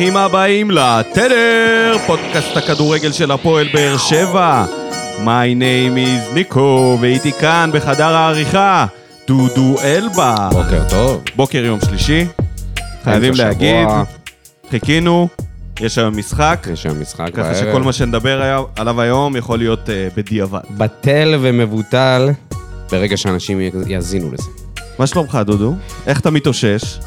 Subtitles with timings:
[0.00, 4.64] ברוכים הבאים לתדר, פודקאסט הכדורגל של הפועל באר שבע.
[5.24, 8.86] My name is ניקו, ואיתי כאן בחדר העריכה,
[9.26, 10.48] דודו אלבה.
[10.52, 11.22] בוקר טוב.
[11.36, 12.26] בוקר יום שלישי,
[13.04, 13.88] חייבים להגיד.
[14.70, 15.28] חיכינו,
[15.80, 17.54] יש היום משחק, יש שם משחק ככה בערב.
[17.54, 20.60] שכל מה שנדבר עליו היום יכול להיות אה, בדיעבד.
[20.70, 22.30] בטל ומבוטל
[22.92, 24.48] ברגע שאנשים יאזינו לזה.
[24.98, 25.74] מה שלומך, דודו?
[26.06, 26.98] איך אתה מתאושש?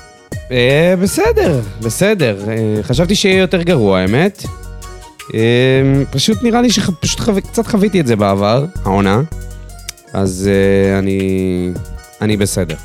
[0.52, 2.38] אה, בסדר, בסדר.
[2.48, 4.46] אה, חשבתי שיהיה יותר גרוע, האמת.
[5.34, 5.40] אה,
[6.12, 7.22] פשוט נראה לי שפשוט.
[7.52, 9.22] קצת חוויתי את זה בעבר, העונה.
[10.14, 10.50] אז
[11.00, 11.70] אני...
[12.22, 12.76] אני בסדר.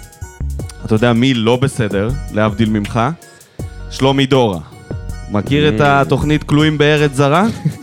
[0.84, 3.00] אתה יודע מי לא בסדר, להבדיל ממך?
[3.90, 4.60] שלומי דורה.
[5.30, 5.80] מכיר את.
[5.80, 7.46] התוכנית כלואים בארץ זרה?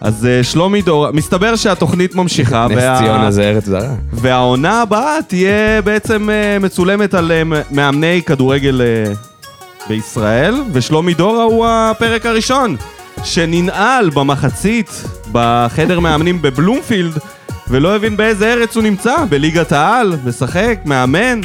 [0.00, 3.94] אז אה, שלומי דורה, מסתבר שהתוכנית ממשיכה, נס ציונה זה ארץ זרה.
[4.12, 8.80] והעונה הבאה תהיה בעצם אה, מצולמת על אה, מאמני כדורגל
[9.88, 12.76] בישראל, ושלומי דורה הוא הפרק הראשון,
[13.24, 17.18] שננעל במחצית בחדר מאמנים בבלומפילד,
[17.68, 21.40] ולא הבין באיזה ארץ הוא נמצא, בליגת העל, משחק, מאמן.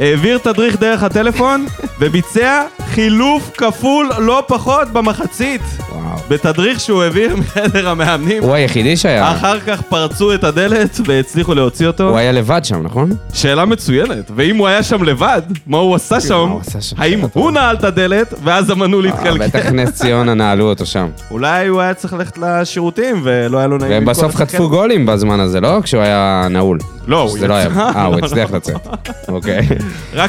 [0.00, 1.66] העביר תדריך דרך הטלפון,
[2.00, 5.60] וביצע חילוף כפול לא פחות במחצית.
[5.92, 6.18] וואו.
[6.28, 8.42] בתדריך שהוא העביר מחדר המאמנים.
[8.42, 9.32] הוא היחידי שהיה.
[9.32, 12.08] אחר כך פרצו את הדלת והצליחו להוציא אותו.
[12.08, 13.10] הוא היה לבד שם, נכון?
[13.32, 16.56] שאלה מצוינת, ואם הוא היה שם לבד, מה הוא עשה שם?
[16.60, 16.96] עשה שם?
[16.98, 17.50] האם הוא.
[17.50, 19.70] נעל את הדלת, ואז המנעול אה, בטח התקלקל?
[19.70, 21.08] נס ציונה נעלו אותו שם.
[21.30, 24.36] אולי הוא היה צריך ללכת לשירותים ולא היה לו נעים והם בסוף.
[24.36, 25.80] חטפו גולים בזמן הזה, לא?
[25.82, 26.78] כשהוא היה נעול.
[27.06, 27.54] לא, הוא לא.
[27.54, 27.70] יצא.
[27.78, 28.86] אה, הוא הצליח לצאת.
[29.28, 29.68] אוקיי.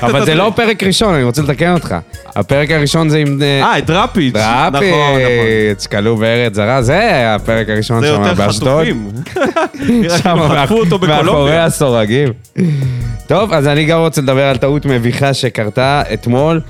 [0.02, 0.36] אבל זה.
[0.36, 1.96] לא פרק ראשון, אני רוצה לתקן אותך.
[2.36, 3.42] הפרק הראשון זה עם...
[3.42, 4.36] אה, אה, את דראפיץ'.
[4.36, 4.80] נכון, נכון.
[5.20, 7.02] דראפיץ', כלוא בארץ זרה, זה
[7.36, 8.86] הפרק הראשון זה שם יותר באשדוד.
[8.86, 9.10] חטופים.
[10.18, 11.58] שם כאילו מאח- חטפו אותו מאחורי.
[11.58, 12.30] הסורגים.
[13.28, 16.62] טוב, אז אני גם רוצה לדבר על טעות מביכה שקרתה אתמול.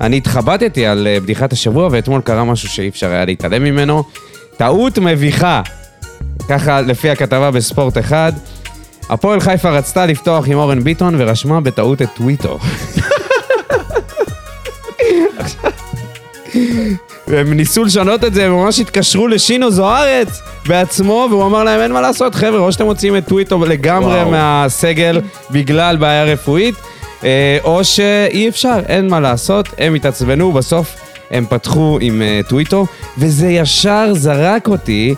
[0.00, 4.04] אני התחבטתי על אה, בדיחת השבוע, ואתמול קרה משהו שאי אפשר היה להתעלם ממנו.
[4.56, 5.62] טעות מביכה.
[6.48, 8.32] ככה לפי הכתבה בספורט אחד.
[9.10, 12.58] הפועל חיפה רצתה לפתוח עם אורן ביטון ורשמה בטעות את טוויטו.
[17.28, 21.92] והם ניסו לשנות את זה, הם ממש התקשרו לשינו זוארץ בעצמו, והוא אמר להם, אין
[21.92, 24.30] מה לעשות, חבר'ה, או שאתם מוציאים את טוויטו לגמרי וואו.
[24.30, 25.20] מהסגל
[25.50, 26.74] בגלל בעיה רפואית,
[27.24, 30.96] אה, או שאי אפשר, אין מה לעשות, הם התעצבנו, בסוף
[31.30, 32.86] הם פתחו עם אה, טוויטו,
[33.18, 35.14] וזה ישר זרק אותי,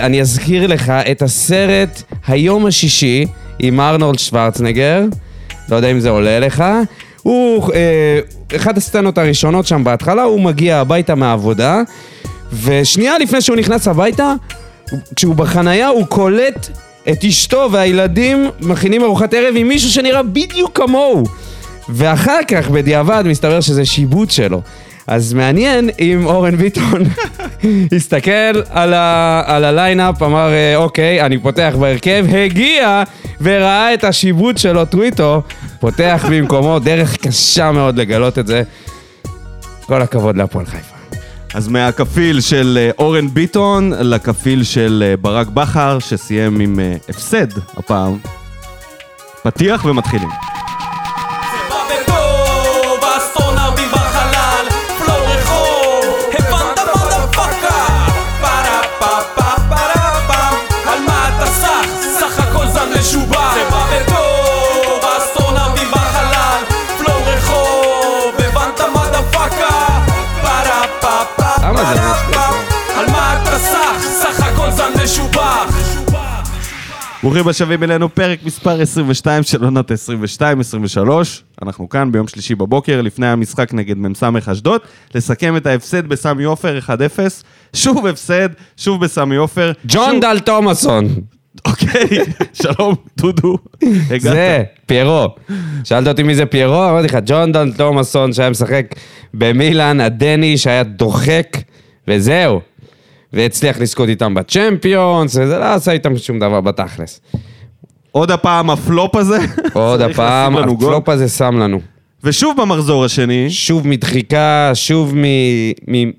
[0.00, 3.26] אני אזכיר לך את הסרט היום השישי
[3.58, 5.02] עם ארנולד שוורצנגר,
[5.68, 6.64] לא יודע אם זה עולה לך.
[7.22, 8.20] הוא, אה,
[8.56, 11.82] אחת הסצנות הראשונות שם בהתחלה, הוא מגיע הביתה מהעבודה,
[12.62, 14.34] ושנייה לפני שהוא נכנס הביתה,
[15.16, 16.68] כשהוא בחנייה הוא קולט
[17.10, 21.24] את אשתו והילדים מכינים ארוחת ערב עם מישהו שנראה בדיוק כמוהו.
[21.88, 24.60] ואחר כך, בדיעבד, מסתבר שזה שיבוט שלו.
[25.06, 27.02] אז מעניין אם אורן ביטון
[27.96, 33.02] הסתכל על, ה, על ה lineup, אמר, אה, אוקיי, אני פותח בהרכב, הגיע
[33.40, 35.42] וראה את השיבוט שלו, טוויטו,
[35.80, 38.62] פותח במקומו, דרך קשה מאוד לגלות את זה.
[39.86, 40.94] כל הכבוד להפועל חיפה.
[41.54, 46.78] אז מהכפיל של אה, אורן ביטון לכפיל של אה, ברק בכר, שסיים עם
[47.08, 48.18] הפסד הפעם.
[49.42, 50.28] פתיח ומתחילים.
[77.24, 79.94] ברוכים השבים אלינו, פרק מספר 22 של עונת 22-23.
[81.62, 84.80] אנחנו כאן ביום שלישי בבוקר, לפני המשחק נגד מ"ס אשדוד,
[85.14, 86.90] לסכם את ההפסד בסמי עופר 1-0.
[87.76, 89.72] שוב הפסד, שוב בסמי עופר.
[89.86, 91.04] ג'ון דל תומאסון.
[91.66, 92.18] אוקיי,
[92.62, 93.58] שלום, דודו.
[94.18, 95.28] זה, פיירו.
[95.84, 96.88] שאלת אותי מי זה פיירו?
[96.90, 98.86] אמרתי לך, ג'ון דן תומאסון שהיה משחק
[99.34, 101.56] במילאן, הדני שהיה דוחק,
[102.08, 102.60] וזהו.
[103.34, 107.20] והצליח לזכות איתם בצ'מפיונס, וזה לא עשה איתם שום דבר בתכלס.
[108.12, 109.38] עוד הפעם הפלופ הזה.
[109.72, 110.56] עוד הפעם.
[110.56, 111.80] הפלופ הזה שם לנו.
[112.24, 115.24] ושוב במחזור השני, שוב מדחיקה, שוב מ...
[115.90, 116.10] מ...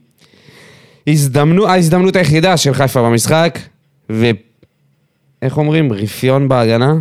[1.07, 3.59] הזדמנות, ההזדמנות היחידה של חיפה במשחק,
[4.11, 4.29] ו...
[5.41, 5.93] איך אומרים?
[5.93, 6.93] רפיון בהגנה?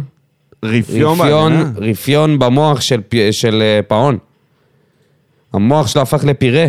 [0.65, 1.71] רפיון בהגנה.
[1.77, 4.19] רפיון במוח של, פ- של אה, פאון.
[5.53, 6.67] המוח שלו הפך לפירה.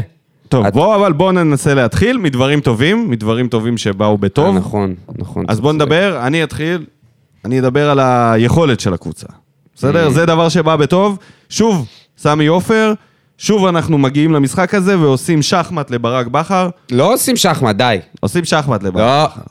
[0.55, 4.45] טוב, את- בוא, אבל בוא ננסה להתחיל מדברים טובים, מדברים טובים שבאו בטוב.
[4.45, 5.45] אה, נכון, נכון.
[5.47, 6.85] אז בוא נדבר, אני אתחיל,
[7.45, 9.27] אני אדבר על היכולת של הקבוצה.
[9.75, 10.07] בסדר?
[10.07, 10.11] Mm.
[10.11, 11.17] זה דבר שבא בטוב.
[11.49, 11.85] שוב,
[12.17, 12.93] סמי עופר,
[13.37, 16.69] שוב אנחנו מגיעים למשחק הזה ועושים שחמט לברק בכר.
[16.91, 17.97] לא עושים שחמט, די.
[18.19, 19.25] עושים שחמט לברק לא.
[19.25, 19.41] בכר.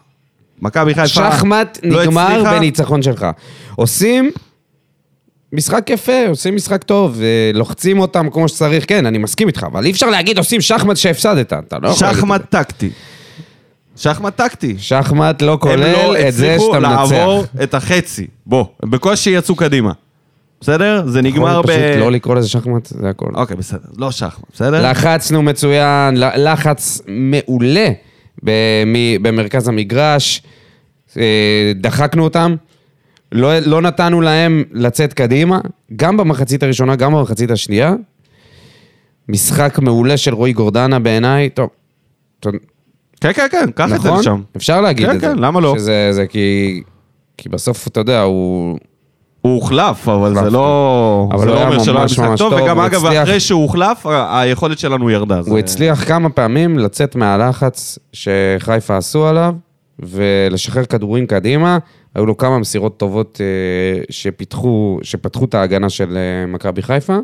[0.63, 2.55] מכבי חיפה שחמט לא נגמר הצליחה.
[2.57, 3.27] בניצחון שלך.
[3.77, 4.31] עושים
[5.55, 9.85] משחק יפה, עושים משחק טוב, אה, לוחצים אותם כמו שצריך, כן, אני מסכים איתך, אבל
[9.85, 12.41] אי אפשר להגיד עושים שחמט שהפסדת, אתה לא יכול להגיד שחמט.
[12.51, 12.91] טקטי.
[13.97, 14.75] שחמט טקטי.
[14.79, 17.63] שחמט לא הם כולל לא את זה הצליחו שאתה לעבור מנצח.
[17.63, 18.27] את החצי.
[18.47, 19.93] בוא, הם בקושי יצאו קדימה.
[20.61, 21.03] בסדר?
[21.07, 21.67] זה נגמר ב...
[21.67, 23.31] פשוט לא לקרוא לזה שחמט, זה הכל.
[23.35, 23.79] אוקיי, בסדר.
[23.97, 24.91] לא שחמט, בסדר?
[24.91, 27.89] לחצנו מצוין, לחץ מעולה
[28.43, 28.53] במ-
[29.23, 30.43] במרכז המגרש,
[31.17, 31.23] אה,
[31.75, 32.55] דחקנו אותם,
[33.35, 35.61] לא, לא נתנו להם לצאת קדימה,
[35.97, 37.95] גם במחצית הראשונה, גם במחצית השנייה.
[39.29, 41.69] משחק מעולה של רועי גורדנה בעיניי, טוב,
[43.21, 44.21] כן, כן, כן, קח את זה נכון?
[44.21, 44.41] לשם.
[44.57, 45.27] אפשר להגיד כן, את זה.
[45.27, 45.75] כן, למה לא?
[45.79, 46.83] שזה זה כי,
[47.39, 48.79] כי בסוף, אתה יודע, הוא...
[49.41, 51.29] הוא הוחלף, אבל הוחלף, זה לא...
[51.33, 54.79] אבל זה לא אומר שלא היה משחק טוב, וגם אגב, הצליח- אחרי שהוא הוחלף, היכולת
[54.79, 55.37] שלנו ירדה.
[55.37, 59.55] הוא זה- הצליח כמה פעמים לצאת מהלחץ שחיפה עשו עליו,
[59.99, 61.79] ולשחרר כדורים קדימה.
[62.15, 67.17] היו לו כמה מסירות טובות אה, שפיתחו, שפתחו את ההגנה של אה, מכבי חיפה.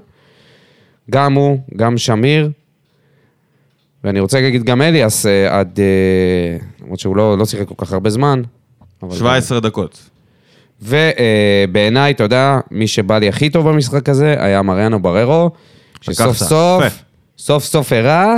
[1.10, 2.50] גם הוא, גם שמיר,
[4.04, 5.78] ואני רוצה להגיד גם אליאס אה, עד...
[6.82, 8.42] למרות שהוא לא, לא שיחק כל כך הרבה זמן.
[9.02, 10.10] אבל- 17 דקות.
[10.82, 15.50] ובעיניי, אתה יודע, מי שבא לי הכי טוב במשחק הזה היה מריאנו בררו,
[16.00, 16.84] שסוף סוף.
[17.38, 18.36] סוף סוף הראה.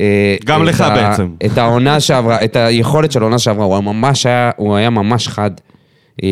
[0.00, 1.28] אה, גם לך ה- בעצם.
[1.46, 5.28] את העונה שעברה, את היכולת של העונה שעברה, הוא היה ממש, היה, הוא היה ממש
[5.28, 5.50] חד.
[6.22, 6.28] אה,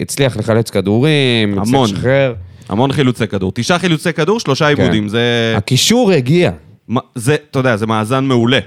[0.00, 1.90] הצליח לחלץ כדורים, הצליח המון.
[1.90, 2.34] לשחרר.
[2.68, 3.52] המון חילוצי כדור.
[3.54, 4.80] תשעה חילוצי כדור, שלושה כן.
[4.82, 5.08] עיבודים.
[5.08, 5.54] זה...
[5.56, 6.50] הקישור הגיע.
[6.88, 8.58] מה- זה, אתה יודע, זה מאזן מעולה.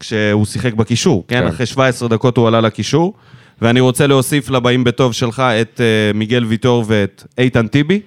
[0.00, 1.40] כשהוא שיחק בקישור, כן?
[1.40, 1.46] כן.
[1.46, 3.14] אחרי 17 דקות הוא עלה לקישור.
[3.62, 8.00] ואני רוצה להוסיף לבאים בטוב שלך את uh, מיגל ויטור ואת איתן טיבי.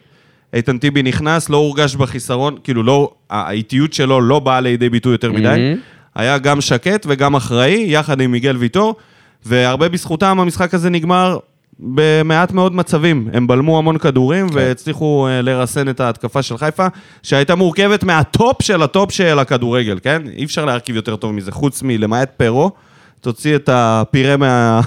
[0.53, 5.31] איתן טיבי נכנס, לא הורגש בחיסרון, כאילו לא, האיטיות שלו לא באה לידי ביטוי יותר
[5.31, 5.41] מדי.
[5.43, 5.77] מהמם.
[6.15, 8.95] היה גם שקט וגם אחראי, יחד עם מיגל ויטור,
[9.45, 11.37] והרבה בזכותם המשחק הזה נגמר
[11.79, 13.29] במעט מאוד מצבים.
[13.33, 14.55] הם בלמו המון כדורים כן.
[14.55, 16.87] והצליחו אה, לרסן את ההתקפה של חיפה,
[17.23, 20.21] שהייתה מורכבת מה top של ה top של הכדורגל, כן?
[20.37, 22.71] אי אפשר להרכיב יותר טוב מזה, חוץ מלמעט פיירו.
[23.23, 24.81] תוציא את הפירה מה...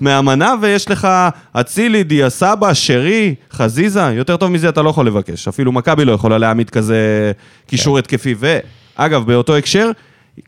[0.00, 1.08] מהמנה, ויש לך
[1.52, 5.48] אצילי, דיה סבא, שרי, חזיזה, יותר טוב מזה אתה לא יכול לבקש.
[5.48, 7.32] אפילו מכבי לא יכולה להעמיד כזה
[7.66, 8.34] קישור התקפי.
[8.38, 9.90] ואגב, באותו הקשר,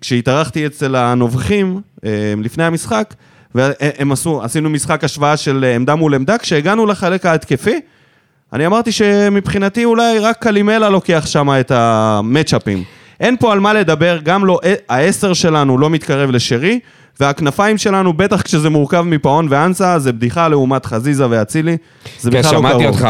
[0.01, 2.11] כשהתארחתי אצל הנובחים אה,
[2.43, 3.15] לפני המשחק,
[3.55, 7.81] והם עשו, עשינו משחק השוואה של עמדה מול עמדה, כשהגענו לחלק ההתקפי,
[8.53, 13.04] אני אמרתי שמבחינתי אולי רק קלימלה לוקח שם את המצ'אפים.
[13.21, 16.81] אין פה על מה לדבר, גם לא, העשר שלנו לא מתקרב לשרי,
[17.21, 21.77] והכנפיים שלנו, בטח כשזה מורכב מפאון ואנסה, זה בדיחה לעומת חזיזה ואצילי.
[22.21, 22.71] זה כן, בכלל לא קרוב.
[22.71, 23.09] שמעתי אותך,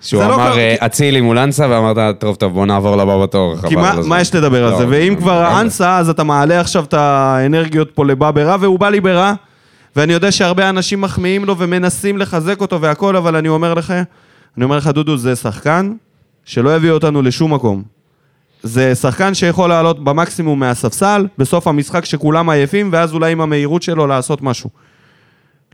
[0.00, 0.58] שהוא לא אמר.
[0.58, 3.56] אה, אצילי מול אנסה, ואמרת, טוב, טוב, בוא נעבור לבא בתור.
[3.68, 4.86] כי מה, על הזמן." מה יש לדבר על לא, זה?
[4.88, 5.60] ואם כבר.
[5.60, 9.32] אנסה, אז אתה מעלה עכשיו את האנרגיות פה לבא ברע, והוא בא לי ברע,
[9.96, 13.94] ואני יודע שהרבה אנשים מחמיאים לו ומנסים לחזק אותו והכל, אבל אני אומר לך,
[14.56, 15.92] אני אומר לך, דודו, זה שחקן
[16.44, 17.93] שלא יביא אותנו לשום מקום.
[18.66, 24.06] זה שחקן שיכול לעלות במקסימום מהספסל, בסוף המשחק שכולם עייפים, ואז אולי עם המהירות שלו
[24.06, 24.70] לעשות משהו.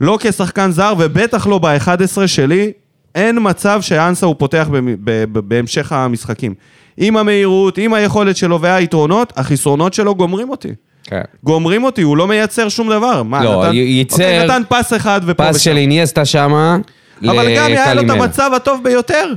[0.01, 1.93] לא כשחקן זר, ובטח לא ב-11
[2.27, 2.73] שלי,
[3.15, 6.55] אין מצב שאנסה הוא פותח במ- ב- ב- בהמשך המשחקים.
[6.97, 10.69] עם המהירות, עם היכולת שלו והיתרונות, החסרונות שלו גומרים אותי.
[11.05, 11.21] כן.
[11.45, 13.23] גומרים אותי, הוא לא מייצר שום דבר.
[13.23, 16.79] מה, לא, נתן, ייצר- אוקיי, נתן פס אחד ופה פס של איניאסטה שמה,
[17.25, 18.11] אבל גם היה לו את.
[18.11, 19.35] המצב הטוב ביותר.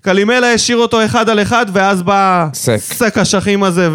[0.00, 2.76] קלימלה השאיר אותו אחד על אחד, ואז בא סק.
[2.76, 3.88] סק אשכים הזה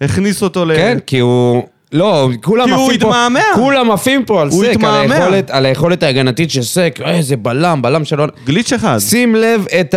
[0.00, 0.76] והכניס אותו ל...
[0.76, 1.62] כן, כי הוא...
[1.92, 3.40] לא, כולם כי הוא עפים פה, התמהמה.
[3.54, 5.12] כולם עפים פה על הוא סק, על.
[5.12, 8.24] היכולת, על היכולת ההגנתית של סק, איזה בלם, בלם שלו.
[8.46, 8.98] גליץ' אחד.
[8.98, 9.94] שים לב את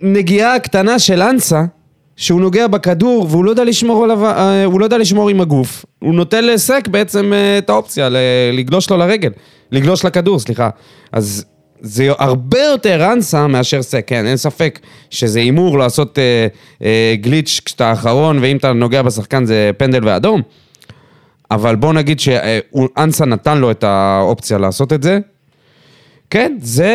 [0.00, 1.64] הנגיעה הקטנה של אנסה,
[2.16, 5.84] שהוא נוגע בכדור והוא לא יודע לשמור עליו, אה, הוא לא יודע לשמור עם הגוף.
[5.98, 8.08] הוא נותן לסק בעצם אה, את האופציה
[8.52, 9.30] לגלוש לו לרגל,
[9.72, 10.68] לגלוש לכדור, סליחה.
[11.12, 11.44] אז
[11.84, 14.78] זה הרבה יותר אנסה מאשר סק, כן, אין ספק
[15.10, 16.46] שזה הימור לעשות אה,
[16.82, 20.42] אה, גליץ' כשאתה האחרון, ואם אתה נוגע בשחקן זה פנדל ואדום.
[21.50, 25.18] אבל בוא נגיד שאנסה נתן לו את האופציה לעשות את זה.
[26.30, 26.92] כן, זה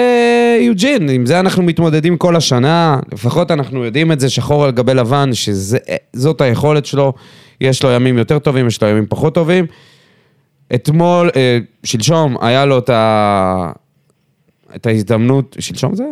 [0.62, 4.94] יוג'ין, עם זה אנחנו מתמודדים כל השנה, לפחות אנחנו יודעים את זה שחור על גבי
[4.94, 7.14] לבן, שזאת היכולת שלו,
[7.62, 9.66] יש לו ימים יותר טובים, יש לו ימים פחות טובים.
[10.76, 13.72] אתמול, אה, שלשום, היה לו את, ה...
[14.76, 16.04] את ההזדמנות, שלשום זה?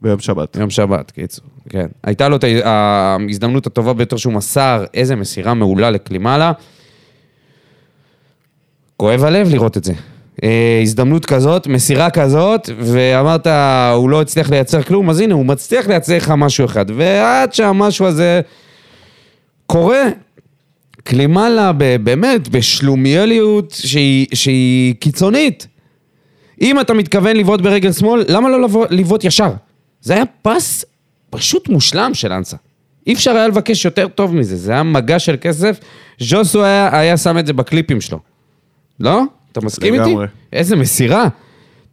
[0.00, 0.56] ביום שבת.
[0.56, 1.86] יום שבת, קיצור, כן.
[2.04, 6.52] הייתה לו את ההזדמנות הטובה ביותר שהוא מסר, איזה מסירה מעולה לקלימלה.
[8.96, 9.92] כואב הלב לראות את זה.
[10.44, 13.46] אה, הזדמנות כזאת, מסירה כזאת, ואמרת,
[13.94, 16.86] הוא לא הצליח לייצר כלום, אז הנה, הוא מצליח לייצר לך משהו אחד.
[16.96, 18.40] ועד שהמשהו הזה
[19.66, 20.02] קורה,
[21.04, 21.72] קלימלה
[22.02, 25.66] באמת בשלומיאליות שהיא, שהיא קיצונית.
[26.60, 29.50] אם אתה מתכוון לבעוט ברגל שמאל, למה לא לבעוט ישר?
[30.00, 30.84] זה היה פס
[31.30, 32.56] פשוט מושלם של אנסה.
[33.06, 35.78] אי אפשר היה לבקש יותר טוב מזה, זה היה מגע של כסף.
[36.18, 38.18] ז'וסו היה, היה שם את זה בקליפים שלו.
[39.00, 39.22] לא?
[39.52, 40.04] אתה מסכים איתי?
[40.10, 40.26] לגמרי.
[40.52, 41.28] איזה מסירה.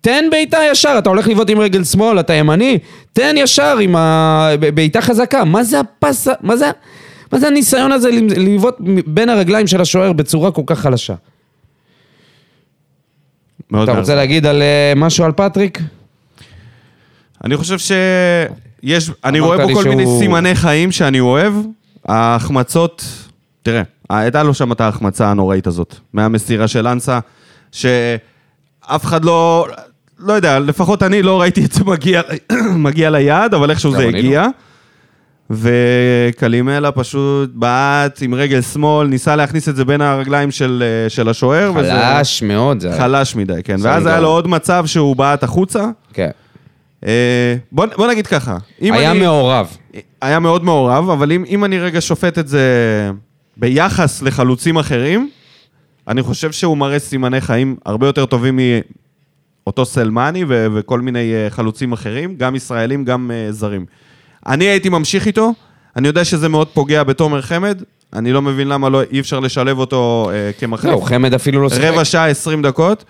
[0.02, 2.80] תן בעיטה ישר, אתה הולך לבעוט עם רגל שמאל, אתה ימני,
[3.14, 5.44] תן ישר עם ה- ב- בעיטה חזקה.
[5.44, 6.28] מה זה הפס...
[6.42, 6.72] מה זה...
[7.32, 8.76] מה זה הניסיון הזה לבעוט
[9.08, 11.14] בין הרגליים של השוער בצורה כל כך חלשה?
[13.72, 14.00] מאוד אתה מאכזב.
[14.12, 15.80] רוצה להגיד על אה, משהו על פטריק?
[17.44, 21.54] אני חושב שיש, אני רואה פה כל מיני שהוא- סימני חיים שאני אוהב.
[22.08, 23.06] ההחמצות,
[23.64, 27.20] תראה, הייתה לו שם את ההחמצה הנוראית הזאת, מהמסירה של אנסה,
[27.72, 28.06] שאף
[29.06, 29.68] אחד לא,
[30.20, 32.22] לא יודע, לפחות אני לא ראיתי את זה מגיע,
[32.88, 34.48] מגיע ליעד, אבל איכשהו גם זה אני לא.
[35.50, 41.30] וקלימלה פשוט בעט עם רגל שמאל, ניסה להכניס את זה בין הרגליים של, אה, של
[41.30, 41.72] השוער.
[41.76, 42.98] וזה- חלש מאוד זה היה.
[43.00, 43.76] חלש מדי, כן.
[43.82, 44.22] ואז היה גם.
[44.24, 45.86] לו עוד מצב שהוא בעט החוצה.
[46.14, 46.30] כן.
[47.06, 49.78] אה, בוא, בוא נגיד ככה, היה אני, מעורב.
[50.22, 52.62] היה מאוד מעורב, אבל אם, אם אני רגע שופט את זה
[53.58, 55.30] ביחס לחלוצים אחרים,
[56.08, 58.60] אני חושב שהוא מראה סימני חיים הרבה יותר טובים
[59.68, 63.86] מאותו סלמני ו- וכל מיני אה, חלוצים אחרים, גם ישראלים, גם זרים.
[64.48, 65.54] אני הייתי ממשיך איתו,
[65.96, 67.82] אני יודע שזה מאוד פוגע בתומר חמד,
[68.14, 70.94] אני לא מבין למה לא, אי אפשר לשלב אותו אה, כמחליף.
[70.94, 71.82] לא, חמד אפילו לא שיחק.
[71.84, 73.06] רבע שעה, 20 דקות.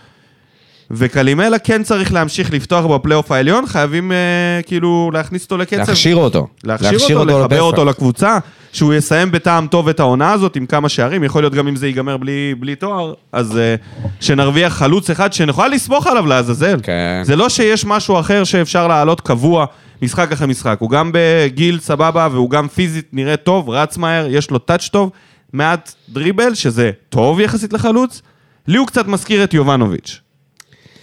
[0.91, 4.17] וקלימלה כן צריך להמשיך לפתוח בפלייאוף העליון, חייבים אה,
[4.65, 5.77] כאילו להכניס אותו לקצב.
[5.77, 6.47] להכשיר אותו.
[6.63, 7.59] להכשיר אותו, לחבר לפסח.
[7.59, 8.37] אותו לקבוצה,
[8.73, 11.87] שהוא יסיים בטעם טוב את העונה הזאת עם כמה שערים, יכול להיות גם אם זה
[11.87, 13.75] ייגמר בלי, בלי תואר, אז אה,
[14.19, 16.77] שנרוויח חלוץ אחד שנוכל לסמוך עליו לעזאזל.
[16.83, 17.21] כן.
[17.23, 19.65] זה לא שיש משהו אחר שאפשר לעלות קבוע
[20.01, 24.51] משחק אחרי משחק, הוא גם בגיל סבבה והוא גם פיזית נראה טוב, רץ מהר, יש
[24.51, 25.11] לו טאץ' טוב,
[25.53, 28.21] מעט דריבל, שזה טוב יחסית לחלוץ,
[28.67, 30.21] לי הוא קצת מזכיר את יובנוביץ'.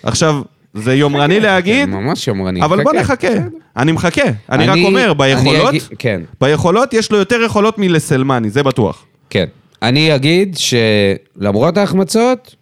[0.02, 0.42] עכשיו,
[0.74, 2.62] זה יומרני להגיד, ממש יומרני.
[2.64, 3.00] אבל בוא חכה.
[3.00, 3.48] נחכה.
[3.76, 4.22] אני מחכה.
[4.50, 6.20] אני רק אומר, ביכולות, כן.
[6.40, 9.04] ביכולות יש לו יותר יכולות מלסלמני, זה בטוח.
[9.30, 9.44] כן.
[9.82, 12.54] אני אגיד שלמרות ההחמצות,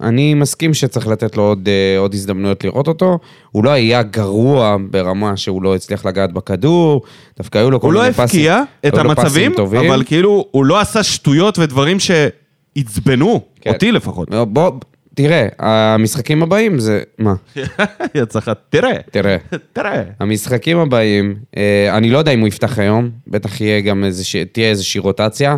[0.00, 3.18] אני מסכים שצריך לתת לו עוד, אה, עוד הזדמנויות לראות אותו.
[3.52, 7.02] הוא לא היה גרוע ברמה שהוא לא הצליח לגעת בכדור,
[7.38, 8.24] דווקא היו לו כל הוא לא מיני פסים.
[8.24, 9.90] הפקיע את היו לו פסים המצבים.
[9.90, 13.72] אבל כאילו, הוא לא עשה שטויות ודברים שעצבנו, כן.
[13.72, 14.28] אותי לפחות.
[14.30, 14.70] בוא,
[15.14, 17.02] תראה, המשחקים הבאים זה...
[17.18, 17.34] מה?
[18.14, 19.36] יצא לך, תראה, תראה.
[19.72, 20.02] תראה.
[20.20, 24.70] המשחקים הבאים, אה, אני לא יודע אם הוא יפתח היום, בטח יהיה גם איזושה, תהיה
[24.70, 25.56] איזושהי רוטציה.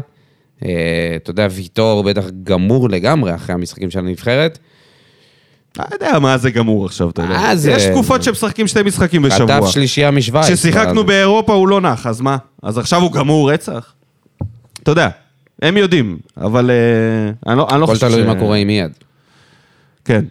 [0.65, 4.59] אה, אתה יודע, ויטור בטח גמור לגמרי אחרי המשחקים של הנבחרת.
[5.79, 7.37] לא יודע מה זה גמור עכשיו, אתה יודע.
[7.37, 7.71] מה זה?
[7.71, 9.57] יש תקופות שמשחקים שני משחקים בשבוע.
[9.61, 10.45] חטף שלישייה משוויץ.
[10.45, 12.37] כששיחקנו באירופה הוא לא נח, אז מה?
[12.62, 13.93] אז עכשיו הוא גמור רצח?
[14.83, 15.09] אתה יודע,
[15.62, 18.12] הם יודעים, אבל אה, אני לא אני לא חושב ש...
[18.12, 18.93] תלוי מה קורה עם מיד.
[20.05, 20.25] כן.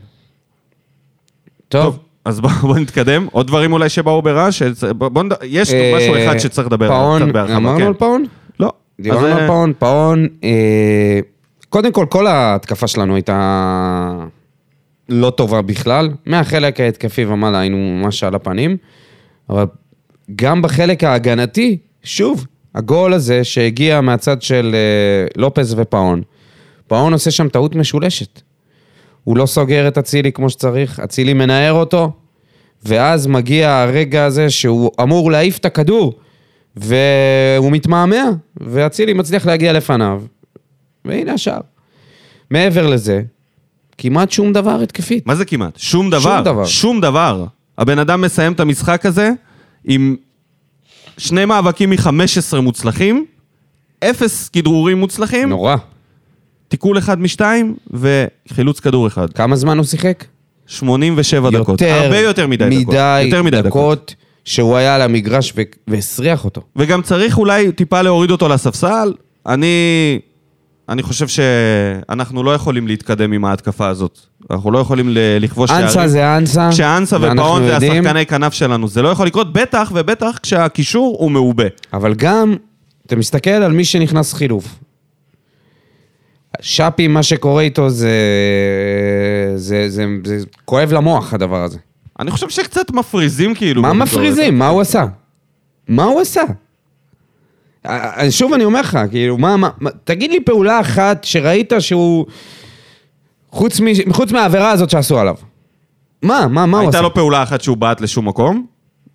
[1.70, 3.28] טוב, טוב, אז בואו בוא נתקדם.
[3.32, 4.62] עוד דברים אולי שבאו ברעש?
[4.98, 5.34] בוא, בוא נד...
[5.44, 7.36] יש אה, משהו אחד שצריך לדבר עליו פאון.
[7.56, 7.86] אמרנו כן.
[7.86, 8.26] על פאון?
[9.00, 11.20] דיברנו אה, פאון, פאון, אה,
[11.70, 14.26] קודם כל, כל ההתקפה שלנו הייתה
[15.10, 16.10] לא טובה בכלל.
[16.26, 18.78] מהחלק ההתקפי ומעלה היינו ממש על הפנים,
[19.50, 19.66] אבל
[20.36, 26.22] גם בחלק ההגנתי, שוב, הגול הזה שהגיע מהצד של אה, לופז ופאון,
[26.88, 28.42] פאון עושה שם טעות משולשת.
[29.24, 32.12] הוא לא סוגר את אצילי כמו שצריך, אצילי מנער אותו,
[32.84, 36.14] ואז מגיע הרגע הזה שהוא אמור להעיף את הכדור,
[36.78, 38.24] והוא מתמהמה,
[38.58, 40.22] ואצילי מצליח להגיע לפניו,
[41.06, 41.60] והנה השאר.
[42.52, 43.22] מעבר לזה,
[43.98, 45.28] כמעט שום דבר התקפית.
[45.28, 45.78] מה זה כמעט?
[45.78, 46.42] שום דבר.
[46.42, 46.66] דבר.
[46.66, 47.46] שום דבר.
[47.78, 49.32] הבן אדם מסיים את המשחק הזה
[49.86, 50.16] עם
[51.18, 53.26] שני מאבקים מ-15 מוצלחים,
[54.04, 55.76] אפס כדרורים מוצלחים, נורא.
[56.68, 59.34] תיקול אחד משתיים וחילוץ כדור אחד.
[59.34, 60.26] כמה זמן הוא שיחק?
[60.68, 61.82] 87 דקות.
[61.82, 62.94] הרבה יותר מדי דקות.
[62.94, 63.66] מדי יותר מדי דקות.
[63.68, 64.16] דקות
[64.48, 66.62] שהוא היה על המגרש ו- והסריח אותו.
[66.76, 69.14] וגם צריך אולי טיפה להוריד אותו לספסל.
[69.48, 69.68] אני,
[70.90, 74.20] אני חושב שאנחנו לא יכולים להתקדם עם ההתקפה הזאת.
[74.52, 76.70] אנחנו לא יכולים ל- לכבוש אנסה זה אנסה.
[76.72, 78.88] כשאנסה ופאון זה יודעים, השחקני כנף שלנו.
[78.88, 81.66] זה לא יכול לקרות, בטח ובטח כשהקישור הוא מעובה.
[81.94, 82.56] אבל גם,
[83.06, 84.80] אתה מסתכל על מי שנכנס חילוף.
[86.62, 88.12] שפי, מה שקורה איתו זה,
[89.56, 91.78] זה, זה, זה, זה כואב למוח, הדבר הזה.
[92.20, 93.82] אני חושב שקצת מפריזים כאילו.
[93.82, 93.94] מה.
[93.94, 94.60] מפריזים?
[94.60, 95.06] מה הוא עשה?
[95.88, 96.42] מה הוא עשה?
[98.30, 99.70] שוב אני אומר לך, כאילו, מה, מה,
[100.04, 102.26] תגיד לי פעולה אחת שראית שהוא...
[103.52, 103.86] חוץ, מ...
[104.14, 105.36] חוץ מהעבירה הזאת שעשו עליו.
[106.24, 107.02] מה, מה, מה הוא הייתה עשה?
[107.08, 108.66] לו פעולה אחת שהוא בעט לשום מקום,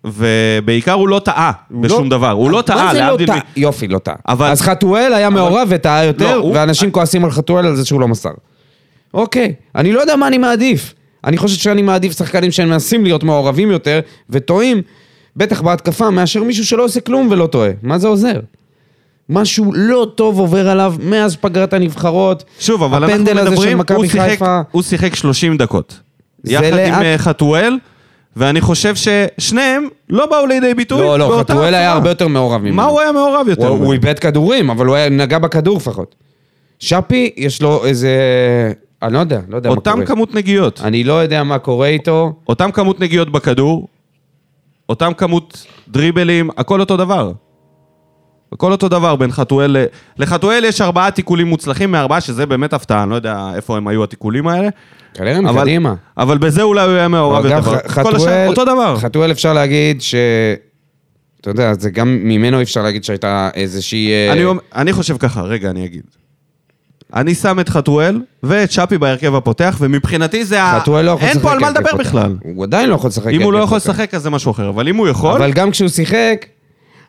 [0.03, 2.31] ובעיקר הוא לא טעה בשום דבר.
[2.31, 3.37] הוא לא טעה, לא להבדיל טעה?
[3.37, 3.39] מ...
[3.55, 4.15] יופי, לא טעה.
[4.27, 7.85] אבל- אז חתואל היה מעורב וטעה יותר, לא, הוא- ואנשים כועסים על חתואל על זה
[7.85, 8.29] שהוא לא מסר.
[9.13, 10.93] אוקיי, אני לא יודע מה אני מעדיף.
[11.25, 13.99] אני חושב שאני מעדיף שחקנים שמנסים להיות מעורבים יותר,
[14.29, 14.81] וטועים,
[15.37, 17.69] בטח בהתקפה, מאשר מישהו שלא עושה כלום ולא טועה.
[17.83, 18.39] מה זה עוזר?
[19.29, 22.43] משהו לא טוב עובר עליו מאז פגרת הנבחרות.
[22.59, 24.61] שוב, אבל אנחנו הפנדל הזה של מדברים, הוא מכבי שיחק, חיפה.
[24.71, 25.99] הוא שיחק 30 דקות.
[26.45, 27.77] יחד עם לאט- אה, חתואל,
[28.35, 31.91] ואני חושב ששניהם לא באו לידי ביטוי לא, לא, חתואל היה.
[31.91, 32.75] הרבה יותר מעורב ממנו.
[32.75, 33.67] מה הוא היה מעורב יותר?
[33.67, 33.85] הוא?
[33.85, 36.15] הוא איבד כדורים, אבל הוא היה, נגע בכדור לפחות.
[36.79, 38.11] שפי, יש לו איזה...
[39.03, 40.05] אני לא יודע, לא יודע מה אותם קורה.
[40.05, 40.81] כמות נגיעות.
[40.83, 42.33] אני לא יודע מה קורה איתו.
[42.49, 43.87] אותם כמות נגיעות בכדור,
[44.89, 47.31] אותם כמות דריבלים, הכל אותו דבר.
[48.53, 49.85] הכל אותו דבר בין חתואל ל...
[50.17, 54.03] לחתואל יש ארבעה תיקולים מוצלחים מארבעה, שזה באמת הפתעה, אני לא יודע איפה הם היו
[54.03, 54.69] התיקולים האלה.
[55.13, 55.93] כנראה אבל- מקדימה.
[56.17, 57.61] אבל בזה אולי הוא היה מעורב יותר.
[57.61, 58.97] ח- כל השאר, חתואל, אותו דבר.
[58.99, 60.15] חתואל אפשר להגיד ש...
[61.41, 64.11] אתה יודע, זה גם ממנו אפשר להגיד שהייתה איזושהי...
[64.11, 64.43] אה, אני,
[64.75, 66.03] אני חושב ככה, רגע, אני אגיד.
[67.15, 70.79] אני שם את חתואל ואת שפי בהרכב הפותח, ומבחינתי זה ה...
[70.81, 71.99] חתואל לא יכול לשחק אין פה על מה לדבר פותח.
[71.99, 72.35] בכלל.
[72.43, 73.77] הוא עדיין לא יכול לשחק אם הוא לא יכול.
[73.77, 74.69] לשחק, אז זה משהו אחר.
[74.69, 76.45] אבל אם הוא יכול, אבל גם כשהוא שיחק,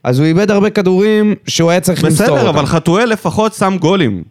[0.05, 2.37] אז הוא איבד הרבה כדורים שהוא היה צריך למסור אותם.
[2.39, 4.23] בסדר, אבל חתואל לפחות שם גולים.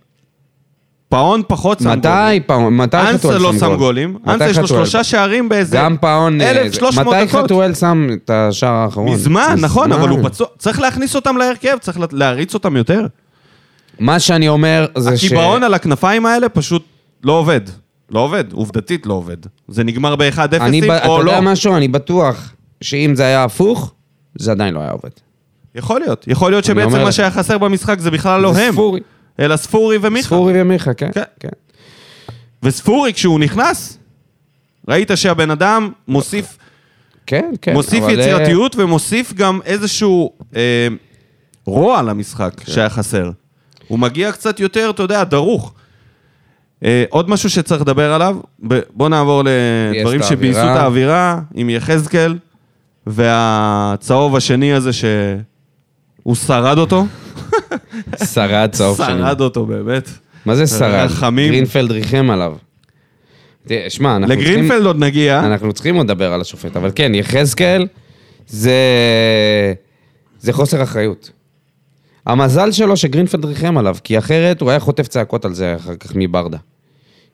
[1.09, 1.99] פאון פחות שם גולים.
[1.99, 3.75] מתי פעם, מתי חתואל אנסה שם לא שם גול?
[3.77, 4.17] גולים.
[4.23, 4.67] מתי אנסה יש לו?
[4.67, 5.77] שלושה שערים באיזה...
[5.77, 6.41] גם פאון...
[6.41, 7.43] אה, 1,300 מתי דקות.
[7.43, 9.13] חתואל שם את השער האחרון?
[9.13, 10.19] מזמן, נכון, אבל הוא.
[10.23, 10.47] פצוע.
[10.57, 13.05] צריך להכניס אותם להרכב, צריך לה- להריץ אותם יותר.
[13.99, 15.23] מה שאני אומר זה ש...
[15.23, 16.85] הקיבעון על הכנפיים האלה פשוט
[17.23, 17.61] לא עובד.
[18.09, 19.37] לא עובד, עובדתית לא עובד.
[19.67, 21.31] זה נגמר ב-1-0 אני ב- אתה או לא.
[21.31, 21.75] יודע משהו?
[21.77, 23.93] אני בטוח שאם זה היה הפוך,
[24.35, 25.09] זה עדיין לא היה עובד.
[25.75, 26.25] יכול להיות.
[26.27, 27.11] יכול להיות שבעצם אומר מה.
[27.11, 28.73] שהיה חסר במשחק זה בכלל לא זה הם.
[28.73, 28.99] ספורי.
[29.39, 30.25] אלא ספורי ומיכה.
[30.27, 31.09] ספורי ומיכה, כן.
[31.13, 31.23] כן.
[31.39, 31.49] כן.
[32.63, 33.97] וספורי, כשהוא נכנס,
[34.87, 36.57] ראית שהבן אדם מוסיף,
[37.25, 37.73] כן, כן.
[37.73, 40.87] מוסיף אבל, אה, יצירתיות ומוסיף גם איזשהו אה,
[41.65, 42.71] רוע למשחק כן.
[42.71, 43.31] שהיה חסר.
[43.93, 45.73] הוא מגיע קצת יותר, אתה יודע, דרוך.
[46.83, 50.75] אה, עוד משהו שצריך לדבר עליו, ב- בוא נעבור לדברים את שביסו האווירה.
[50.75, 52.37] את האווירה, עם יחזקאל,
[53.07, 57.05] והצהוב השני הזה שהוא שרד אותו.
[58.21, 59.05] אה, שרד צהוב שני.
[59.05, 60.09] שרד אותו באמת.
[60.45, 61.05] מה זה שרד?
[61.05, 61.51] רחמים.
[61.51, 62.53] גרינפלד ריחם עליו.
[63.67, 64.53] תראה, שמע, אנחנו צריכים...
[64.53, 65.39] לגרינפלד עוד נגיע.
[65.39, 67.87] אנחנו צריכים עוד לדבר על השופט, אבל כן, יחזקאל
[68.47, 68.73] זה...
[70.39, 71.31] זה חוסר אחריות.
[72.25, 76.11] המזל שלו שגרינפלד ריחם עליו, כי אחרת הוא היה חוטף צעקות על זה אחר כך
[76.15, 76.57] מברדה.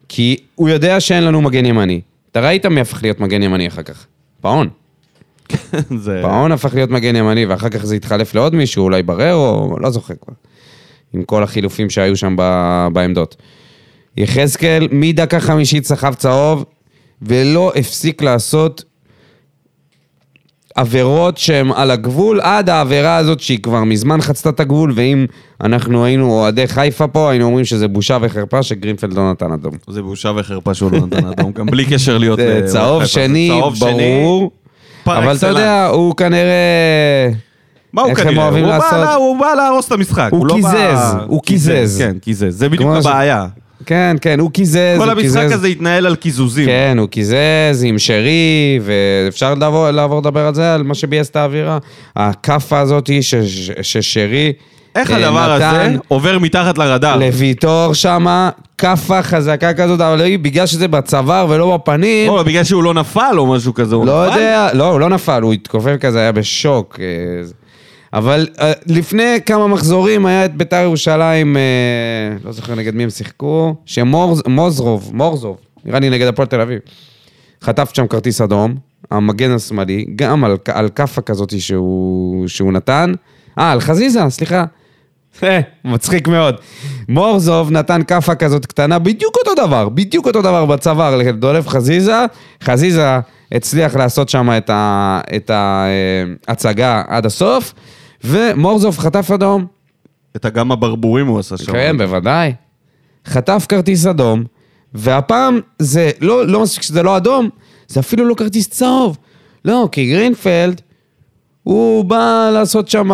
[0.10, 2.02] כי הוא יודע שאין לנו מגן ימני.
[2.32, 4.06] אתה ראית מי הפך להיות מגן ימני אחר כך?
[4.42, 4.70] פאון.
[6.04, 6.20] זה...
[6.22, 10.14] פאון הפך להיות מגן ימני, ואחר כך זה התחלף לעוד מישהו, אולי בררו, לא זוכר
[10.22, 10.34] כבר.
[11.14, 13.36] עם כל החילופים שהיו שם ב- בעמדות.
[14.18, 16.66] יחזקאל מדקה חמישית סחב צהוב,
[17.22, 18.84] ולא הפסיק לעשות
[20.76, 25.26] עבירות שהן על הגבול, עד העבירה הזאת שהיא כבר מזמן חצתה את הגבול, ואם
[25.62, 29.74] אנחנו היינו אוהדי חיפה פה, היינו אומרים שזה בושה וחרפה שגרינפלד לא נתן אדום.
[29.90, 32.40] זה בושה וחרפה שהוא לא נתן אדום, גם בלי קשר להיות...
[32.40, 33.06] זה ל- צהוב.
[33.06, 34.52] שני, ברור,
[35.08, 35.48] אבל אתה.
[35.48, 37.30] יודע, הוא כנראה...
[37.94, 38.48] מה הוא כנראה?
[38.50, 38.92] הוא בא לעשות?
[39.00, 40.30] לה- הוא בא להרוס את המשחק.
[40.32, 41.98] הוא לא בא- קיזז, הוא קיזז.
[42.02, 42.58] כן, קיזז.
[42.60, 43.48] זה בדיוק ש- הבעיה.
[43.86, 45.52] כן, כן, הוא קיזז, כל הוא המשחק קיזז.
[45.52, 46.66] הזה התנהל על קיזוזים.
[46.66, 47.36] כן, הוא קיזז
[47.84, 51.78] עם שרי, ואפשר לעבור, לעבור לדבר על זה, על מה שביאס את האווירה.
[52.16, 54.54] הכאפה הזאת ש- ש- ששרי
[54.96, 57.16] איך אה, הדבר נתן הזה עובר מתחת לרדאר?
[57.18, 62.94] לוויטור שמה, כאפה חזקה כזאת, אבל בגלל שזה בצוואר ולא בפנים, או, בגלל שהוא לא
[62.94, 63.96] נפל או משהו כזה.
[63.96, 64.36] הוא לא נפל?
[64.38, 67.00] יודע, לא, הוא לא נפל, הוא התכופף כזה, היה בשוק.
[68.14, 71.62] אבל אה, לפני כמה מחזורים היה את ביתר ירושלים, אה,
[72.44, 76.80] לא זוכר נגד מי הם שיחקו, שמוזרוב, מורזוב, נראה לי נגד הפועל תל אביב,
[77.62, 78.76] חטף שם כרטיס אדום,
[79.12, 83.14] המגן השמאלי, גם על, על כאפה כזאת שהוא, שהוא נתן,
[83.60, 84.66] אה, על חזיזה, סליחה.
[85.44, 86.56] אה, מצחיק מאוד.
[87.10, 92.26] מורזוב נתן כאפה כזאת קטנה, בדיוק אותו דבר, בדיוק אותו דבר בצוואר לדולב חזיזה.
[92.64, 93.20] חזיזה
[93.52, 94.50] הצליח לעשות שם
[95.36, 97.74] את ההצגה עד הסוף,
[98.24, 99.66] ומורזוב חטף אדום.
[100.36, 101.72] את הגם הברבורים הוא עשה שם.
[101.72, 102.54] כן, בוודאי.
[103.26, 104.44] חטף כרטיס אדום,
[104.94, 107.50] והפעם זה לא, לא מספיק שזה לא אדום,
[107.88, 109.18] זה אפילו לא כרטיס צהוב.
[109.66, 110.82] לא, כי גרינפלד,
[111.64, 113.12] הוא בא לעשות שם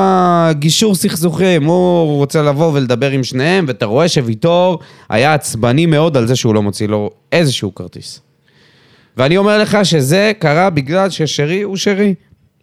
[0.51, 6.27] גישור סכסוכים, הוא רוצה לבוא ולדבר עם שניהם, ואתה רואה שוויטור היה עצבני מאוד על
[6.27, 8.19] זה שהוא לא מוציא לו איזשהו כרטיס.
[9.17, 12.13] ואני אומר לך שזה קרה בגלל ששרי הוא שרי.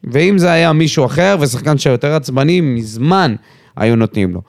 [0.05, 3.35] ואם זה היה מישהו אחר ושחקן שיותר עצבני, מזמן
[3.77, 4.43] היו נותנים לו.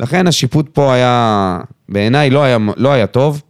[0.00, 3.42] לכן השיפוט פה היה, בעיניי לא היה, לא היה טוב.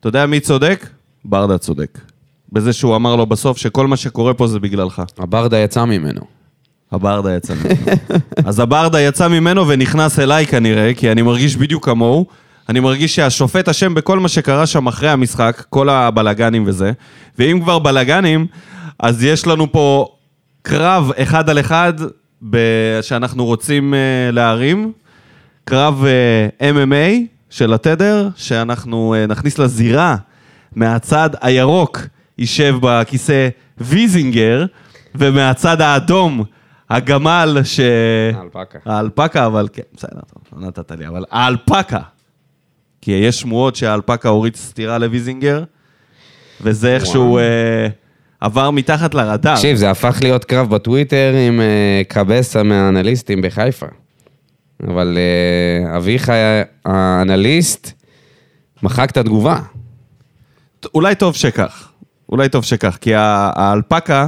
[0.00, 0.86] אתה יודע מי צודק?
[1.24, 1.98] ברדה צודק.
[2.52, 5.02] בזה שהוא אמר לו בסוף שכל מה שקורה פה זה בגללך.
[5.18, 6.20] הברדה יצא ממנו.
[6.92, 7.76] הברדה יצא ממנו.
[8.48, 12.26] אז הברדה יצא ממנו ונכנס אליי כנראה, כי אני מרגיש בדיוק כמוהו.
[12.68, 16.92] אני מרגיש שהשופט אשם בכל מה שקרה שם אחרי המשחק, כל הבלגנים וזה.
[17.38, 18.46] ואם כבר בלגנים,
[18.98, 20.08] אז יש לנו פה
[20.62, 21.92] קרב אחד על אחד
[22.50, 24.92] ב- שאנחנו רוצים uh, להרים.
[25.64, 30.16] קרב uh, MMA של התדר, שאנחנו uh, נכניס לזירה
[30.74, 32.00] מהצד הירוק
[32.38, 33.48] יישב בכיסא
[33.78, 34.64] ויזינגר,
[35.14, 36.44] ומהצד האדום
[36.90, 37.80] הגמל ש...
[38.34, 38.78] האלפקה.
[38.86, 40.20] האלפקה, אבל כן, בסדר,
[40.56, 42.00] לא נתת לי, אבל האלפקה.
[43.02, 45.64] כי יש שמועות שהאלפקה הוריד סטירה לוויזינגר,
[46.60, 47.88] וזה איכשהו אה,
[48.40, 49.54] עבר מתחת לרדאר.
[49.54, 53.86] תקשיב, זה הפך להיות קרב בטוויטר עם אה, קבסה מהאנליסטים בחיפה.
[54.88, 56.32] אבל אה, אביחי
[56.84, 57.92] האנליסט
[58.82, 59.60] מחק את התגובה.
[60.94, 61.88] אולי טוב שכך.
[62.28, 64.26] אולי טוב שכך, כי האלפקה,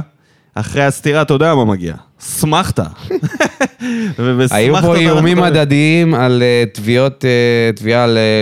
[0.55, 1.95] אחרי הסטירה, אתה יודע מה מגיע.
[2.25, 2.79] סמכת.
[4.19, 8.41] ובסמכת היו פה איומים הדדיים על אה, תביעות, אה, תביעה על אה,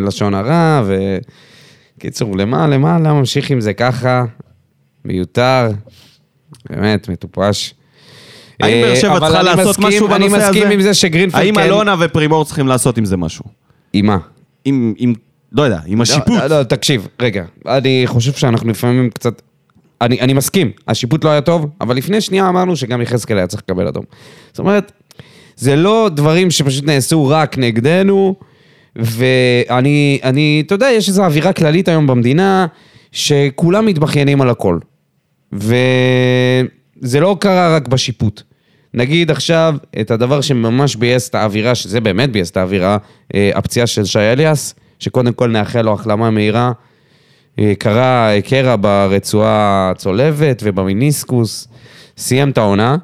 [0.00, 1.16] לשון, הרע, ו...
[1.98, 4.24] קיצור, למה, למה, למה ממשיך עם זה ככה?
[5.04, 5.70] מיותר.
[6.70, 7.74] באמת, מטופש.
[8.60, 10.48] האם באר שבע צריכה לעשות משהו בנושא הזה?
[10.48, 11.60] אני מסכים עם זה שגרינפלד האם כן...
[11.60, 13.44] אלונה ופרימור צריכים לעשות עם זה משהו?
[13.92, 14.18] עם מה?
[14.64, 15.14] עם, עם,
[15.52, 16.40] לא יודע, עם השיפוט.
[16.40, 17.44] לא, לא, תקשיב, רגע.
[17.66, 19.42] אני חושב שאנחנו לפעמים קצת...
[20.00, 23.62] אני, אני מסכים, השיפוט לא היה טוב, אבל לפני שנייה אמרנו שגם יחזקאל היה צריך
[23.62, 24.04] לקבל אדום.
[24.48, 24.92] זאת אומרת,
[25.56, 28.34] זה לא דברים שפשוט נעשו רק נגדנו,
[28.96, 32.66] ואני, אני, אתה יודע, יש איזו אווירה כללית היום במדינה,
[33.12, 34.78] שכולם מתבכיינים על הכל.
[35.52, 38.42] וזה לא קרה רק בשיפוט.
[38.94, 42.98] נגיד עכשיו את הדבר שממש ביאס את האווירה, שזה באמת ביאס את האווירה,
[43.34, 46.72] אה, הפציעה של שי אליאס, שקודם כל נאחל לו החלמה מהירה.
[47.58, 51.68] אה, קרה קרע ברצועה הצולבת ובמיניסקוס,
[52.18, 52.96] סיים את העונה.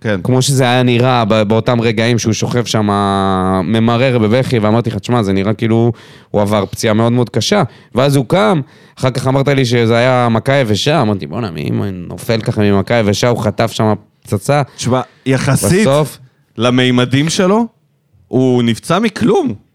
[0.00, 0.20] כן.
[0.22, 2.86] כמו שזה היה נראה באותם רגעים שהוא שוכב שם
[3.64, 5.92] ממרר בבכי, ואמרתי לך, תשמע, זה נראה כאילו
[6.30, 7.62] הוא עבר פציעה מאוד מאוד קשה.
[7.94, 8.60] ואז הוא קם,
[8.98, 13.28] אחר כך אמרת לי שזה היה מכה יבשה, אמרתי, בואנה, מי נופל ככה ממכה יבשה,
[13.28, 14.62] הוא חטף שם פצצה.
[14.76, 16.18] תשמע, יחסית בסוף,
[16.58, 17.66] למימדים שלו,
[18.28, 19.65] הוא נפצע מכלום.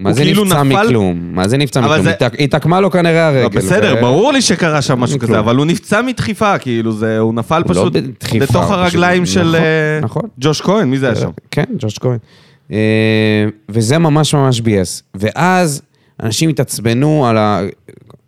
[0.00, 1.20] מה זה כאילו נפצע נפל- מכלום?
[1.32, 2.02] מה זה נפצע מכלום?
[2.02, 3.42] זה- התעקמה לו כנראה הרגל.
[3.42, 5.18] לא, בסדר, ו- ברור לי שקרה שם משהו.
[5.18, 9.24] כזה, אבל הוא נפצע מדחיפה, כאילו, זה, הוא נפל הוא לא פשוט בדחיפה, לתוך הרגליים
[9.24, 10.22] פשוט- של נכון, אה, נכון.
[10.40, 11.30] ג'וש כהן, מי זה היה שם?
[11.50, 12.18] כן, ג'וש כהן.
[12.72, 12.78] אה,
[13.68, 15.02] וזה ממש ממש ביאס.
[15.14, 15.82] ואז
[16.22, 17.60] אנשים התעצבנו על ה...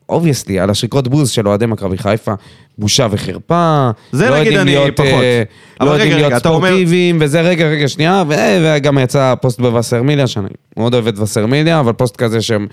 [0.09, 2.35] obviously, על השריקות בוז של אוהדי מכבי חיפה,
[2.79, 3.91] בושה וחרפה.
[4.13, 5.09] זה לא נגיד אני להיות, פחות.
[5.09, 5.43] אה,
[5.81, 8.35] לא רגע, יודעים רגע, להיות אתה אומר- ספורטיביים, וזה רגע, רגע, שנייה, ו-
[8.77, 12.67] וגם יצא פוסט בווסרמיליה, שאני מאוד אוהב את וסרמיליה, אבל פוסט כזה שהם,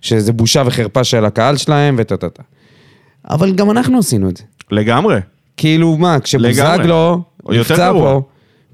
[0.00, 2.42] שזה בושה וחרפה של הקהל שלהם, וטה טה טה.
[3.30, 4.44] אבל גם אנחנו עשינו את זה.
[4.70, 5.18] לגמרי.
[5.56, 7.92] כאילו, מה, כשבוזגלו נפצע.
[7.92, 8.22] פה,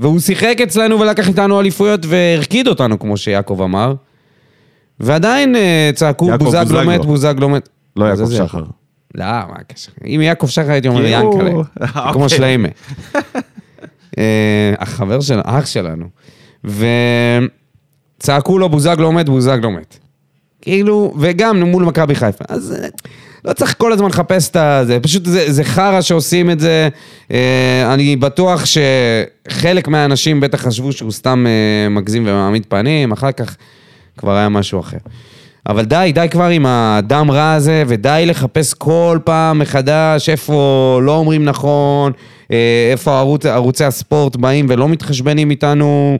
[0.00, 3.94] והוא שיחק אצלנו ולקח איתנו אליפויות והרקיד אותנו, כמו שיעקב אמר,
[5.00, 6.84] ועדיין אה, צעקו, בוזגלו.
[6.84, 7.68] מת, בוזגלו מת.
[7.96, 8.30] לא יעקב?
[8.30, 8.62] שחר.
[9.14, 9.92] לא, מה הקשר?
[10.06, 12.12] אם יעקב שחר הייתי אומר הוא- ינקלה, אוקיי.
[12.12, 12.68] כמו שליימה.
[14.18, 16.06] אה, החבר שלנו, אח שלנו.
[18.18, 19.98] וצעקו לו, בוזגלו מת, בוזגלו מת.
[20.62, 22.44] כאילו, וגם מול מכבי חיפה.
[22.48, 22.88] אז אה,
[23.44, 26.88] לא צריך כל הזמן לחפש את זה, פשוט זה, זה חרא שעושים את זה.
[27.30, 33.56] אה, אני בטוח שחלק מהאנשים בטח חשבו שהוא סתם אה, מגזים ומעמיד פנים, אחר כך
[34.16, 34.98] כבר היה משהו אחר.
[35.68, 40.54] אבל די, די כבר עם הדם רע הזה, ודי לחפש כל פעם מחדש איפה
[41.02, 42.12] לא אומרים נכון,
[42.52, 42.56] אה,
[42.92, 46.18] איפה ערוץ, ערוצי הספורט באים ולא מתחשבנים איתנו.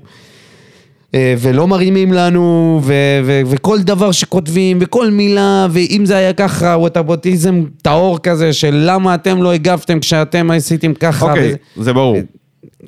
[1.15, 2.93] אה, ולא מרימים לנו, ו-
[3.25, 9.15] ו- וכל דבר שכותבים, וכל מילה, ואם זה היה ככה, וואטאבוטיזם טהור כזה, של למה
[9.15, 11.27] אתם לא הגבתם כשאתם עשיתם ככה.
[11.29, 12.17] אוקיי, וזה- זה ברור.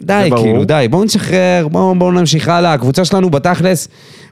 [0.01, 0.31] די.
[0.37, 2.73] כאילו, די, בואו נשחרר, בואו בוא נמשיך הלאה.
[2.73, 3.89] הקבוצה שלנו בתכלס,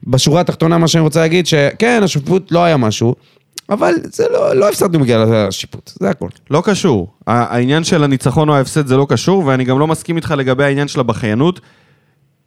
[0.06, 3.14] בשורה התחתונה, מה שאני רוצה להגיד, שכן, השיפוט לא היה משהו,
[3.70, 6.28] אבל זה לא, לא הפסדנו בגלל השיפוט, זה הכל.
[6.50, 7.12] לא קשור.
[7.26, 10.88] העניין של הניצחון או ההפסד זה לא קשור, ואני גם לא מסכים איתך לגבי העניין
[10.88, 11.60] של הבכיינות.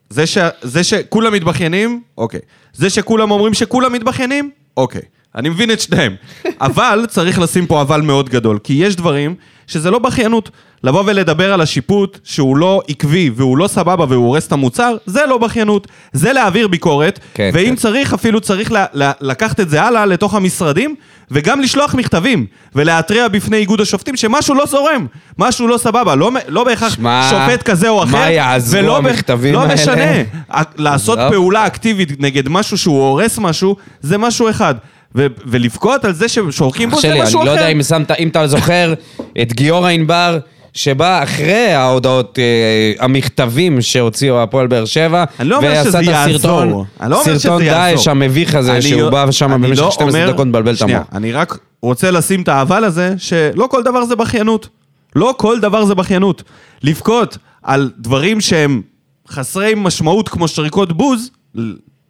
[0.10, 0.38] זה, ש...
[0.62, 2.40] זה שכולם מתבכיינים, אוקיי.
[2.74, 5.02] זה שכולם אומרים שכולם מתבכיינים, אוקיי.
[5.36, 6.16] אני מבין את שניהם.
[6.62, 9.36] אבל צריך לשים פה אבל מאוד גדול, כי יש דברים
[9.68, 10.50] שזה לא בכיינות.
[10.84, 15.26] לבוא ולדבר על השיפוט שהוא לא עקבי והוא לא סבבה והוא הורס את המוצר, זה
[15.30, 15.88] לא בכיינות.
[16.14, 17.76] זה להעביר ביקורת, כן, ואם כן.
[17.76, 20.96] צריך, אפילו צריך לה, לה, לקחת את זה הלאה לתוך המשרדים,
[21.32, 22.46] וגם לשלוח מכתבים,
[22.76, 25.06] ולהתריע בפני איגוד השופטים שמשהו לא זורם,
[25.40, 29.54] משהו לא סבבה, לא, לא בהכרח שמע, שופט כזה או אחר, מה יעזרו ולא המכתבים
[29.54, 29.74] לא האלה?
[29.74, 30.12] משנה,
[30.52, 31.20] ה- לעשות.
[31.32, 34.76] פעולה אקטיבית נגד משהו שהוא הורס משהו, זה משהו אחד.
[35.16, 37.72] ו- ולבכות על זה ששורקים בו זה שלי, אני משהו לא יודע אחר.
[37.72, 38.94] אם שמת, אם אתה זוכר
[39.42, 40.40] את גיורא ענבר,
[40.74, 46.84] שבא אחרי ההודעות, אה, המכתבים שהוציאו הפועל באר שבע, אני לא ועשה את הסרטון.
[47.02, 47.62] אני לא סרטון.
[47.64, 50.76] דאעש המביך הזה, אני שהוא לא- בא שם אני במשך לא 12 אומר- דקות מבלבל
[50.76, 51.02] את המוח.
[51.14, 54.68] אני רק רוצה לשים את האבל הזה, שלא כל דבר זה בכיינות.
[55.16, 56.44] לא כל דבר זה בכיינות.
[56.84, 58.82] לבכות על דברים שהם
[59.30, 61.30] חסרי משמעות כמו שריקות בוז,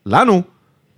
[0.06, 0.42] לנו,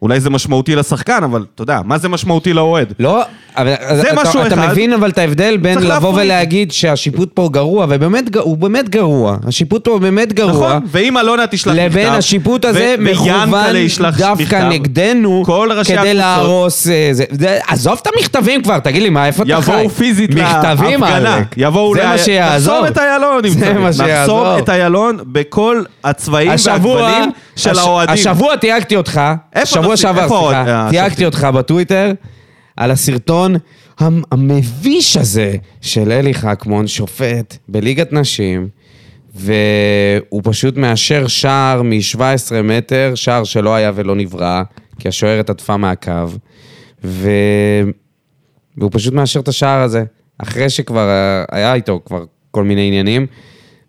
[0.06, 2.94] אולי זה משמעותי לשחקן, אבל אתה יודע, מה זה משמעותי לאוהד?
[3.00, 3.22] לא,
[3.58, 4.70] אבל זה אתה, משהו אתה אחד.
[4.72, 6.16] מבין אבל את ההבדל בין לבוא להפריד.
[6.26, 9.38] ולהגיד שהשיפוט פה גרוע, ובאמת, הוא באמת גרוע.
[9.48, 10.52] השיפוט פה באמת גרוע.
[10.68, 13.50] נכון, ואם אלונה תשלח מכתב, לבין השיפוט הזה מכוון
[14.18, 16.88] דווקא מכתב, נגדנו, כל ראשי כדי הקבוצות- להרוס...
[16.88, 19.72] אה, זה- זה- עזוב את המכתבים כבר, תגיד לי, מה, איפה אתה חי?
[19.72, 21.40] יבואו פיזית מכתבים, להפגנה.
[21.58, 22.74] יבואו זה ל- מה שיעזור.
[22.74, 23.78] נחסום את איילון אם זה צריך.
[23.78, 24.44] מה שיעזור.
[24.44, 28.14] נחסום את איילון בכל הצבעים והגוונים של האוהדים.
[28.14, 29.22] השבוע תייגתי אותך,
[29.56, 29.66] איפה
[29.98, 30.14] שבוע?
[30.14, 32.12] שעבר, סליחה, האוהד- אה, תייגתי אותך בטוויטר
[32.78, 33.56] על הסרטון
[34.00, 38.68] המ- המביש הזה של אלי חכמון, שופט בליגת נשים,
[39.36, 42.20] והוא פשוט מאשר שער מ-17
[42.64, 44.64] מטר, שער שלא היה ולא נברא,
[45.00, 46.12] כי השוערת עטפה מהקו,
[47.04, 47.30] ו...
[48.78, 50.04] והוא פשוט מאשר את השער הזה,
[50.38, 53.28] אחרי שכבר אה, היה איתו כבר כל מיני עניינים.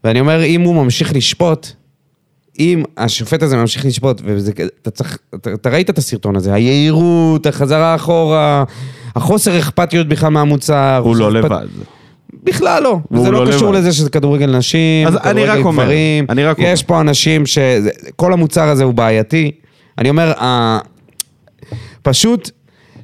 [0.05, 1.66] ואני אומר, אם הוא ממשיך לשפוט,
[2.59, 7.95] אם השופט הזה ממשיך לשפוט, ואתה צריך, אתה, אתה ראית את הסרטון הזה, היהירות, החזרה
[7.95, 8.64] אחורה,
[9.16, 11.01] החוסר אכפתיות בכלל מהמוצר.
[11.05, 11.66] הוא לא אכפת- לבד.
[12.45, 12.99] בכלל לא.
[13.23, 13.79] זה לא, לא קשור לבד.
[13.79, 16.27] לזה שזה כדורגל נשים, כדורגל גברים.
[16.59, 17.59] יש פה אנשים ש...
[18.16, 19.51] כל המוצר הזה הוא בעייתי.
[19.99, 20.33] אני אומר.
[22.03, 22.51] פשוט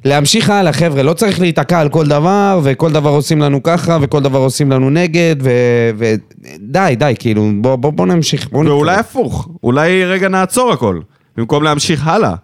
[0.05, 4.19] להמשיך הלאה, חבר'ה, לא צריך להיתקע על כל דבר, וכל דבר עושים לנו ככה, וכל
[4.19, 5.49] דבר עושים לנו נגד, ו...
[5.97, 6.13] ו...
[6.59, 8.49] די, די, כאילו, בוא, בוא, בוא נמשיך.
[8.51, 8.95] בוא ואולי.
[8.95, 10.99] הפוך, אולי רגע נעצור הכל,
[11.37, 12.35] במקום להמשיך הלאה.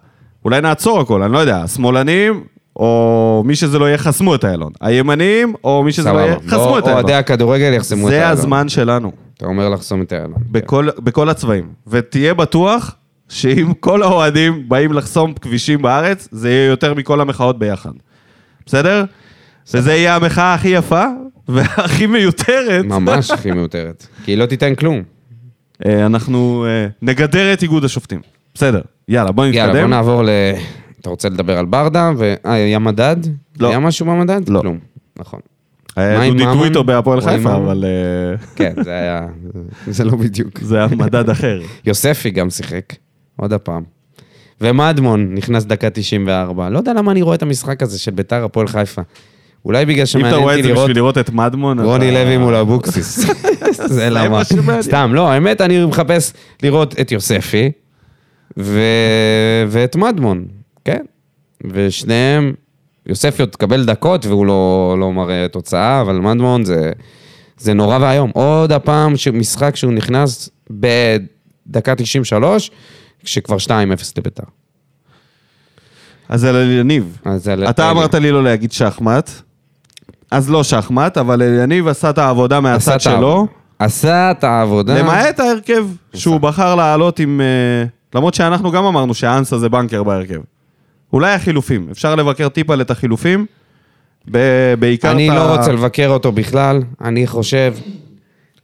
[0.44, 2.42] אולי נעצור הכל, אני לא יודע, השמאלנים,
[2.76, 4.72] או מי שזה לא יהיה, חסמו את איילון.
[4.80, 6.36] הימנים, או מי שזה לא יהיה.
[6.48, 7.20] חסמו את לא, אוהדי איילון.
[7.20, 8.38] הכדורגל יחסמו את זה האלון.
[8.38, 10.38] הזמן שלנו, אתה אומר לחסום את האלון.
[10.50, 11.68] בכל, בכל הצבעים.
[11.86, 12.94] ותהיה בטוח
[13.30, 17.90] שאם כל האוהדים באים לחסום כבישים בארץ, זה יהיה יותר מכל המחאות ביחד.
[18.66, 19.04] בסדר?
[19.74, 21.04] וזה יהיה המחאה הכי יפה
[21.48, 22.84] והכי מיותרת.
[22.84, 24.06] ממש הכי מיותרת.
[24.24, 25.02] כי היא לא תיתן כלום.
[25.86, 28.20] אה, אנחנו אה, נגדר את איגוד השופטים.
[28.54, 29.58] בסדר, יאללה, בוא נתקדם.
[29.58, 30.28] יאללה, בוא נעבור ל...
[31.00, 32.10] אתה רוצה לדבר על ברדה?
[32.16, 32.34] ו...
[32.46, 33.16] אה, היה מדד?
[33.60, 33.68] לא.
[33.68, 34.48] היה משהו במדד?
[34.48, 34.60] לא.
[34.60, 34.78] כלום.
[35.18, 35.40] נכון.
[35.96, 36.54] היה עם דודי ממן?
[36.54, 37.56] טוויטו בהפועל חיפה?
[37.56, 39.26] אבל אה, כן, זה היה...
[39.86, 40.58] זה לא בדיוק.
[40.60, 41.60] זה היה מדד אחר.
[41.86, 42.84] יוספי גם שיחק.
[43.40, 43.82] עוד הפעם.
[44.60, 46.68] ומדמון נכנס דקה 94.
[46.68, 49.02] לא יודע למה אני רואה את המשחק הזה של ביתר הפועל חיפה.
[49.64, 52.10] אולי בגלל אם אתה שמעניין רואה את אותי זה לראות בשביל לראות את מדמון, רוני
[52.10, 53.18] לוי מול אבוקסיס.
[53.96, 54.28] זה למה.
[54.28, 54.82] מה שמעניין.
[54.82, 57.70] סתם, לא, האמת, אני מחפש לראות את יוספי
[58.58, 58.80] ו...
[59.68, 60.44] ואת מדמון,
[60.84, 61.02] כן.
[61.72, 62.52] ושניהם,
[63.06, 66.92] יוספי עוד תקבל דקות והוא לא, לא מראה תוצאה, אבל מדמון זה,
[67.58, 68.30] זה נורא ואיום.
[68.34, 72.70] עוד הפעם משחק שהוא נכנס בדקה 93,
[73.24, 73.70] כשכבר 2-0
[74.18, 74.42] לביתר.
[76.28, 77.18] אז על אליניב.
[77.24, 77.90] אז על- אתה.
[77.90, 79.30] אמרת לי לא להגיד שחמט,
[80.30, 83.46] אז לא שחמט, אבל אליניב עשה את העבודה מהצד שלו.
[83.78, 84.98] עשה את העבודה.
[84.98, 87.40] למעט ההרכב שהוא בחר לעלות עם...
[87.40, 90.40] אה, למרות שאנחנו גם אמרנו שאנסה זה בנקר בהרכב.
[91.12, 93.46] אולי החילופים, אפשר לבקר טיפה את החילופים,
[94.30, 97.74] ב- בעיקר אני את ה- לא רוצה לבקר אותו בכלל, אני חושב...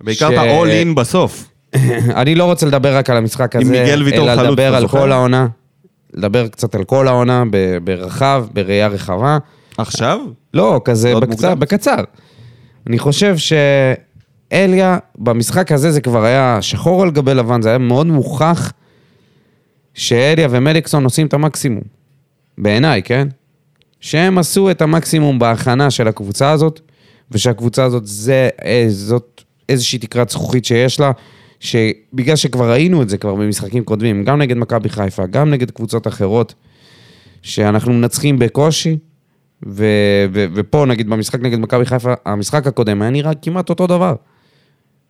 [0.00, 1.48] בעיקר ש- את ה-all in בסוף.
[2.20, 4.88] אני לא רוצה לדבר רק על המשחק הזה, אלא לדבר על?
[4.88, 5.46] כל העונה.
[6.14, 7.44] לדבר קצת על כל העונה
[7.84, 9.38] ברחב, בראייה רחבה.
[9.78, 10.20] עכשיו?
[10.54, 11.54] לא, כזה בקצר?
[11.54, 12.04] בקצר.
[12.86, 18.06] אני חושב שאליה, במשחק הזה זה כבר היה שחור על גבי לבן, זה היה מאוד
[18.06, 18.72] מוכח
[19.94, 21.82] שאליה ומליקסון עושים את המקסימום.
[22.58, 23.28] בעיניי, כן?
[24.00, 26.80] שהם עשו את המקסימום בהכנה של הקבוצה הזאת,
[27.30, 31.10] ושהקבוצה הזאת זה, אה, זאת איזושהי תקרת זכוכית שיש לה,
[31.60, 36.06] שבגלל שכבר ראינו את זה כבר במשחקים קודמים, גם נגד מכבי חיפה, גם נגד קבוצות
[36.06, 36.54] אחרות,
[37.42, 38.96] שאנחנו מנצחים בקושי,
[39.66, 44.14] ו- ו- ופה נגיד במשחק נגד מכבי חיפה, המשחק הקודם היה נראה כמעט אותו דבר.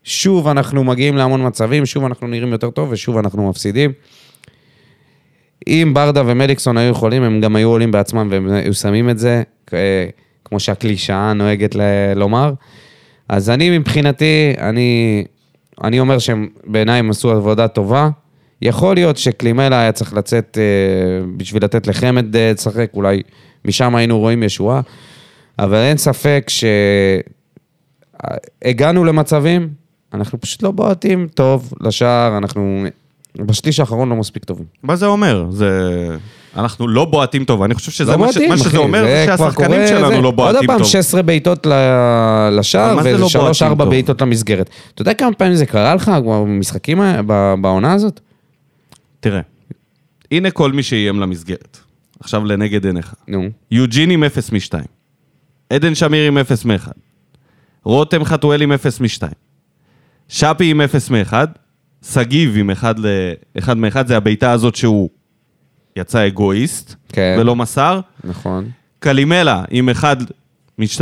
[0.04, 3.92] שוב אנחנו מגיעים להמון מצבים, שוב אנחנו נראים יותר טוב ושוב אנחנו מפסידים.
[5.66, 9.42] אם ברדה ומליקסון היו יכולים, הם גם היו עולים בעצמם והם היו שמים את זה,
[10.44, 12.52] כמו שהקלישאה נוהגת ל- לומר.
[13.28, 15.24] אז אני מבחינתי, אני,
[15.84, 18.08] אני אומר שהם בעיניי הם עשו עבודה טובה.
[18.62, 23.22] יכול להיות שקלימלה היה צריך לצאת אה, בשביל לתת לחמד אה, לשחק, אולי
[23.64, 24.80] משם היינו רואים ישועה,
[25.58, 26.50] אבל אין ספק
[28.62, 29.68] שהגענו למצבים,
[30.14, 32.84] אנחנו פשוט לא בועטים טוב לשער, אנחנו
[33.36, 34.66] בשליש האחרון לא מספיק טובים.
[34.82, 35.46] מה זה אומר?
[35.50, 35.70] זה...
[36.56, 38.36] אנחנו לא בועטים טוב, אני חושב שזה לא מה, ש...
[38.36, 40.86] מתאים, מה שזה אחי, אומר, זה שהשחקנים שלנו זה- לא בועטים עוד פעם, טוב.
[40.86, 41.66] 16 בעיטות
[42.52, 43.88] לשער, זה לא ו-3-4 בועטים טוב?
[43.88, 44.70] בעיטות למסגרת.
[44.94, 47.00] אתה יודע כמה פעמים זה קרה לך במשחקים,
[47.60, 48.20] בעונה הזאת?
[49.20, 49.40] תראה,
[50.32, 51.78] הנה כל מי שאיים למסגרת.
[52.20, 53.14] עכשיו לנגד עיניך.
[53.28, 53.42] נו.
[53.70, 54.72] יוג'ין עם 0 מ-2.
[55.70, 56.88] עדן שמיר עם 0 מ-1.
[57.84, 59.22] רותם חתואל עם 0 מ-2.
[60.28, 61.32] שפי עם 0 מ-1.
[62.12, 63.32] שגיב עם 1 ל-
[63.74, 65.08] מ-1, זה הבעיטה הזאת שהוא
[65.96, 67.36] יצא אגואיסט כן.
[67.40, 68.00] ולא מסר.
[68.24, 68.70] נכון.
[68.98, 70.18] קלימלה עם 1
[70.78, 71.00] מ-2.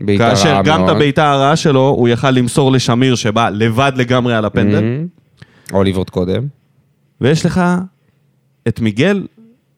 [0.00, 0.88] בעיטה כאשר גם את.
[0.88, 4.80] הבעיטה הרעה שלו, הוא יכל למסור לשמיר שבא לבד לגמרי על הפנדל.
[4.80, 5.06] מהמם.
[5.72, 6.46] או לבעוט קודם.
[7.20, 7.60] ויש לך
[8.68, 9.26] את מיגל,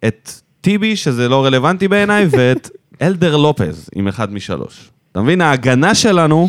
[0.04, 0.30] את
[0.60, 2.70] טיבי, שזה לא רלוונטי בעיניי, ואת
[3.02, 4.90] אלדר לופז עם אחד משלוש.
[5.12, 5.40] אתה מבין?
[5.40, 6.48] ההגנה שלנו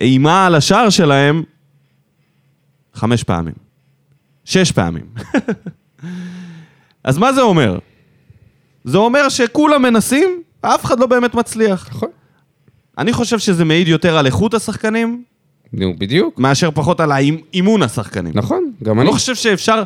[0.00, 1.42] איימה על השער שלהם
[2.94, 3.54] חמש פעמים.
[4.44, 5.04] שש פעמים.
[7.04, 7.78] אז מה זה אומר?
[8.84, 10.28] זה אומר שכולם מנסים,
[10.60, 11.88] אף אחד לא באמת מצליח.
[11.90, 12.08] נכון.
[12.98, 15.22] אני חושב שזה מעיד יותר על איכות השחקנים,
[15.72, 16.38] נו, בדיוק.
[16.38, 18.32] מאשר פחות על האימ- אימון השחקנים.
[18.36, 19.06] נכון, גם אני אני.
[19.08, 19.82] לא חושב שאפשר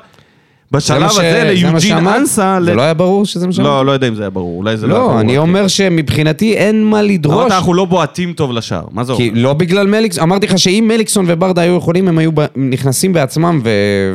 [0.73, 2.07] בשלב ש- הזה ליוג'ין.
[2.09, 2.59] אנסה...
[2.65, 3.67] זה ל- לא היה ברור שזה מה שאמרת?
[3.69, 5.15] לא, לא יודע אם זה היה ברור, אולי זה לא היה ברור.
[5.15, 7.35] לא, אני אומר שמבחינתי אין מה לדרוש.
[7.37, 9.25] אמרת, אנחנו לא בועטים טוב לשער, מה זה אומר?
[9.25, 13.61] כי לא בגלל מליקסון, אמרתי לך שאם מליקסון וברדה היו יכולים, הם היו נכנסים בעצמם
[13.65, 13.69] ו-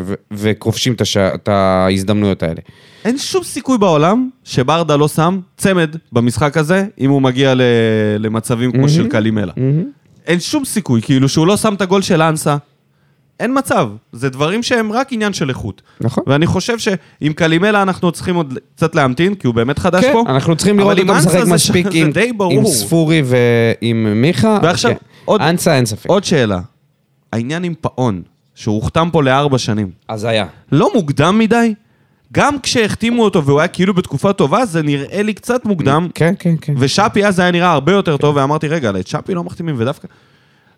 [0.05, 2.59] ו- וכובשים את הש- את ההזדמנויות האלה.
[3.05, 7.61] אין שום סיכוי בעולם שברדה לא שם צמד במשחק הזה, אם הוא מגיע ל-
[8.19, 9.51] למצבים כמו של קלימלה.
[10.27, 12.57] אין שום סיכוי, כאילו שהוא לא שם את הגול של אנסה.
[13.39, 15.81] אין מצב, זה דברים שהם רק עניין של איכות.
[16.01, 16.23] נכון.
[16.27, 20.23] ואני חושב שעם קלימלה אנחנו צריכים עוד קצת להמתין, כי הוא באמת חדש כן, פה.
[20.29, 22.11] אנחנו צריכים לראות אותו משחק מספיק עם-.
[22.51, 24.59] עם ספורי ועם מיכה.
[24.63, 24.97] ועכשיו, כן.
[25.25, 26.09] עוד- אנסה אין ספק.
[26.09, 26.59] עוד שאלה,
[27.33, 28.21] העניין עם פאון,
[28.55, 30.45] שהוא הוחתם פה לארבע שנים, אז היה.
[30.71, 31.73] לא מוקדם מדי?
[32.33, 36.07] גם כשהחתימו אותו והוא היה כאילו בתקופה טובה, זה נראה לי קצת מוקדם.
[36.15, 36.73] כן, כן, כן.
[36.77, 40.07] ושאפי אז היה נראה הרבה יותר טוב, ואמרתי, רגע, את שפי לא מחתימים, ודווקא...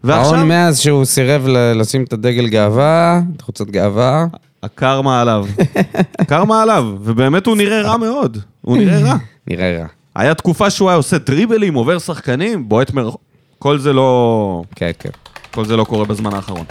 [0.03, 4.25] ועכשיו, האון מאז שהוא סירב לשים את הדגל גאווה, את חוצת גאווה.
[4.63, 5.45] הקרמה עליו.
[6.19, 8.37] הקרמה עליו, ובאמת הוא נראה רע מאוד.
[8.61, 9.15] הוא נראה רע.
[9.47, 9.85] נראה רע.
[10.15, 13.21] היה תקופה שהוא היה עושה דריבלים, עובר שחקנים, בועט מרחוק.
[13.59, 14.63] כל זה לא...
[14.75, 15.09] כן, כן.
[15.51, 16.65] כל זה לא קורה בזמן האחרון.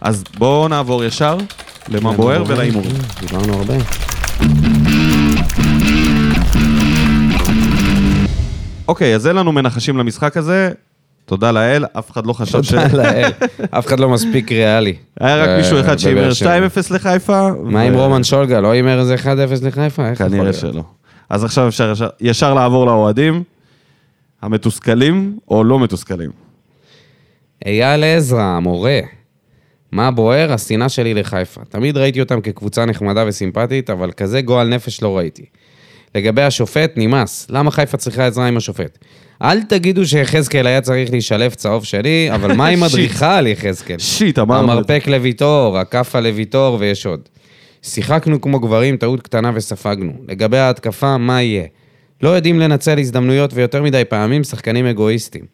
[0.00, 1.36] אז בואו נעבור ישר
[1.88, 2.96] למה בוער ולהימורים.
[3.20, 3.74] דיברנו הרבה.
[8.88, 10.70] אוקיי, אז אין לנו מנחשים למשחק הזה.
[11.26, 12.68] תודה לאל, אף אחד לא חשב ש...
[12.68, 13.30] תודה לאל.
[13.78, 14.94] אף אחד לא מספיק ריאלי.
[15.20, 16.66] היה רק מישהו אחד שהימר בבאר שבע.
[16.66, 17.48] 2-0 לחיפה.
[17.62, 18.60] מה עם רומן שולגה?
[18.60, 19.26] לא הימר איזה 1-0
[19.66, 20.14] לחיפה?
[20.14, 20.52] כנראה?
[20.52, 20.82] שלא.
[21.30, 23.42] אז עכשיו אפשר ישר לעבור לאוהדים.
[24.42, 26.30] המתוסכלים או לא מתוסכלים.
[27.66, 29.00] אייל עזרא, המורה.
[29.92, 30.52] מה בוער?
[30.52, 31.60] השנאה שלי לחיפה.
[31.64, 35.44] תמיד ראיתי אותם כקבוצה נחמדה וסימפטית, אבל כזה גועל נפש לא ראיתי.
[36.14, 37.46] לגבי השופט, נמאס.
[37.50, 38.98] למה חיפה צריכה עזרה עם השופט?
[39.42, 42.82] אל תגידו שיחזקאל היה צריך להישלף צהוב שלי, אבל מה עם.
[42.86, 43.98] אדריכל יחזקאל?
[43.98, 44.72] שיט, אמרנו.
[44.72, 47.20] המרפק לוויטור, הכאפה לוויטור ויש עוד.
[47.82, 50.12] שיחקנו כמו גברים, טעות קטנה וספגנו.
[50.28, 51.64] לגבי ההתקפה, מה יהיה?
[52.22, 55.44] לא יודעים לנצל הזדמנויות ויותר מדי פעמים שחקנים אגואיסטים.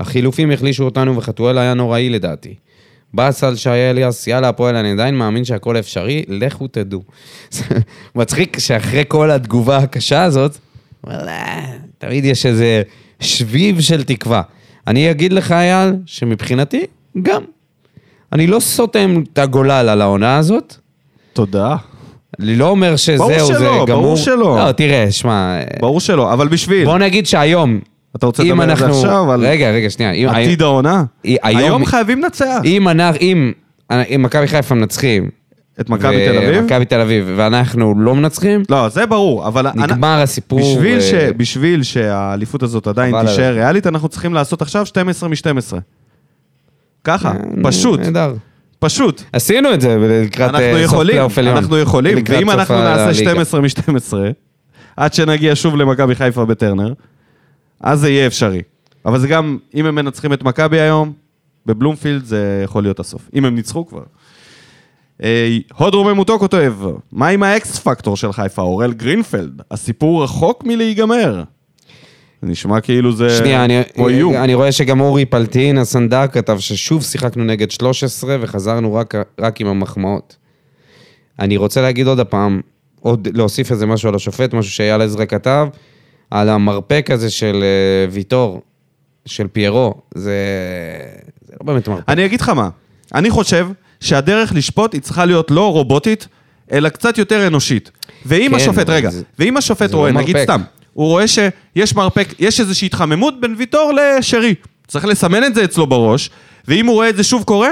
[0.00, 2.54] החילופים החלישו אותנו וחתואל היה נוראי לדעתי.
[3.14, 7.02] באסל שי אליאס, יאללה הפועל, אני עדיין מאמין שהכל אפשרי, לכו תדעו.
[8.14, 10.58] מצחיק שאחרי כל התגובה הקשה הזאת,
[11.04, 11.60] וואלה,
[11.98, 12.82] תמיד יש איזה
[13.22, 14.42] שביב של תקווה.
[14.86, 16.82] אני אגיד לך, אייל, שמבחינתי,
[17.22, 17.42] גם.
[18.32, 20.76] אני לא סותם את הגולל על העונה הזאת.
[21.32, 21.76] תודה.
[22.40, 24.02] אני לא אומר שזהו, ברור זה שלא, גמור.
[24.02, 24.58] ברור שלא.
[24.66, 26.84] לא, תראה, שמע, ברור שלא, אבל בשביל.
[26.84, 27.80] בוא נגיד שהיום,
[28.16, 28.86] אתה רוצה לדבר על זה.
[28.86, 30.30] עכשיו, על רגע, רגע, שנייה.
[30.30, 31.04] עתיד העונה?
[31.24, 32.60] היום- היום חייבים לנצח.
[32.64, 32.88] אם
[33.20, 33.52] אם
[33.90, 35.30] אם מכבי חיפה מנצחים,
[35.80, 36.64] את מכבי תל אביב?
[36.64, 39.66] מכבי תל אביב, ואנחנו לא מנצחים, לא, זה ברור, אבל...
[39.74, 40.60] נגמר הסיפור.
[40.60, 41.14] בשביל, ו- ש...
[41.14, 43.56] בשביל שהאליפות הזאת עדיין תישאר עליך.
[43.56, 45.76] ריאלית, אנחנו צריכים לעשות עכשיו 12 מ-12.
[47.04, 48.34] ככה, אה, פשוט, נהדר.
[48.78, 49.22] פשוט.
[49.32, 51.56] עשינו את זה לקראת אה, סוף פלייאוף עליון.
[51.56, 53.44] אנחנו יכולים, ואם אנחנו נעשה הליגה.
[53.44, 54.14] 12 מ-12,
[54.96, 56.92] עד שנגיע שוב למכבי חיפה בטרנר,
[57.80, 58.62] אז זה יהיה אפשרי.
[59.06, 61.12] אבל זה גם, אם הם מנצחים את מכבי היום,
[61.66, 63.30] בבלומפילד זה יכול להיות הסוף.
[63.34, 64.02] אם הם ניצחו כבר.
[65.74, 66.74] הוד רוממותו כותב,
[67.12, 69.62] מה עם ה X factor של חיפה, אורל גרינפלד?
[69.70, 71.42] הסיפור רחוק מלהיגמר.
[72.42, 74.34] זה נשמע כאילו זה שנייה, אני, איום.
[74.34, 79.66] אני רואה שגם אורי פלטין, הסנדק, כתב ששוב שיחקנו נגד 13 וחזרנו רק, רק עם
[79.66, 80.36] המחמאות.
[81.38, 82.60] אני רוצה להגיד עוד הפעם,
[83.00, 85.68] עוד להוסיף איזה משהו על השופט, משהו שאייל עזרא כתב,
[86.30, 88.62] על המרפק הזה של אה, ויטור,
[89.26, 90.34] של פיירו, זה,
[91.40, 92.08] זה לא באמת מרפק.
[92.08, 92.68] אני אגיד לך מה,
[93.14, 93.68] אני חושב
[94.02, 96.28] שהדרך לשפוט היא צריכה להיות לא רובוטית,
[96.72, 97.90] אלא קצת יותר אנושית.
[98.26, 100.44] ואם כן, השופט, רגע, זה- ואם השופט זה לא רואה, נגיד מרפק.
[100.50, 100.60] סתם,
[100.92, 104.54] הוא רואה שיש מרפק, יש איזושהי התחממות בין ויטור לשרי.
[104.86, 106.30] צריך לסמן את זה אצלו בראש,
[106.68, 107.68] ואם הוא רואה את זה שוב קורה,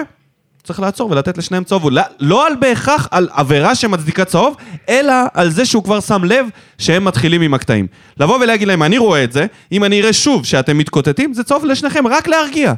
[0.65, 1.91] צריך לעצור ולתת לשניהם צהוב.
[1.91, 4.57] לא, לא על בהכרח על עבירה שמצדיקה צהוב,
[4.89, 6.47] אלא על זה שהוא כבר שם לב
[6.79, 7.87] שהם מתחילים עם הקטעים.
[8.21, 11.65] לבוא ולהגיד להם, אני רואה את זה, אם אני אראה שוב שאתם מתקוטטים, זה צהוב
[11.65, 12.73] לשניכם, רק להרגיע.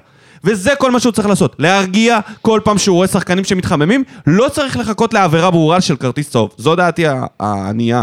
[0.45, 4.77] וזה כל מה שהוא צריך לעשות, להרגיע כל פעם שהוא רואה שחקנים שמתחממים, לא צריך
[4.77, 6.55] לחכות לעבירה ברורה של כרטיס צהוב.
[6.59, 7.05] זו דעתי
[7.41, 8.03] הענייה.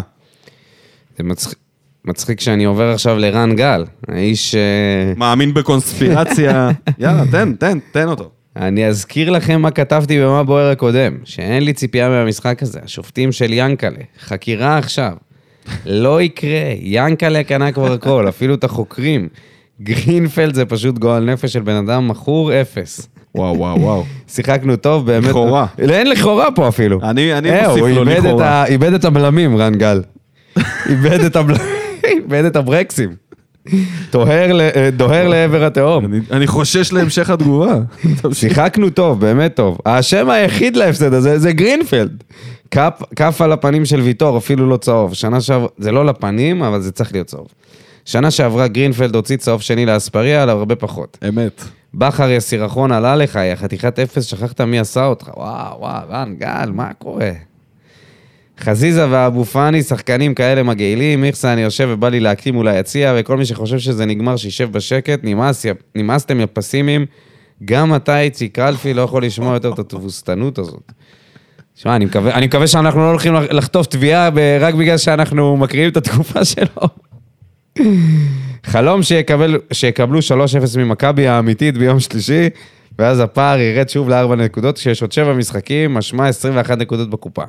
[1.18, 1.58] זה מצחיק,
[2.06, 4.56] מצחיק שאני עובר עכשיו לרן גל, האיש...
[4.56, 6.70] אה, מאמין בקונספירציה.
[7.00, 8.30] יאללה, תן, תן, תן אותו.
[8.56, 12.80] אני אזכיר לכם מה כתבתי במה בוער הקודם, שאין לי ציפייה מהמשחק הזה.
[12.84, 15.14] השופטים של ינקלה, חקירה עכשיו.
[15.86, 19.28] לא יקרה, ינקלה קנה כבר הכל, אפילו את החוקרים.
[19.82, 23.08] גרינפלד זה פשוט גועל נפש של בן אדם מכור אפס.
[23.36, 24.04] וואו, וואו, וואו.
[24.28, 25.28] שיחקנו טוב, באמת.
[25.30, 25.66] לכאורה.
[25.80, 27.00] לא, אין לכאורה פה אפילו.
[27.04, 28.48] אני- אני אה, מוסיף הוא לו לכאורה.
[28.62, 30.02] ה- איבד את הבלמים, רן גל.
[30.90, 31.62] איבד את הבלמים,
[32.06, 33.10] איבד את הברקסים.
[34.12, 34.60] דוהר
[35.12, 36.06] אה, לעבר התהום.
[36.32, 37.76] אני- חושש להמשך התגובה.
[38.34, 39.78] שיחקנו טוב, באמת טוב.
[39.86, 42.24] האשם היחיד להפסד הזה זה גרינפלד.
[43.16, 45.14] כף על הפנים של ויטור, אפילו לא צהוב.
[45.14, 47.48] שנה שעברה, זה לא לפנים, אבל זה צריך להיות צהוב.
[48.10, 51.18] שנה שעברה גרינפלד הוציא צהוב שני לאספריה, על הרבה פחות.
[51.30, 51.64] אמת.
[51.94, 55.30] בכר יא סירחון עלה לך, יא חתיכת אפס, שכחת מי עשה אותך.
[55.38, 57.32] וואו, וואו, רן, גל, מה קורה?
[58.60, 63.38] חזיזה ואבו פאני, שחקנים כאלה מגעילים, איכסה, אני יושב ובא לי להקטים מול היציע, וכל
[63.38, 67.06] מי שחושב שזה נגמר, שישב בשקט, נמאס, יא- נמאסתם יא פסימים.
[67.66, 70.92] גם אתה, איציק קלפי, לא יכול לשמוע יותר את התבוסתנות הזאת.
[71.76, 74.30] שמע, אני מקווה, אני מקווה שאנחנו לא הולכים לחטוף תביעה
[74.60, 77.09] רק בגלל שאנחנו מקריאים את התקופה שלו.
[78.64, 82.50] חלום שיקבל, שיקבלו 3-0 ממכבי האמיתית ביום שלישי,
[83.00, 87.44] ואז הפער ירד שוב לארבע נקודות, כשיש עוד שבע משחקים, משמע 21 נקודות בקופה.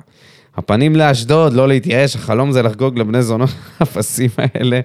[0.56, 3.50] הפנים לאשדוד, לא להתייאש, החלום זה לחגוג לבני זונות
[3.82, 4.80] אפסים האלה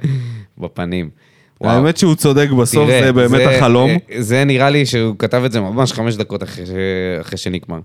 [0.58, 1.10] בפנים.
[1.62, 1.72] וואו.
[1.72, 3.92] האמת שהוא צודק בסוף, תראה, זה באמת החלום.
[4.18, 6.70] זה נראה לי שהוא כתב את זה ממש חמש דקות אחרי, ש...
[7.22, 7.80] אחרי שנגמר.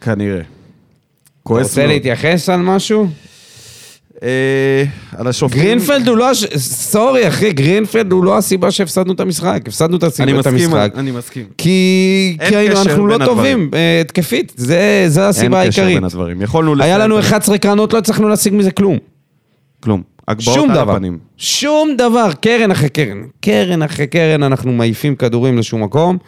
[0.00, 0.42] כנראה.
[1.42, 1.90] כועס רוצה מאוד.
[1.90, 3.08] להתייחס על משהו?
[4.24, 4.84] אה,
[5.16, 5.62] על השופטים.
[5.62, 6.30] גרינפלד הוא לא...
[6.30, 9.60] הש- סורי, אחי, גרינפלד הוא לא הסיבה שהפסדנו את המשחק.
[9.66, 10.92] הפסדנו את אני הסיבה- את מסכים, המשחק.
[10.98, 11.44] אני מסכים.
[11.58, 15.96] כי, אין כי היינו- אנחנו לא טובים אה, התקפית, זה, זה הסיבה אין קשר העיקרית.
[15.96, 16.42] בין הדברים.
[16.42, 17.28] יכולנו היה לנו את זה.
[17.28, 18.98] 11 קרנות, לא הצלחנו להשיג מזה כלום.
[19.80, 20.02] כלום.
[20.28, 20.92] הגבהות שום על דבר.
[20.92, 21.18] הפנים.
[21.36, 23.22] שום דבר, קרן אחרי קרן.
[23.40, 26.18] קרן אחרי קרן, אנחנו מעיפים כדורים לשום מקום.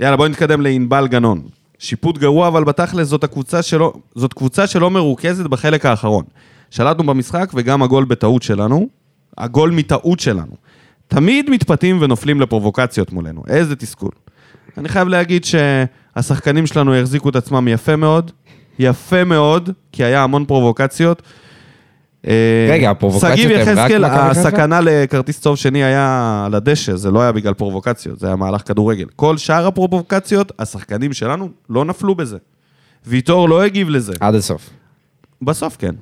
[0.00, 1.40] יאללה, בוא נתקדם לענבל גנון.
[1.78, 3.24] שיפוט גרוע, אבל בתכלס זאת
[4.14, 6.24] זאת קבוצה שלא מרוכזת בחלק האחרון.
[6.74, 8.88] שלטנו במשחק וגם הגול בטעות שלנו,
[9.38, 10.52] הגול מטעות שלנו.
[11.08, 14.10] תמיד מתפתים ונופלים לפרובוקציות מולנו, איזה תסכול.
[14.78, 18.30] אני חייב להגיד שהשחקנים שלנו החזיקו את עצמם יפה מאוד,
[18.78, 21.22] יפה מאוד, כי היה המון פרובוקציות.
[22.26, 24.30] אה, רגע, הפרובוקציות שגיב הם רק יחזקאל, מכבי חיפה?
[24.30, 28.68] הסכנה לכרטיס צהוב שני היה על הדשא, זה לא היה בגלל פרובוקציות, זה היה מהלך
[28.68, 29.06] כדורגל.
[29.16, 32.38] כל שאר הפרובוקציות, השחקנים שלנו לא נפלו בזה.
[33.06, 34.12] ויטור לא הגיב לזה.
[34.20, 34.70] עד הסוף.
[35.42, 35.94] בסוף כן.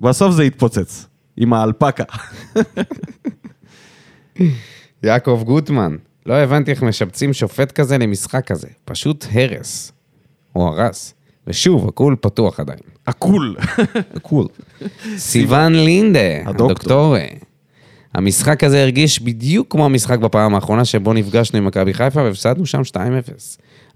[0.00, 1.06] בסוף זה התפוצץ.
[1.36, 2.04] עם האלפקה.
[5.02, 8.68] יעקב גוטמן, לא הבנתי איך משבצים שופט כזה למשחק כזה.
[8.84, 9.92] פשוט הרס.
[10.56, 11.14] או הרס.
[11.46, 12.78] ושוב, הכול פתוח עדיין.
[13.06, 13.56] הקול.
[14.22, 14.46] קול.
[15.16, 16.20] סיוון לינדה.
[16.46, 17.16] הדוקטור.
[18.14, 22.80] המשחק הזה הרגיש בדיוק כמו המשחק בפעם האחרונה שבו נפגשנו עם מכבי חיפה והפסדנו שם
[22.80, 22.94] 2-0.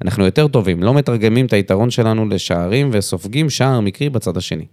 [0.03, 4.67] אנחנו יותר טובים, לא מתרגמים את היתרון שלנו לשערים וסופגים שער מקרי בצד השני.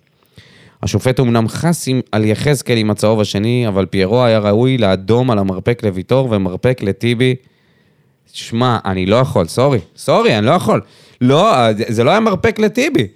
[0.84, 5.82] השופט אומנם חס על יחזקאל עם הצהוב השני, אבל פיירו היה ראוי לאדום על המרפק
[5.84, 7.36] לוויטור ומרפק לטיבי.
[8.34, 10.82] שמע, אני לא יכול, סורי, סורי, אני לא יכול.
[11.22, 11.54] לא,
[11.88, 13.08] זה לא היה מרפק לטיבי.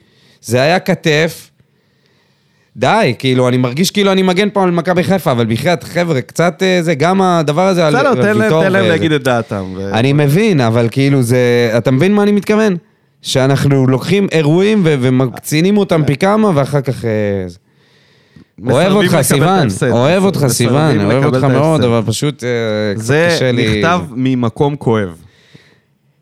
[0.42, 1.50] זה היה כתף.
[2.78, 6.64] די, כאילו, אני מרגיש כאילו אני מגן פה על מכבי חיפה, אבל בחייאת, חבר'ה, קצת
[6.64, 8.68] אה, זה, גם הדבר הזה על בסדר, על תן להם- ויטור.
[8.70, 9.74] להגיד את דעתם.
[9.94, 11.38] אני מבין, אבל כאילו זה...
[11.78, 12.78] אתה מבין מה אני מתכוון?
[13.28, 17.06] שאנחנו לוקחים אירועים ו- ומקצינים אותם פי כמה, ואחר כך...
[17.06, 17.10] אה,
[17.48, 17.58] זה.
[18.72, 19.68] אוהב אותך, סיוון.
[19.92, 21.84] אוהב אותך, סיוון, אוהב אותך מאוד.
[21.84, 22.50] אבל פשוט אה,
[22.96, 23.80] זה קשה לי...
[23.80, 25.22] נכתב ממקום כואב.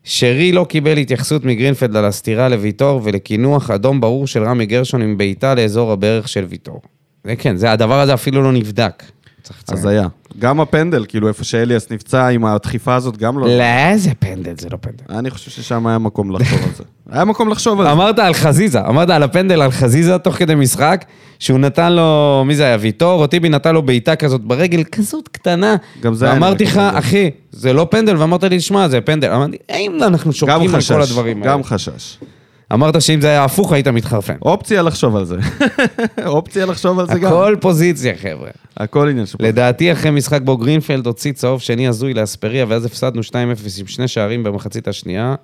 [0.04, 5.18] שרי לא קיבל התייחסות מגרינפלד על הסתירה לוויטור ולקינוח אדום ברור של רמי גרשון עם
[5.18, 6.80] בעיטה לאזור הברך של ויטור.
[7.24, 9.02] זה כן, זה, הדבר הזה אפילו לא נבדק.
[9.46, 9.78] צריך לציין.
[9.78, 10.08] אז היה.
[10.38, 13.48] גם הפנדל, כאילו איפה שאליאס נפצע עם הדחיפה הזאת, גם לא...
[13.48, 15.04] לא, זה פנדל, זה לא פנדל.
[15.18, 16.84] אני חושב ששם היה מקום לחשוב על זה.
[17.12, 17.92] היה מקום לחשוב על זה.
[17.92, 21.04] אמרת על חזיזה, אמרת על הפנדל על חזיזה תוך כדי משחק,
[21.38, 25.28] שהוא נתן לו, מי זה היה, ויטור, או טיבי נתן לו בעיטה כזאת ברגל, כזאת
[25.28, 25.76] קטנה.
[26.00, 26.96] גם זה היה ואמרתי נראה לך.
[26.98, 29.30] אחי, זה לא פנדל, ואמרת לי, שמע, זה פנדל.
[29.30, 31.52] אמרתי, האם אנחנו גם שורקים על חשש, כל הדברים האלה?
[31.52, 32.18] גם חשש.
[32.72, 34.36] אמרת שאם זה היה הפוך, היית מתחרפן.
[34.42, 35.36] אופציה לחשוב על זה.
[36.26, 37.26] אופציה לחשוב על זה גם.
[37.26, 38.50] הכל פוזיציה, חבר'ה.
[38.76, 39.38] הכל עניין של...
[39.40, 43.32] לדעתי, אחרי משחק בו גרינפלד הוציא צהוב שני הזוי לאספריה, ואז הפסדנו 2-0
[43.80, 45.34] עם שני שערים במחצית השנייה.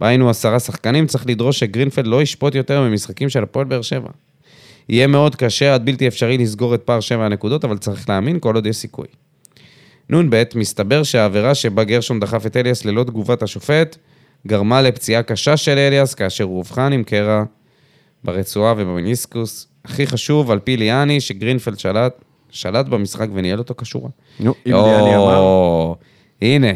[0.00, 4.10] היינו עשרה שחקנים, צריך לדרוש שגרינפלד לא ישפוט יותר ממשחקים של הפועל באר שבע.
[4.88, 8.54] יהיה מאוד קשה עד בלתי אפשרי לסגור את פער שבע הנקודות, אבל צריך להאמין כל
[8.54, 9.06] עוד יש סיכוי.
[10.10, 13.96] נ"ב, מסתבר שהעבירה שבה גרשון דחף את אליאס ללא תגובת השופט,
[14.46, 17.42] גרמה לפציעה קשה של אליאס, כאשר הוא אובחן עם קרע
[18.24, 19.68] ברצועה ובמניסקוס.
[19.84, 24.08] הכי חשוב, על פי ליאני, שגרינפלד שלט, שלט במשחק וניהל אותו כשורה.
[24.40, 25.92] נו, אם ליאני אמר...
[26.42, 26.72] הנה,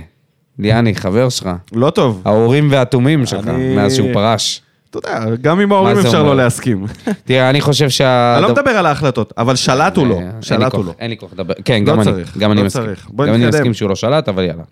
[0.58, 1.50] ליאני, חבר שלך.
[1.72, 2.22] לא טוב.
[2.24, 4.62] האורים והתומים שלך, מאז שהוא פרש.
[4.90, 6.22] אתה יודע, גם עם ההורים זה אפשר?
[6.22, 6.86] לא להסכים.
[7.24, 8.34] תראה, אני חושב שה...
[8.34, 10.14] אני לא מדבר על ההחלטות, אבל שלט הוא לא.
[10.14, 10.92] אה, לי שלט הוא לא.
[10.98, 11.54] אין לי כוח לדבר.
[11.64, 12.04] כן, לא גם אני.
[12.04, 12.84] צריך, גם אני לא מסכים.
[13.16, 13.48] גם אני נתקדם.
[13.48, 14.62] מסכים שהוא לא שלט, אבל יאללה.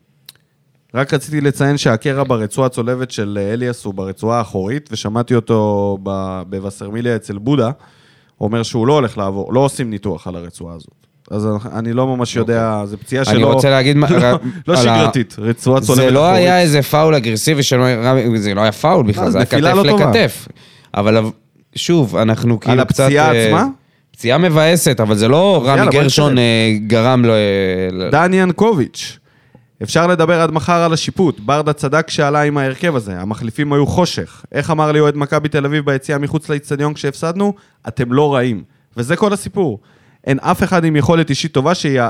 [0.95, 5.99] רק רציתי לציין שהקרע ברצועה הצולבת של אה, אליאס הוא ברצועה האחורית, ושמעתי אותו
[6.49, 7.70] בווסרמיליה אצל בודה,
[8.40, 10.95] אומר שהוא לא הולך לעבור, לא עושים ניתוח על הרצועה הזאת.
[11.30, 13.32] אז אני לא ממש יודע, זו פציעה שלא...
[13.32, 13.45] אוקיי.
[13.47, 14.09] אני רוצה להגיד לא-
[14.68, 16.14] לא על ה- שגרתית, רצועה צולבת זה אחורית.
[16.14, 17.86] לא היה איזה פאול אגרסיבי שלא...
[18.36, 19.97] זה לא היה פאול בכלל, לא, זה היה נפילה כתף לא.
[19.97, 20.49] לכתף.
[20.95, 21.24] אבל
[21.74, 23.01] שוב, אנחנו כאילו קצת...
[23.05, 23.66] הפציעה אה, עצמה?
[24.12, 26.38] פציעה מבאסת, אבל זה לא רמי גרשון.
[26.38, 27.32] אה, גרם לו...
[27.32, 29.18] אה, דני ינקוביץ'.
[29.83, 31.41] אפשר לדבר עד מחר על השיפוט.
[31.41, 33.20] ברדה צדק כשעלה עם ההרכב הזה.
[33.20, 34.45] המחליפים היו חושך.
[34.53, 37.55] איך אמר לי אוהד מכבי תל אביב ביציאה מחוץ לאיצטדיון כשהפסדנו?
[37.89, 38.64] אתם לא רעים.
[38.97, 39.81] וזה כל הסיפור.
[40.27, 42.09] אין אף אחד עם יכולת אישית טובה שיה...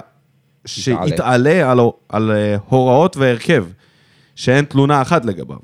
[0.67, 3.67] שיתעלה על, על uh, הוראות והרכב,
[4.35, 5.57] שאין תלונה אחת לגביו.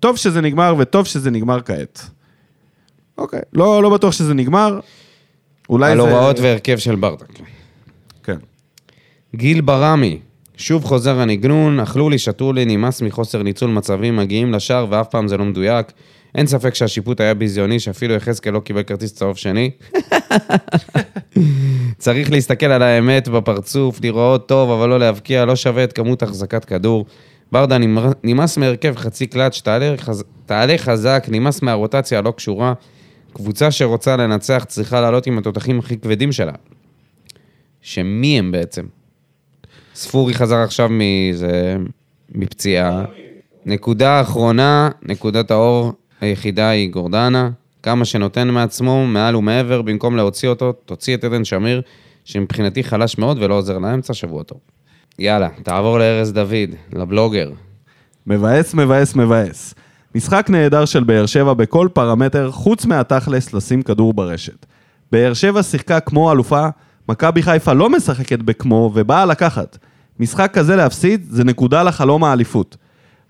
[0.00, 2.10] טוב שזה נגמר, וטוב שזה נגמר כעת.
[3.18, 4.80] אוקיי, לא, לא בטוח שזה נגמר.
[5.68, 6.02] אולי על זה...
[6.02, 7.24] הוראות והרכב של ברדה.
[8.22, 8.36] כן.
[9.36, 10.20] גיל ברמי,
[10.60, 15.28] שוב חוזר הנגנון, אכלו לי, שתו לי, נמאס מחוסר ניצול מצבים, מגיעים לשער ואף פעם
[15.28, 15.92] זה לא מדויק.
[16.34, 19.70] אין ספק שהשיפוט היה ביזיוני, שאפילו יחזקאל לא קיבל כרטיס צהוב שני.
[21.98, 26.64] צריך להסתכל על האמת בפרצוף, לראות טוב, אבל לא להבקיע, לא שווה את כמות החזקת
[26.64, 27.06] כדור.
[27.52, 27.76] ברדה
[28.24, 30.24] נמאס מהרכב חצי קלאץ', תעלה, חז...
[30.46, 32.72] תעלה חזק, נמאס מהרוטציה הלא קשורה.
[33.32, 36.52] קבוצה שרוצה לנצח צריכה לעלות עם התותחים הכי כבדים שלה.
[37.80, 38.99] שמי הם בעצם?
[39.94, 41.76] ספורי חזר עכשיו מזה,
[42.34, 43.04] מפציעה.
[43.66, 47.50] נקודה אחרונה, נקודת האור היחידה היא גורדנה.
[47.82, 51.82] כמה שנותן מעצמו, מעל ומעבר, במקום להוציא אותו, תוציא את עדן שמיר,
[52.24, 54.58] שמבחינתי חלש מאוד ולא עוזר לאמצע, שבוע טוב.
[55.18, 57.50] יאללה, תעבור לארז דוד, לבלוגר.
[58.26, 59.74] מבאס, מבאס, מבאס.
[60.14, 64.66] משחק נהדר של באר שבע בכל פרמטר, חוץ מהתכלס לשים כדור ברשת.
[65.12, 66.68] באר שבע שיחקה כמו אלופה,
[67.08, 69.78] מכבי חיפה לא משחקת בכמו ובאה לקחת.
[70.20, 72.76] משחק כזה להפסיד זה נקודה לחלום האליפות.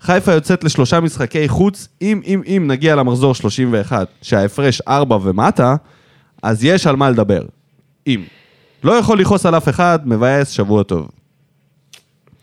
[0.01, 5.75] חיפה יוצאת לשלושה משחקי חוץ, אם אם אם נגיע למחזור 31, שההפרש 4 ומטה,
[6.43, 7.41] אז יש על מה לדבר.
[8.07, 8.23] אם.
[8.83, 11.09] לא יכול לכעוס על אף אחד, מבאס, שבוע טוב.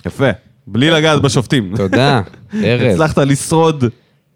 [0.07, 0.31] יפה.
[0.66, 1.76] בלי לגעת בשופטים.
[1.76, 2.20] תודה,
[2.64, 2.95] ארז.
[2.95, 3.85] הצלחת לשרוד.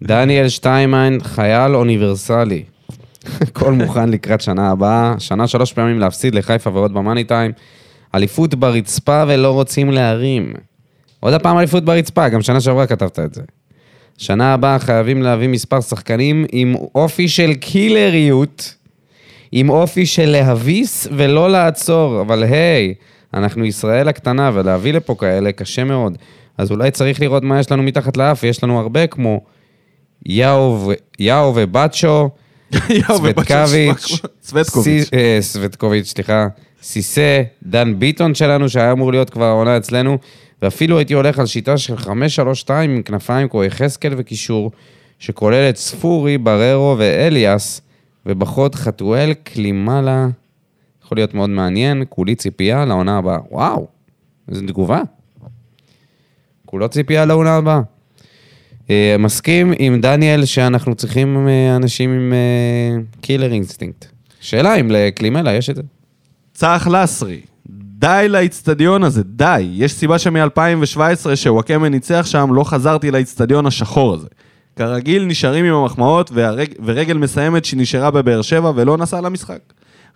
[0.02, 2.62] דניאל שטיימיין, חייל אוניברסלי.
[3.40, 5.14] הכל מוכן לקראת שנה הבאה.
[5.18, 7.52] שנה שלוש פעמים להפסיד לחיפה ועוד במאני טיים.
[8.14, 10.52] אליפות ברצפה ולא רוצים להרים.
[11.20, 13.42] עוד הפעם אליפות ברצפה, גם שנה שעברה כתבת את זה.
[14.18, 18.74] שנה הבאה חייבים להביא מספר שחקנים עם אופי של קילריות,
[19.52, 22.94] עם אופי של להביס ולא לעצור, אבל היי,
[23.34, 26.18] אנחנו ישראל הקטנה ולהביא לפה כאלה קשה מאוד.
[26.58, 29.40] אז אולי צריך לראות מה יש לנו מתחת לאף, ויש לנו הרבה כמו
[30.26, 32.30] יאו יאו ובצ'ו,
[34.42, 35.10] סווטקוביץ'.
[35.14, 36.48] אה, סווטקוביץ', סליחה,
[36.82, 40.18] סיסה, דן ביטון שלנו, שהיה אמור להיות כבר העונה אצלנו,
[40.62, 42.08] ואפילו הייתי הולך על שיטה של 5-3-2
[42.72, 44.70] עם כנפיים כמו יחזקאל וקישור,
[45.18, 47.80] שכוללת ספורי, בררו ואליאס,
[48.26, 50.26] ובחוד חתואל, קלימלה.
[51.04, 53.38] יכול להיות מאוד מעניין, כולי ציפייה לעונה הבאה.
[53.50, 53.86] וואו,
[54.48, 55.00] איזו תגובה.
[56.66, 57.80] כולו ציפייה לעונה הבאה.
[58.90, 62.32] אה, מסכים עם דניאל שאנחנו צריכים אה, אנשים עם
[63.20, 64.06] killer instinct.
[64.40, 65.82] שאלה אם לקלימלה יש את זה.
[66.54, 67.40] צח לסרי,
[68.02, 69.68] די לאיצטדיון הזה, די.
[69.72, 74.28] יש סיבה שמ-2017 שוואקאסו ניצח שם, לא חזרתי לאיצטדיון השחור הזה.
[74.76, 76.68] כרגיל נשארים עם המחמאות והרג...
[76.84, 79.58] ורגל מסיימת שנשארה בבאר שבע ולא נסעה למשחק.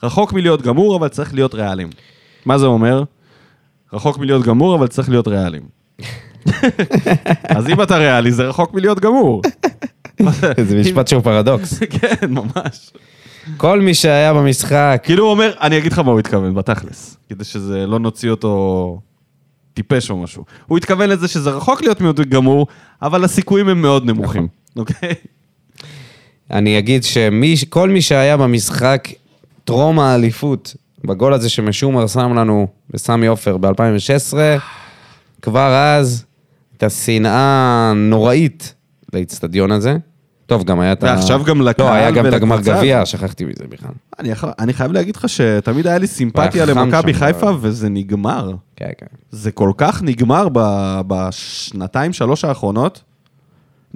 [0.02, 1.88] רחוק מלהיות גמור, אבל צריך להיות ריאליים.
[2.46, 3.02] מה זה אומר?
[3.92, 5.62] רחוק מלהיות גמור, אבל צריך להיות ריאליים.
[7.56, 9.42] אז אם אתה ריאלי, זה רחוק מלהיות גמור.
[10.68, 11.78] זה משפט שהוא פרדוקס.
[12.00, 12.90] כן, ממש.
[13.56, 17.16] כל מי שהיה במשחק, כאילו הוא אומר, אני אגיד לך מה הוא התכוון, בתכלס.
[17.28, 19.00] כדי שזה לא נוציא אותו
[19.74, 20.44] טיפש או משהו.
[20.66, 22.66] הוא התכוון לזה שזה רחוק להיות מאוד גמור,
[23.02, 25.14] אבל הסיכויים הם מאוד נמוכים, אוקיי?
[26.50, 29.08] אני אגיד שכל מי שהיה במשחק
[29.64, 34.36] טרום האליפות, בגול הזה שמשומר שם לנו בסמי עופר ב-2016,
[35.42, 36.24] כבר אז
[36.76, 38.74] הייתה שנאה נוראית
[39.12, 39.96] לאיצטדיון הזה.
[40.46, 41.06] טוב, גם היה את ה...
[41.06, 43.06] ועכשיו גם לקהל לא, היה גם את הגמר ולקבוצה גביע.
[43.06, 43.90] שכחתי מזה בכלל.
[44.18, 48.54] אני, יכול- אני חייב להגיד לך שתמיד היה לי סימפתיה למכבי חיפה, וזה נגמר.
[48.76, 49.06] כן, כן.
[49.30, 53.02] זה כל כך נגמר ב- בשנתיים, שלוש האחרונות.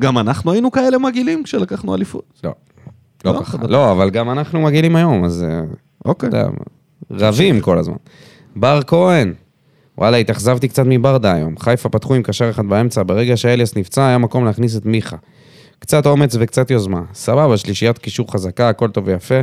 [0.01, 2.41] גם אנחנו היינו כאלה מגעילים כשלקחנו אליפות.
[2.45, 2.53] לא.
[3.24, 3.59] לא לא, ככה.
[3.68, 5.43] לא, אבל גם אנחנו מגעילים היום, אז...
[5.49, 5.61] אה,
[6.05, 6.31] אוקיי.
[7.11, 7.97] רבים כל הזמן.
[8.57, 9.33] בר כהן,
[10.01, 11.59] וואלה, התאכזבתי קצת מברדה היום.
[11.59, 15.16] חיפה פתחו עם קשר אחד באמצע, ברגע שאליאס נפצע, היה מקום להכניס את מיכה.
[15.78, 17.03] קצת אומץ וקצת יוזמה.
[17.14, 19.34] סבבה, שלישיית קישור חזקה, הכל טוב ויפה,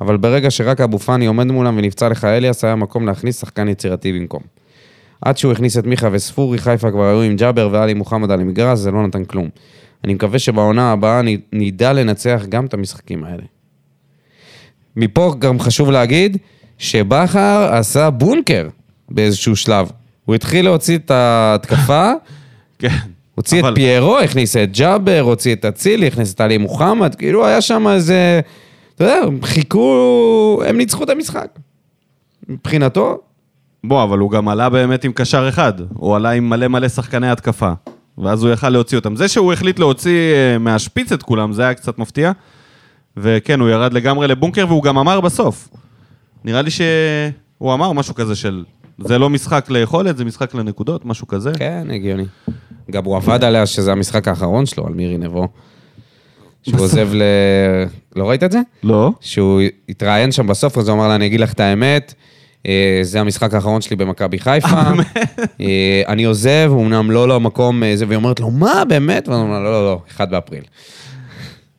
[0.00, 4.12] אבל ברגע שרק אבו פאני עומד מולם ונפצע לך אליאס, היה מקום להכניס שחקן יצירתי
[4.12, 4.42] במקום.
[5.20, 8.78] עד שהוא הכניס את מיכה וספורי, חיפה כבר היו עם ג'אבר ואלי מוחמד על המגרש,
[8.78, 9.48] זה לא נתן כלום.
[10.04, 11.20] אני מקווה שבעונה הבאה
[11.52, 13.44] נדע לנצח גם את המשחקים האלה.
[14.96, 16.36] מפה גם חשוב להגיד
[16.78, 18.68] שבכר עשה בונקר
[19.08, 19.90] באיזשהו שלב.
[20.24, 22.12] הוא התחיל להוציא את ההתקפה,
[22.78, 22.88] כן.
[23.34, 27.46] הוציא את אבל- פיירו, הכניס את ג'אבר, הוציא את אצילי, הכניס את עלי מוחמד, כאילו
[27.46, 28.40] היה שם איזה...
[28.94, 30.62] אתה יודע, הם חיכו...
[30.66, 31.48] הם ניצחו את המשחק.
[32.48, 33.18] מבחינתו,
[33.84, 35.72] בוא, אבל הוא גם עלה באמת עם קשר אחד.
[35.94, 37.72] הוא עלה עם מלא מלא שחקני התקפה.
[38.18, 39.16] ואז הוא יכל להוציא אותם.
[39.16, 42.32] זה שהוא החליט להוציא אה, מהשפיץ את כולם, זה היה קצת מפתיע.
[43.16, 45.68] וכן, הוא ירד לגמרי לבונקר, והוא גם אמר בסוף.
[46.44, 48.64] נראה לי שהוא אמר משהו כזה של...
[49.06, 51.52] זה לא משחק ליכולת, זה משחק לנקודות, משהו כזה.
[51.58, 52.24] כן, הגיוני.
[52.90, 55.48] גם הוא עבד עליה שזה המשחק האחרון שלו, על מירי נבו.
[56.62, 57.22] שהוא עוזב ל...
[58.16, 58.60] לא ראית את זה?
[58.82, 59.12] לא?
[59.20, 62.14] שהוא התראיין שם בסוף, אז הוא אמר לה, אני אגיד לך את האמת,
[62.66, 64.68] אה, זה המשחק האחרון שלי במכבי חיפה.
[65.60, 69.28] אה, אני עוזב, אמנם לא למקום אה, זה, והיא אומרת לו, מה, באמת?
[69.28, 70.62] והוא אומר לא, לא, לא, 1 באפריל.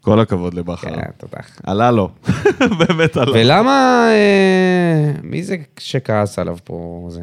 [0.04, 0.96] כל הכבוד לבכר.
[0.96, 1.38] כן, תודה.
[1.64, 2.10] עלה לו.
[2.80, 3.32] באמת עלה.
[3.32, 4.08] ולמה...
[4.10, 7.08] אה, מי זה שכעס עליו פה?
[7.12, 7.22] זה...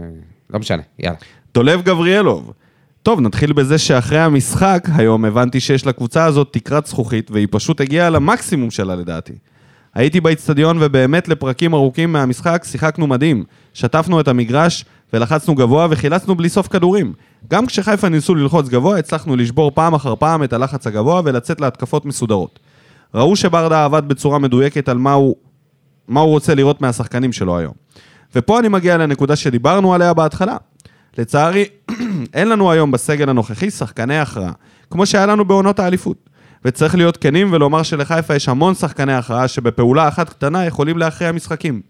[0.51, 1.19] לא משנה, יאללה.
[1.55, 2.53] דולב גבריאלוב.
[3.03, 8.11] טוב, נתחיל בזה שאחרי המשחק, היום הבנתי שיש לקבוצה הזאת תקרת זכוכית, והיא פשוט הגיעה
[8.11, 9.33] למקסימום שלה לדעתי.
[9.95, 13.45] הייתי באיצטדיון ובאמת לפרקים ארוכים מהמשחק שיחקנו מדהים.
[13.75, 17.13] שטפנו את המגרש ולחצנו גבוה וחילצנו בלי סוף כדורים.
[17.51, 22.05] גם כשחיפה ניסו ללחוץ גבוה, הצלחנו לשבור פעם אחר פעם את הלחץ הגבוה ולצאת להתקפות
[22.05, 22.59] מסודרות.
[23.15, 25.37] ראו שברדה עבד בצורה מדויקת על מה הוא,
[26.09, 27.73] מה הוא רוצה לראות מהשחקנים שלו היום.
[28.35, 30.57] ופה אני מגיע לנקודה שדיברנו עליה בהתחלה.
[31.19, 31.65] לצערי,
[32.35, 34.53] אין לנו היום בסגל הנוכחי שחקני הכרעה,
[34.91, 36.31] כמו שהיה לנו בעונות האליפות.
[36.65, 41.81] וצריך להיות כנים ולומר שלחיפה יש המון שחקני הכרעה שבפעולה אחת קטנה יכולים להכריע משחקים.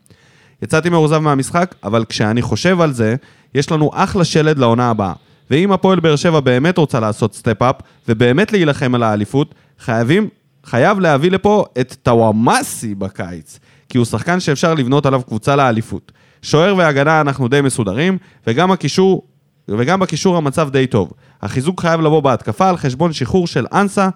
[0.62, 3.16] יצאתי מאוכזב מהמשחק, אבל כשאני חושב על זה,
[3.54, 5.12] יש לנו אחלה שלד לעונה הבאה.
[5.50, 7.76] ואם הפועל באר שבע באמת רוצה לעשות step-up,
[8.08, 10.28] ובאמת להילחם על האליפות, חייבים,
[10.70, 13.58] חייב להביא לפה את טוואמאסי בקיץ.
[13.88, 16.12] כי הוא שחקן שאפשר לבנות עליו קבוצה לאליפות.
[16.42, 19.22] שוער והגנה אנחנו די מסודרים, וגם הקישור,
[19.68, 21.12] וגם בקישור המצב די טוב.
[21.42, 24.08] החיזוק חייב לבוא בהתקפה על חשבון שחרור של אנסה,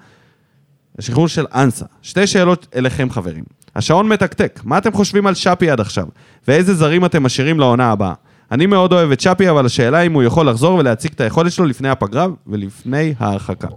[1.00, 1.84] שחרור של אנסה.
[2.02, 3.44] שתי שאלות אליכם חברים.
[3.76, 6.06] השעון מתקתק, מה אתם חושבים על שפי עד עכשיו?
[6.48, 8.14] ואיזה זרים אתם משאירים לעונה הבאה?
[8.52, 11.64] אני מאוד אוהב את שפי, אבל השאלה אם הוא יכול לחזור ולהציג את היכולת שלו
[11.64, 13.68] לפני הפגרה ולפני ההרחקה.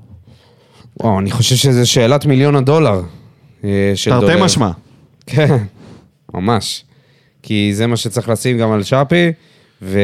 [1.00, 3.02] וואו, אני חושב שזו שאלת מיליון הדולר.
[3.64, 4.42] אה, תרתי.
[4.42, 4.70] משמע.
[5.28, 5.58] כן,
[6.34, 6.84] ממש.
[7.44, 9.32] כי זה מה שצריך לשים גם על שפי,
[9.82, 10.00] ו...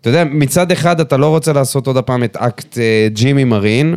[0.00, 3.96] אתה יודע, מצד אחד אתה לא רוצה לעשות עוד פעם את אקט אה, ג'ימי מרין,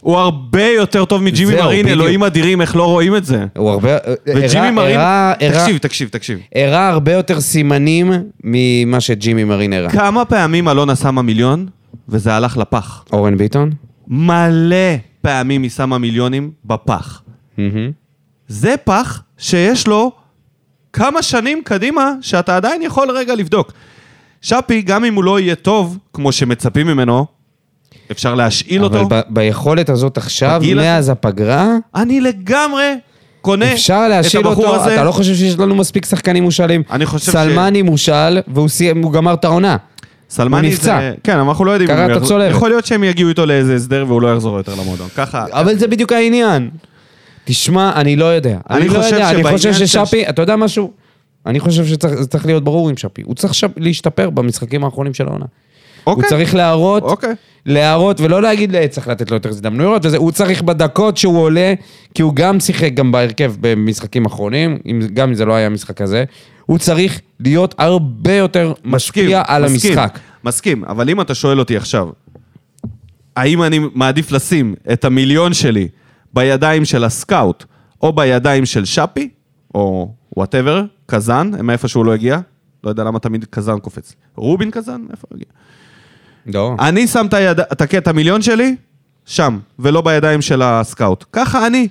[0.00, 2.00] הוא הרבה יותר טוב מג'ימי זהו, מרין, בדיוק.
[2.00, 3.44] אלוהים אדירים, איך לא רואים את זה.
[3.56, 3.96] הוא הרבה...
[4.26, 6.38] וג'ימי הראה- מרין, הראה- תקשיב, תקשיב, תקשיב.
[6.54, 8.12] הראה הרבה יותר סימנים
[8.44, 9.90] ממה שג'ימי מרין הראה.
[9.90, 11.66] כמה פעמים אלונה שמה מיליון,
[12.08, 13.04] וזה הלך לפח.
[13.12, 13.70] אורן ביטון?
[14.16, 14.76] מלא
[15.22, 17.22] פעמים היא שמה מיליונים בפח.
[18.48, 20.12] זה פח שיש לו
[20.92, 23.72] כמה שנים קדימה, שאתה עדיין יכול רגע לבדוק.
[24.42, 27.26] שפי, גם אם הוא לא יהיה טוב, כמו שמצפים ממנו,
[28.10, 29.08] אפשר להשאיל אבל אותו.
[29.08, 32.94] ב- ביכולת הזאת עכשיו, בגיל הזה- מאז הפגרה, אני לגמרי
[33.40, 34.94] קונה אפשר את להשאיל הבחור אותו, הזה.
[34.94, 36.82] אתה לא חושב שיש לנו מספיק שחקנים מושאלים?
[36.90, 39.76] אני חושב ש- סלמני מושאל, והוא סיים- גמר את העונה.
[40.32, 40.98] סלמני הוא נפצע.
[41.00, 41.14] זה...
[41.24, 41.88] כן, אבל אנחנו לא יודעים.
[41.90, 42.50] קרע הוא את הצולבת.
[42.50, 45.08] יכול להיות שהם יגיעו איתו לאיזה הסדר והוא לא יחזור יותר למועדון.
[45.16, 45.44] ככה...
[45.50, 46.70] אבל זה בדיוק העניין.
[47.44, 48.58] תשמע, אני לא יודע.
[48.70, 50.90] אני לא יודע, אני חושב ששפי, אתה יודע משהו?
[51.46, 53.22] אני חושב שזה צריך להיות ברור עם שפי.
[53.24, 55.44] הוא צריך להשתפר במשחקים האחרונים של העונה.
[56.04, 56.28] הוא אוקיי.
[56.28, 57.34] צריך להראות, אוקיי.
[57.66, 61.74] להראות, ולא להגיד, "אה, צריך לתת לו יותר הזדמנויות, וזה, הוא צריך בדקות שהוא עולה,
[62.14, 64.78] כי הוא גם שיחק גם בהרכב במשחקים אחרונים,
[65.14, 66.24] גם אם זה לא היה המשחק הזה,
[66.66, 70.18] הוא צריך להיות הרבה יותר משפיע על מסכים, המשחק.
[70.44, 72.08] מסכים, אבל אם אתה שואל אותי עכשיו,
[73.36, 75.88] האם אני מעדיף לשים את המיליון שלי
[76.34, 77.64] בידיים של הסקאוט,
[78.02, 79.28] או בידיים של שפי,
[79.74, 82.38] או whatever, קזאן, מאיפה שהוא לא הגיע,
[82.84, 84.14] לא יודע למה תמיד קזאן קופץ.
[84.36, 85.00] רובין קזאן?
[85.10, 85.46] איפה הוא הגיע?
[86.46, 86.76] לא.
[86.80, 87.60] אני שם את, היד...
[87.60, 88.76] את הקטע מיליון שלי
[89.24, 91.24] שם, ולא בידיים של הסקאוט.
[91.32, 91.88] ככה אני.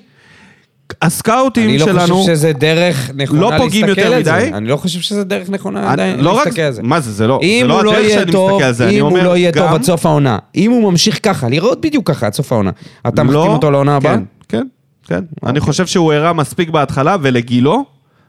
[1.02, 2.16] הסקאוטים אני לא שלנו...
[2.16, 4.34] חושב שזה דרך נכונה לא להסתכל פוגעים יותר על זה.
[4.34, 4.50] מדי?
[4.54, 6.46] אני לא חושב שזה דרך נכונה אני- עדיין לא רק...
[6.46, 6.84] להסתכל על זה.
[6.84, 9.06] מה זה, זה לא, זה לא לא הדרך שאני טוב, מסתכל על זה, אני אם
[9.06, 9.64] הוא אומר לא יהיה גם...
[9.66, 12.72] טוב עד סוף העונה, אם הוא ממשיך ככה, לראות בדיוק ככה עד סוף העונה,
[13.08, 14.14] אתה מחתים לא, אותו לעונה הבאה?
[14.16, 14.64] כן, כן,
[15.08, 15.16] כן.
[15.38, 15.50] אוקיי.
[15.50, 17.86] אני חושב שהוא הראה מספיק בהתחלה, ולגילו,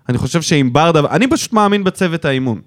[0.09, 1.01] אני חושב שעם ברדה...
[1.11, 2.59] אני פשוט מאמין בצוות האימון.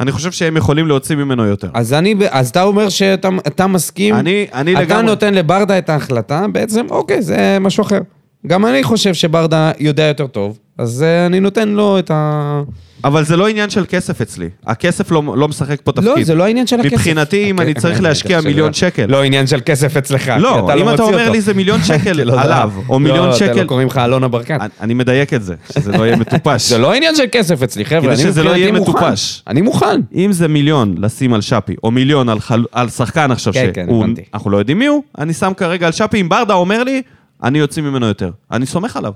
[0.00, 1.68] אני חושב שהם יכולים להוציא ממנו יותר.
[1.74, 5.90] אז אני, אז אתה אומר שאתה אתה מסכים, אני- אני אתה לגמרי- נותן לברדה את
[5.90, 7.98] ההחלטה, בעצם, אוקיי, זה משהו אחר.
[8.46, 12.62] גם אני חושב שברדה יודע יותר טוב, אז אה, אני נותן לו את ה...
[13.04, 14.48] אבל זה לא עניין של כסף אצלי.
[14.66, 16.08] הכסף לא, לא משחק פה תפקיד.
[16.08, 16.92] לא, זה לא העניין של הכסף.
[16.92, 19.06] מבחינתי, אם אני הכ- צריך להשקיע מיליון שקל...
[19.08, 21.32] לא עניין של כסף אצלך, לא, אתה אם אתה מוציא אומר אותו.
[21.32, 22.42] לי זה מיליון שקל לא יודע.
[22.44, 23.60] עליו, או מיליון לא, אתה שקל...
[23.62, 24.58] לא קוראים לך אלונה ברקת.
[24.60, 26.68] אני- אני מדייק את זה, שזה לא יהיה מטופש.
[26.68, 28.72] זה לא עניין של כסף אצלי, חבר'ה, כדי אני שזה לא יהיה.
[28.72, 29.42] מטופש.
[29.46, 30.00] אני מוכן.
[30.14, 32.64] אם זה מיליון לשים על שפי, או מיליון על, חל...
[32.72, 34.04] על שחקן עכשיו, כן, כן, שהוא...
[34.04, 34.22] הבנתי.
[34.34, 37.02] אנחנו לא יודעים מי הוא, אני שם כרגע על שפי, אם ברדה אומר לי,
[37.42, 38.30] אני יוצא ממנו יותר.
[38.52, 39.12] אני סומך עליו.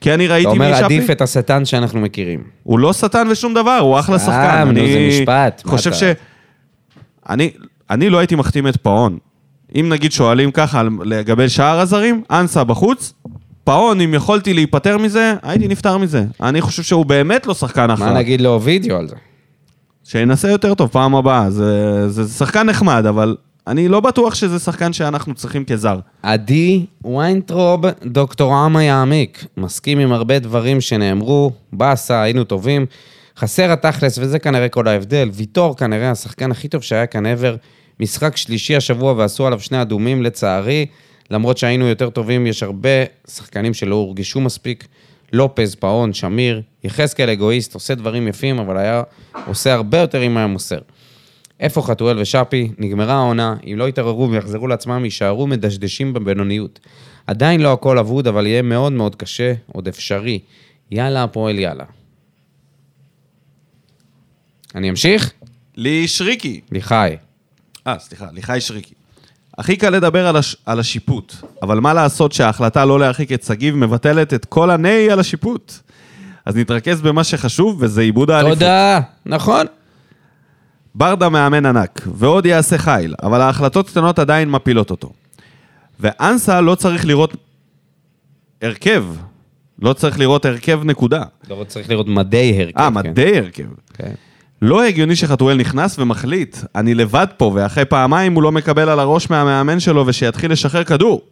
[0.00, 2.40] כי אני אתה ראיתי אומר, משפי, עדיף את השטן שאנחנו מכירים.
[2.62, 4.64] הוא לא שטן ושום דבר, הוא אחלה סתם, שחקן.
[4.64, 6.02] נו, אני זה משפט, מה חושב אתה- ש...
[7.28, 7.50] אני,
[7.90, 9.18] אני לא הייתי מחתים את פאון.
[9.80, 13.12] אם נגיד שואלים ככה לגבי שאר הזרים, אנסה בחוץ,
[13.64, 16.24] פאון, אם יכולתי להיפטר מזה, הייתי נפטר מזה.
[16.42, 18.12] אני חושב שהוא באמת לא שחקן מה אחלה.
[18.14, 19.16] נגיד לאובידיו על זה?
[20.04, 21.50] שינסה יותר טוב פעם הבאה.
[21.50, 21.64] זה,
[22.08, 23.36] זה, זה שחקן נחמד, אבל
[23.66, 25.98] אני לא בטוח שזה שחקן שאנחנו צריכים כזר.
[26.22, 29.44] עדי ויינטרוב, דוקטור עמה יעמיק.
[29.56, 32.86] מסכים עם הרבה דברים שנאמרו, באסה, היינו טובים.
[33.36, 35.30] חסר התכלס, וזה כנראה כל ההבדל.
[35.32, 37.56] ויטור כנראה השחקן הכי טוב שהיה כאן ever.
[38.00, 40.86] משחק שלישי השבוע ועשו עליו שני אדומים, לצערי.
[41.30, 44.86] למרות שהיינו יותר טובים, יש הרבה שחקנים שלא הורגשו מספיק.
[45.32, 49.02] לופז, פאון, שמיר, יחזקאל אגואיסט, עושה דברים יפים, אבל היה
[49.46, 50.78] עושה הרבה יותר אם היה מוסר.
[51.62, 52.72] איפה חתואל ושאפי?
[52.78, 56.80] נגמרה העונה, אם לא יתערערו ויחזרו לעצמם, יישארו מדשדשים בבינוניות.
[57.26, 60.38] עדיין לא הכל אבוד, אבל יהיה מאוד מאוד קשה, עוד אפשרי.
[60.90, 61.84] יאללה, הפועל יאללה.
[64.74, 65.32] אני אמשיך?
[65.76, 66.60] לי שריקי.
[66.72, 67.16] ליחי.
[67.86, 68.94] אה, סליחה, ליחי שריקי.
[69.58, 70.56] הכי קל לדבר על, הש...
[70.66, 75.20] על השיפוט, אבל מה לעשות שההחלטה לא להרחיק את שגיב מבטלת את כל הנהי על
[75.20, 75.72] השיפוט?
[76.44, 78.58] אז נתרכז במה שחשוב, וזה עיבוד האליפות.
[78.58, 79.00] תודה.
[79.26, 79.66] נכון.
[80.94, 85.12] ברדה מאמן ענק, ועוד יעשה חיל, אבל ההחלטות קטנות עדיין מפילות אותו.
[86.00, 87.36] ואנסה לא צריך לראות
[88.62, 89.04] הרכב,
[89.82, 91.22] לא צריך לראות הרכב נקודה.
[91.50, 92.78] לא צריך לראות מדי הרכב.
[92.78, 93.10] אה, כן.
[93.10, 93.64] מדי הרכב.
[93.94, 94.12] כן.
[94.62, 99.30] לא הגיוני שחתואל נכנס ומחליט, אני לבד פה, ואחרי פעמיים הוא לא מקבל על הראש
[99.30, 101.22] מהמאמן שלו ושיתחיל לשחרר כדור.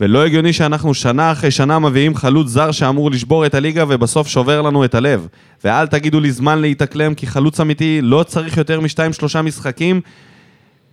[0.00, 4.62] ולא הגיוני שאנחנו שנה אחרי שנה מביאים חלוץ זר שאמור לשבור את הליגה ובסוף שובר
[4.62, 5.26] לנו את הלב.
[5.64, 10.00] ואל תגידו לי זמן להתאקלם, כי חלוץ אמיתי לא צריך יותר משתיים שלושה משחקים,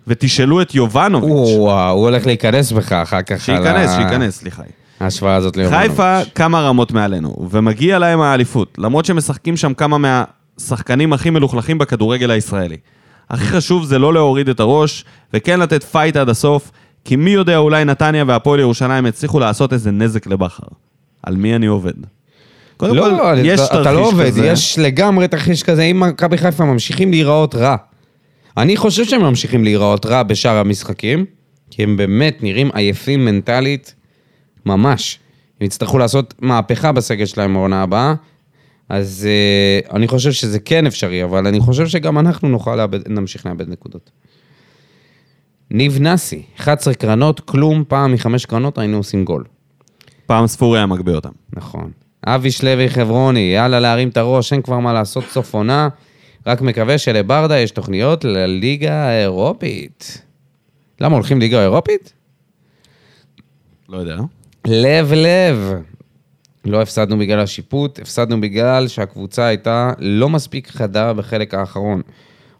[0.06, 1.30] ותשאלו את יובנוביץ'.
[1.56, 3.32] וואו, הוא הולך להיכנס בך אחר כך.
[3.32, 4.62] על שייכנס, ה- שייכנס, סליחה.
[5.00, 5.88] ההשוואה הזאת ליובנוביץ'.
[5.90, 12.30] חיפה כמה רמות מעלינו, ומגיע להם האליפות, למרות שמשחקים שם כמה מהשחקנים הכי מלוכלכים בכדורגל
[12.30, 12.76] הישראלי.
[13.30, 16.70] הכי חשוב זה לא להוריד את הראש, וכן לתת פייט עד הסוף,
[17.04, 20.66] כי מי יודע, אולי נתניה והפועל ירושלים יצליחו לעשות איזה נזק לבכר.
[21.22, 21.92] על מי אני עובד?
[22.76, 24.46] קודם לא, כל, אני- יש אתה, אתה תרחיש לא עובד, כזה.
[24.46, 27.76] יש לגמרי תרחיש כזה, אם מכבי חיפה ממשיכים להיראות רע.
[28.56, 31.24] אני חושב שהם ממשיכים להיראות רע בשאר המשחקים,
[31.70, 33.94] כי הם באמת נראים עייפים מנטלית,
[34.66, 35.18] ממש.
[35.60, 38.14] הם יצטרכו לעשות מהפכה בסגל שלהם בעונה הבאה,
[38.88, 39.28] אז
[39.88, 43.68] uh, אני חושב שזה כן אפשרי, אבל אני חושב שגם אנחנו נוכל לאבד, נמשיך לאבד
[43.68, 44.10] נקודות.
[45.74, 49.44] ניב נאסי, 11 קרנות, כלום, פעם מחמש קרנות היינו עושים גול.
[50.26, 51.30] פעם ספורי היה מגביה אותם.
[51.52, 51.90] נכון.
[52.26, 55.88] אבי שלוי חברוני, יאללה להרים את הראש, אין כבר מה לעשות סוף עונה.
[56.46, 60.22] רק מקווה שלברדה יש תוכניות לליגה האירופית.
[61.00, 62.12] למה הולכים ליגה האירופית?
[63.88, 64.16] לא יודע.
[64.66, 65.72] לב לב.
[66.64, 72.02] לא הפסדנו בגלל השיפוט, הפסדנו בגלל שהקבוצה הייתה לא מספיק חדה בחלק האחרון.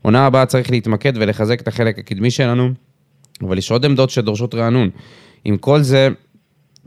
[0.02, 2.70] עונה הבאה צריך להתמקד ולחזק את החלק הקדמי שלנו,
[3.44, 4.90] אבל יש עוד עמדות שדורשות רענון.
[5.44, 6.08] עם כל זה,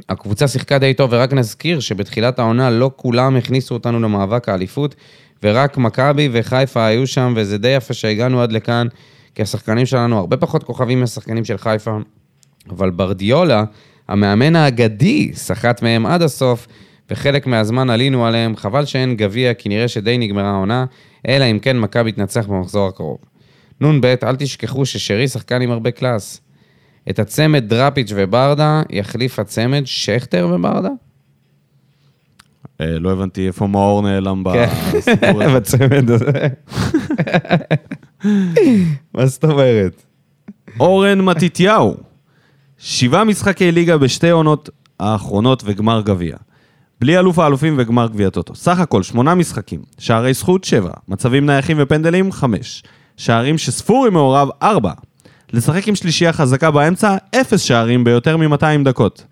[0.09, 4.95] הקבוצה שיחקה די טוב, ורק נזכיר שבתחילת העונה לא כולם הכניסו אותנו למאבק האליפות,
[5.43, 8.87] ורק מכבי וחיפה היו שם, וזה די יפה שהגענו עד לכאן,
[9.35, 11.97] כי השחקנים שלנו הרבה פחות כוכבים מהשחקנים של חיפה,
[12.69, 13.63] אבל ברדיולה,
[14.07, 16.67] המאמן האגדי, סחט מהם עד הסוף,
[17.09, 20.85] וחלק מהזמן עלינו עליהם, חבל שאין גביע, כי נראה שדי נגמרה העונה,
[21.27, 23.17] אלא אם כן מכבי תנצח במחזור הקרוב.
[23.81, 26.41] נ"ב, אל תשכחו ששרי שחקן עם הרבה קלאס.
[27.09, 30.89] את הצמד דראפיץ' וברדה יחליף הצמד שכטר וברדה?
[32.81, 34.69] אה, לא הבנתי איפה מאור נעלם כן.
[34.93, 35.53] בסיפור הזה.
[35.59, 36.47] בצמד הזה.
[39.15, 40.03] מה זאת אומרת?
[40.79, 41.95] אורן מתתיהו,
[42.77, 46.35] שבעה משחקי ליגה בשתי עונות האחרונות וגמר גביע.
[47.01, 48.55] בלי אלוף האלופים וגמר גביע טוטו.
[48.55, 52.83] סך הכל שמונה משחקים, שערי זכות שבע, מצבים נייחים ופנדלים חמש,
[53.17, 54.91] שערים שספורי מעורב ארבע.
[55.53, 59.23] לשחק עם שלישייה חזקה באמצע, אפס שערים ביותר מ-200 דקות.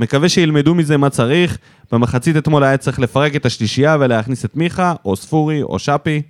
[0.00, 1.58] מקווה שילמדו מזה מה צריך,
[1.92, 6.22] במחצית אתמול היה צריך לפרק את השלישייה ולהכניס את מיכה, או ספורי, או שפי.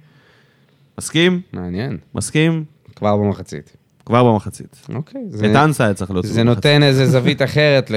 [0.98, 1.40] מסכים?
[1.52, 1.98] מעניין.
[2.14, 2.64] מסכים?
[2.96, 3.76] כבר במחצית.
[4.06, 4.86] כבר במחצית.
[4.94, 5.20] אוקיי.
[5.30, 6.32] זה- את אנסה היה צריך להוציא.
[6.32, 6.56] זה במחצית.
[6.66, 7.90] נותן איזה זווית אחרת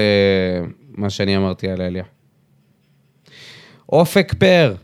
[0.98, 2.04] למה שאני אמרתי על אליה.
[3.92, 4.74] אופק פר.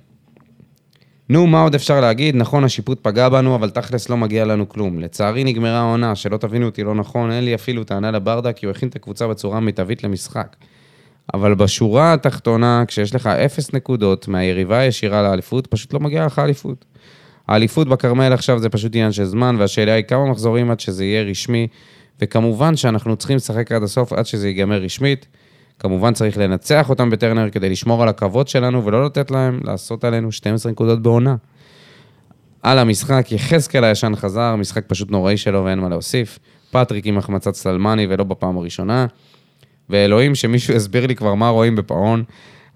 [1.31, 2.37] נו, מה עוד אפשר להגיד?
[2.37, 5.01] נכון, השיפוט פגע בנו, אבל תכלס לא מגיע לנו כלום.
[5.01, 8.71] לצערי נגמרה העונה, שלא תבינו אותי לא נכון, אין לי אפילו טענה לברדה, כי הוא
[8.71, 10.57] הכין את הקבוצה בצורה מיטבית למשחק.
[11.35, 16.85] אבל בשורה התחתונה, כשיש לך אפס נקודות מהיריבה הישירה לאליפות, פשוט לא מגיעה לך אליפות.
[17.49, 21.23] האליפות בכרמל עכשיו זה פשוט עניין של זמן, והשאלה היא כמה מחזורים עד שזה יהיה
[21.23, 21.67] רשמי,
[22.21, 25.27] וכמובן שאנחנו צריכים לשחק עד הסוף עד שזה ייגמר רשמית.
[25.81, 30.33] כמובן צריך לנצח אותם בטרנר כדי לשמור על הכבוד שלנו ולא לתת להם לעשות עלינו
[30.33, 31.37] 12 נקודות בעונה.
[32.63, 36.39] על המשחק, יחזקאל הישן חזר, משחק פשוט נוראי שלו ואין מה להוסיף.
[36.71, 39.07] פטריק עם החמצת סלמני ולא בפעם הראשונה.
[39.91, 42.25] ואלוהים, שמישהו יסביר לי כבר מה רואים בפאון.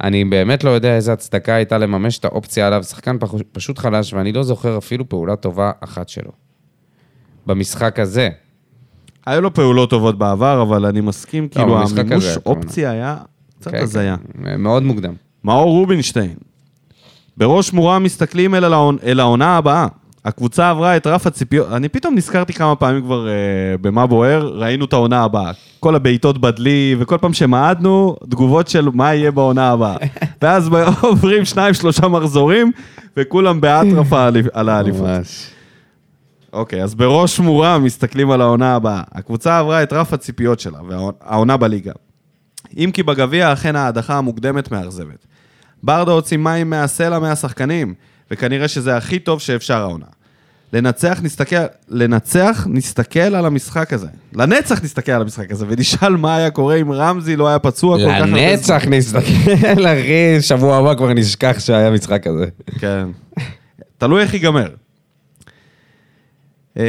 [0.02, 3.16] אני באמת לא יודע איזה הצדקה הייתה לממש את האופציה עליו, שחקן
[3.52, 6.30] פשוט חלש, ואני לא זוכר אפילו פעולה טובה אחת שלו.
[7.46, 8.30] במשחק הזה,
[9.26, 12.24] היו לו פעולות טובות בעבר, אבל אני מסכים, כאילו לא, במשחק המימוש.
[12.46, 13.16] אופציה היה
[13.60, 14.16] קצת כן, הזיה.
[14.44, 15.12] כן, מאוד מוקדם.
[15.44, 16.34] מאור רובינשטיין,
[17.36, 18.96] בראש מורם מסתכלים אל, העונ...
[19.04, 19.86] אל העונה הבאה.
[20.24, 23.32] הקבוצה עברה את רף הציפיות, אני פתאום נזכרתי כמה פעמים כבר אה,
[23.80, 25.52] במה בוער, ראינו את העונה הבאה.
[25.80, 29.96] כל הבעיטות בדלי, וכל פעם שמעדנו, תגובות של מה יהיה בעונה הבאה.
[30.42, 30.70] ואז
[31.00, 32.72] עוברים שניים, שלושה מחזורים,
[33.16, 34.12] וכולם באטרף
[34.52, 35.08] על האליפות.
[36.54, 39.02] אוקיי, אז בראש מורם מסתכלים על העונה הבאה.
[39.12, 41.92] הקבוצה עברה את רף הציפיות שלה, והעונה בליגה.
[42.76, 45.26] אם כי בגביע אכן ההדחה המוקדמת מאכזבת.
[45.82, 47.94] ברדה הוציא מים מהסלע מהשחקנים,
[48.30, 50.06] וכנראה שזה הכי טוב שאפשר העונה.
[50.72, 51.56] לנצח נסתכל,
[51.88, 54.06] לנצח נסתכל על המשחק הזה.
[54.32, 58.04] לנצח נסתכל על המשחק הזה, ונשאל מה היה קורה אם רמזי לא היה פצוע כל
[58.04, 58.38] כך הרבה זמן.
[58.38, 62.46] לנצח נסתכל, אחי, שבוע הבא כבר נשכח שהיה משחק כזה.
[62.78, 63.08] כן.
[63.98, 64.68] תלוי איך ייגמר.
[66.78, 66.84] אה,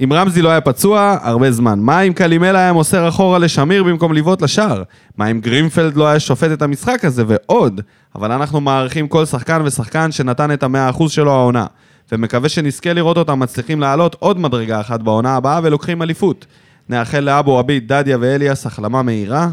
[0.00, 1.80] אם רמזי לא היה פצוע, הרבה זמן.
[1.80, 4.82] מה אם קלימלה היה מוסר אחורה לשמיר במקום לבעוט לשער?
[5.16, 7.24] מה אם גרינפלד לא היה שופט את המשחק הזה?
[7.26, 7.80] ועוד.
[8.14, 11.66] אבל אנחנו מעריכים כל שחקן ושחקן שנתן את המאה אחוז שלו העונה.
[12.12, 16.46] ומקווה שנזכה לראות אותם מצליחים לעלות עוד מדרגה אחת בעונה הבאה ולוקחים אליפות.
[16.88, 19.48] נאחל לאבו עביד, דדיה ואליאס החלמה מהירה.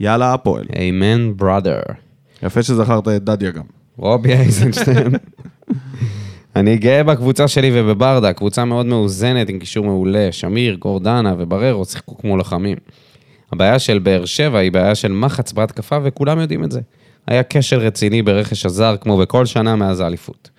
[0.00, 0.64] יאללה הפועל.
[0.78, 1.80] אמן בראדר.
[2.42, 3.62] יפה שזכרת את דדיה גם.
[3.96, 5.12] רובי אייזנשטיין.
[6.56, 10.28] אני גאה בקבוצה שלי ובברדה, קבוצה מאוד מאוזנת עם קישור מעולה.
[10.32, 12.76] שמיר, גורדנה ובררו שיחקו כמו לוחמים.
[13.52, 16.80] הבעיה של באר שבע היא בעיה של מחץ בהתקפה וכולם יודעים את זה.
[17.26, 20.50] היה כשל רציני ברכש הזר כמו בכל שנה מאז האליפות.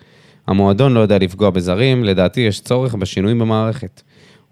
[0.46, 4.02] המועדון לא יודע לפגוע בזרים, לדעתי יש צורך בשינויים במערכת.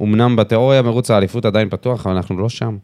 [0.03, 2.77] אמנם בתיאוריה מרוץ האליפות עדיין פתוח, אבל אנחנו לא שם.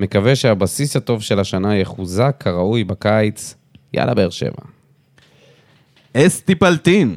[0.00, 3.54] מקווה שהבסיס הטוב של השנה יחוזק כראוי בקיץ.
[3.94, 4.62] יאללה, באר שבע.
[6.16, 7.16] אסתי פלטין.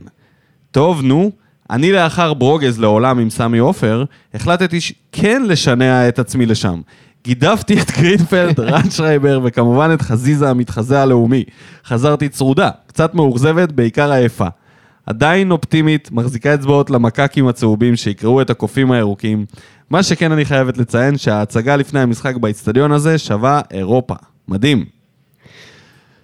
[0.71, 1.31] טוב, נו,
[1.69, 4.03] אני לאחר ברוגז לעולם עם סמי עופר,
[4.33, 4.93] החלטתי ש...
[5.11, 6.81] כן לשנע את עצמי לשם.
[7.23, 11.43] גידפתי את גרינפלד, רנשרייבר וכמובן את חזיזה המתחזה הלאומי.
[11.85, 14.47] חזרתי צרודה, קצת מאוכזבת, בעיקר עייפה.
[15.05, 19.45] עדיין אופטימית, מחזיקה אצבעות למקקים הצהובים שיקרעו את הקופים הירוקים.
[19.89, 24.15] מה שכן אני חייבת לציין שההצגה לפני המשחק באיצטדיון הזה שווה אירופה.
[24.47, 25.00] מדהים.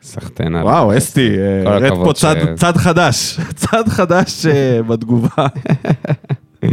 [0.07, 0.65] סחטיין עליך.
[0.65, 5.47] וואו, אסתי, אה, הראת הכבוד פה צד, ש- צד חדש, צד חדש אה, בתגובה.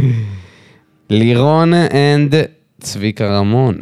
[1.09, 2.35] לירון and
[2.81, 3.75] צביקה רמון.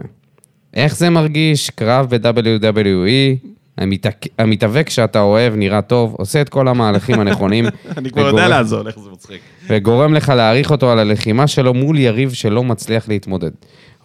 [0.73, 1.69] איך זה מרגיש?
[1.69, 3.47] קרב ב-WWE,
[3.77, 7.65] המתאק- המתאבק שאתה אוהב נראה טוב, עושה את כל המהלכים הנכונים.
[7.97, 9.39] אני כבר יודע לאן זה הולך, זה מצחיק.
[9.69, 13.51] וגורם לך להעריך אותו על הלחימה שלו מול יריב שלא מצליח להתמודד.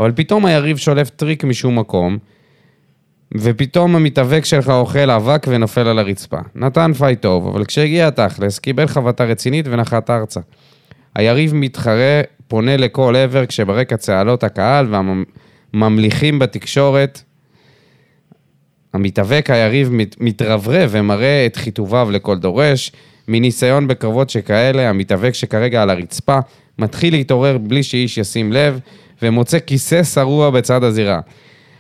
[0.01, 2.19] אבל פתאום היריב שולף טריק משום מקום,
[3.35, 6.39] ופתאום המתאבק שלך אוכל אבק ונופל על הרצפה.
[6.55, 10.41] נתן פייט טוב, אבל כשהגיע התכלס, קיבל חבטה רצינית ונחת ארצה.
[11.15, 14.95] היריב מתחרה, פונה לכל עבר, כשברקע צהלות הקהל
[15.75, 17.23] והממליכים בתקשורת.
[18.95, 22.93] המתאבק היריב מת, מתרברב ומראה את חיטוביו לכל דורש.
[23.29, 26.39] מניסיון בקרבות שכאלה, המתאבק שכרגע על הרצפה
[26.79, 28.81] מתחיל להתעורר בלי שאיש ישים לב,
[29.23, 31.21] ומוצא כיסא שרוע בצד הזירה.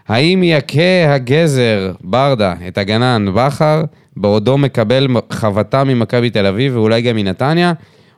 [0.08, 0.82] האם יכה
[1.14, 3.82] הגזר, ברדה, את הגנן בכר,
[4.16, 7.72] בעודו מקבל חבטה ממכבי תל אביב ואולי גם מנתניה,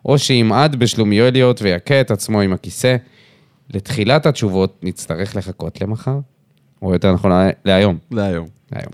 [0.05, 2.97] או שימעד בשלומיאליות ויכה את עצמו עם הכיסא?
[3.75, 6.19] לתחילת התשובות נצטרך לחכות למחר,
[6.83, 7.99] או יותר נכון לה- להיום.
[8.11, 8.47] להיום.
[8.73, 8.93] להיום.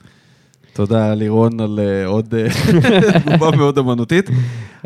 [0.72, 2.46] תודה לירון על אה, עוד אה,
[3.20, 4.30] תגובה מאוד אמנותית.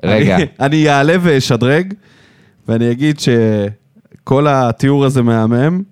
[0.04, 0.36] רגע.
[0.36, 1.94] אני- אני אעלה ואשדרג,
[2.68, 5.82] ואני אגיד שכל התיאור הזה מהמם,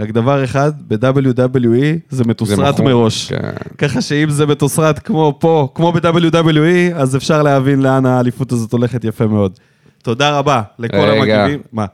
[0.00, 2.84] רק דבר אחד, ב-WWE זה מתוסרט מכור.
[2.84, 3.32] מראש.
[3.32, 3.50] כן.
[3.78, 9.04] ככה שאם זה מתוסרט כמו פה, כמו ב-WWE, אז אפשר להבין לאן האליפות הזאת הולכת
[9.04, 9.58] יפה מאוד.
[10.02, 11.42] תודה רבה לכל רגע.
[11.42, 11.62] המגיבים.
[11.72, 11.86] מה?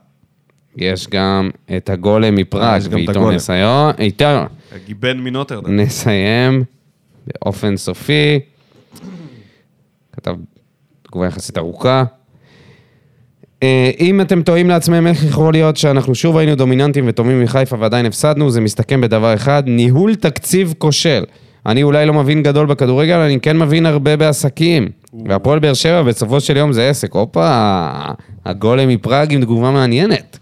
[0.76, 3.30] יש גם את הגולם אה, מפראג, את ואיתו.
[3.30, 4.24] נסיים, איתו
[4.74, 5.76] הגיבן מנוטרדם.
[5.76, 6.64] נסיים
[7.26, 8.40] באופן סופי.
[10.12, 10.34] כתב
[11.02, 12.04] תגובה יחסית ארוכה.
[13.62, 18.06] אה, אם אתם תוהים לעצמם איך יכול להיות שאנחנו שוב היינו דומיננטים וטובים מחיפה ועדיין
[18.06, 21.24] הפסדנו, זה מסתכם בדבר אחד, ניהול תקציב כושל.
[21.66, 24.88] אני אולי לא מבין גדול בכדורגל, אני כן מבין הרבה בעסקים.
[25.28, 27.12] והפועל באר שבע בסופו של יום זה עסק.
[27.12, 27.88] הופה,
[28.44, 30.38] הגולם מפראג עם תגובה מעניינת.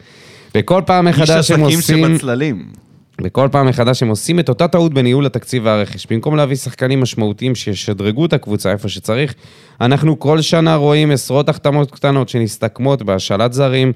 [0.55, 2.15] וכל פעם איש מחדש הם עסקים עושים...
[2.15, 2.84] שבצללים.
[3.21, 6.07] וכל פעם מחדש הם עושים את אותה טעות בניהול התקציב והרכש.
[6.11, 9.35] במקום להביא שחקנים משמעותיים שישדרגו את הקבוצה איפה שצריך,
[9.81, 13.93] אנחנו כל שנה רואים עשרות החתמות קטנות שנסתכמות בהשאלת זרים,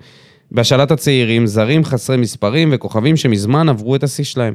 [0.51, 4.55] בהשאלת הצעירים, זרים חסרי מספרים וכוכבים שמזמן עברו את השיא שלהם.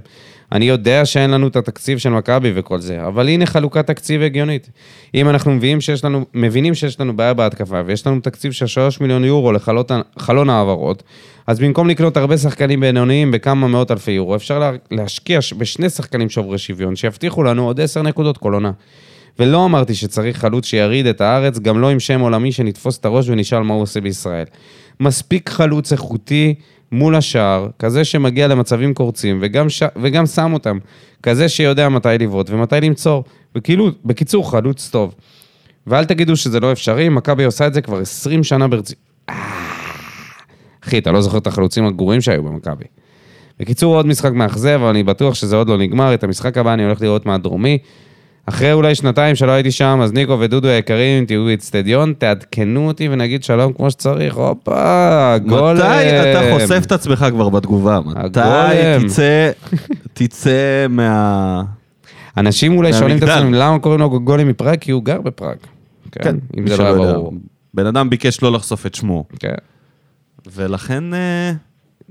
[0.51, 4.69] אני יודע שאין לנו את התקציב של מכבי וכל זה, אבל הנה חלוקת תקציב הגיונית.
[5.15, 9.01] אם אנחנו מבינים שיש לנו, מבינים שיש לנו בעיה בהתקפה ויש לנו תקציב של 3
[9.01, 11.03] מיליון יורו לחלון העברות,
[11.47, 16.29] אז במקום לקנות הרבה שחקנים בינוניים בכמה מאות אלפי יורו, אפשר לה, להשקיע בשני שחקנים
[16.29, 18.71] שוברי שוויון, שיבטיחו לנו עוד עשר נקודות כל עונה.
[19.39, 23.29] ולא אמרתי שצריך חלוץ שיריד את הארץ, גם לא עם שם עולמי שנתפוס את הראש
[23.29, 24.45] ונשאל מה הוא עושה בישראל.
[24.99, 26.55] מספיק חלוץ איכותי
[26.91, 29.83] מול השער, כזה שמגיע למצבים קורצים וגם, ש...
[30.01, 30.77] וגם שם אותם,
[31.23, 33.21] כזה שיודע מתי לבעוט ומתי למצוא.
[33.55, 35.15] וכאילו, בקיצור, חלוץ טוב.
[35.87, 39.03] ואל תגידו שזה לא אפשרי, מכבי עושה את זה כבר 20 שנה ברצינות.
[40.83, 42.85] אחי, אתה לא זוכר את החלוצים הגרועים שהיו במכבי.
[43.59, 46.13] בקיצור, עוד משחק מאכזב, אבל אני בטוח שזה עוד לא נגמר.
[46.13, 47.77] את המשחק הבא אני הולך לראות מהדרומי.
[48.45, 53.43] אחרי אולי שנתיים שלא הייתי שם, אז ניקו ודודו היקרים, תהיו באצטדיון, תעדכנו אותי ונגיד
[53.43, 54.35] שלום כמו שצריך.
[54.35, 55.75] הופה, גולם.
[55.75, 57.99] מתי אתה חושף את עצמך כבר בתגובה?
[58.05, 58.39] מתי.
[59.05, 59.51] תצא,
[60.13, 61.63] תצא מה...
[62.37, 63.23] אנשים אולי שואלים את.
[63.23, 65.57] עצמם למה קוראים לו גולם מפראג, כי הוא גר בפראג.
[66.11, 67.13] כן, אם מי זה לא היה יודע.
[67.13, 67.33] ברור.
[67.73, 69.55] בן אדם ביקש לא לחשוף את שמו, כן.
[70.53, 71.51] ולכן אה,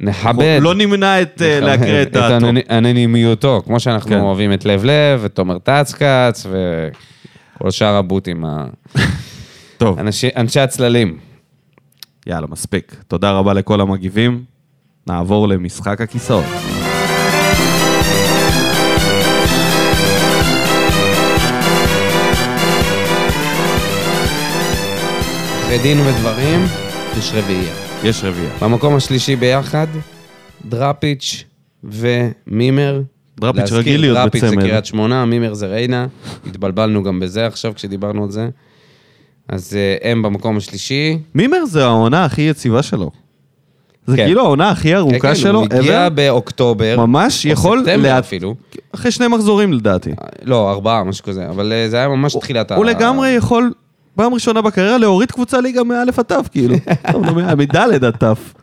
[0.03, 0.59] נכבד.
[0.62, 2.36] לא נמנע את אה, להקריא את דעתו.
[2.36, 4.20] אנוני- אנונימיותו, כמו שאנחנו כן.
[4.20, 8.44] אוהבים את לב לב, את תומר טצקץ, וכל שאר הבוטים,
[9.78, 11.18] טוב, אנשי- אנשי הצללים.
[12.26, 12.94] יאללה, מספיק.
[13.09, 14.42] תודה רבה לכל המגיבים.
[15.07, 16.44] נעבור למשחק הכיסאות.
[25.62, 26.64] אחרי דין ודברים,
[27.18, 27.91] יש רביעייה.
[28.05, 28.50] יש רביעייה.
[28.62, 29.86] במקום השלישי ביחד,
[30.64, 31.44] דראפיץ'
[31.84, 33.03] ומימר.
[33.40, 34.61] דראפיץ' רגיל להיות דראפיץ' בצמד.
[34.61, 36.07] זה קריית שמונה, מימר זה ריינה.
[36.46, 38.48] התבלבלנו גם בזה עכשיו כשדיברנו על זה.
[39.48, 41.18] אז אה, הם במקום השלישי.
[41.34, 43.11] מימר זה העונה הכי יציבה שלו.
[44.07, 44.26] זה כן.
[44.26, 45.59] כאילו העונה הכי כן, ארוכה כן, שלו.
[45.59, 46.11] הוא הגיע ever.
[46.11, 46.94] באוקטובר.
[47.07, 47.80] ממש או יכול...
[47.84, 48.55] ספטמבר לה- אפילו.
[48.94, 50.11] אחרי שני מחזורים לדעתי.
[50.42, 52.76] לא, ארבעה, משהו כזה, אבל אה, זה היה ממש תחילת ה...
[52.76, 53.72] הוא לגמרי יכול,
[54.16, 56.76] פעם ראשונה בקריירה, להוריד קבוצה ליגה מאלף עד תף, כאילו.
[57.12, 58.54] טוב, נו, מדלת עד תף.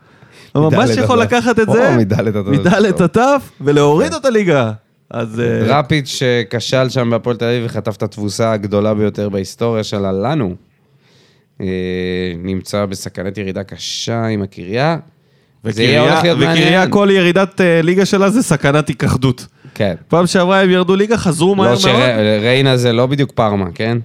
[0.52, 1.20] הוא ממש יכול.
[1.20, 3.14] לקחת את זה, מדלת עד תף.
[3.14, 4.72] תף, ולהוריד אותה ליגה.
[5.12, 5.40] אז...
[5.40, 10.56] אה, דראפיץ' שכשל שם בהפועל תל אביב וחטף את התבוסה הגדולה ביותר בהיסטוריה שלה לנו,
[11.62, 11.68] אה,
[12.38, 14.98] נמצא בסכנת ירידה קשה עם הקריה.
[15.66, 16.88] וקריה-.
[16.90, 19.48] כל ירידת אה, ליגה שלה זה סכנת היכחדות.
[19.74, 19.96] כן.
[20.08, 21.82] פעם שעברה הם ירדו ליגה, חזרו מהר לא מאוד.
[21.82, 23.98] שריינה זה לא בדיוק פארמה, כן?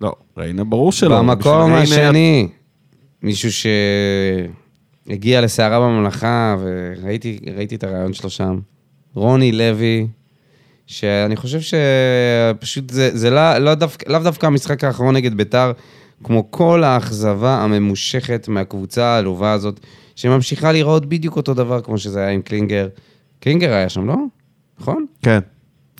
[0.00, 1.18] לא, ריינה ברור שלא.
[1.18, 2.48] במקום השני,
[3.22, 3.50] מישהו
[5.06, 8.58] שהגיע לסערה בממלכה, וראיתי ראיתי את הרעיון שלו שם,
[9.14, 10.06] רוני לוי,
[10.86, 15.72] שאני חושב שפשוט זה, זה לא, לא דווקא, לאו דווקא המשחק האחרון נגד ביתר,
[16.24, 19.80] כמו כל האכזבה הממושכת מהקבוצה העלובה הזאת,
[20.16, 22.88] שממשיכה להיראות בדיוק אותו דבר כמו שזה היה עם קלינגר.
[23.40, 24.16] קלינגר היה שם, לא?
[24.80, 25.06] נכון?
[25.22, 25.38] כן.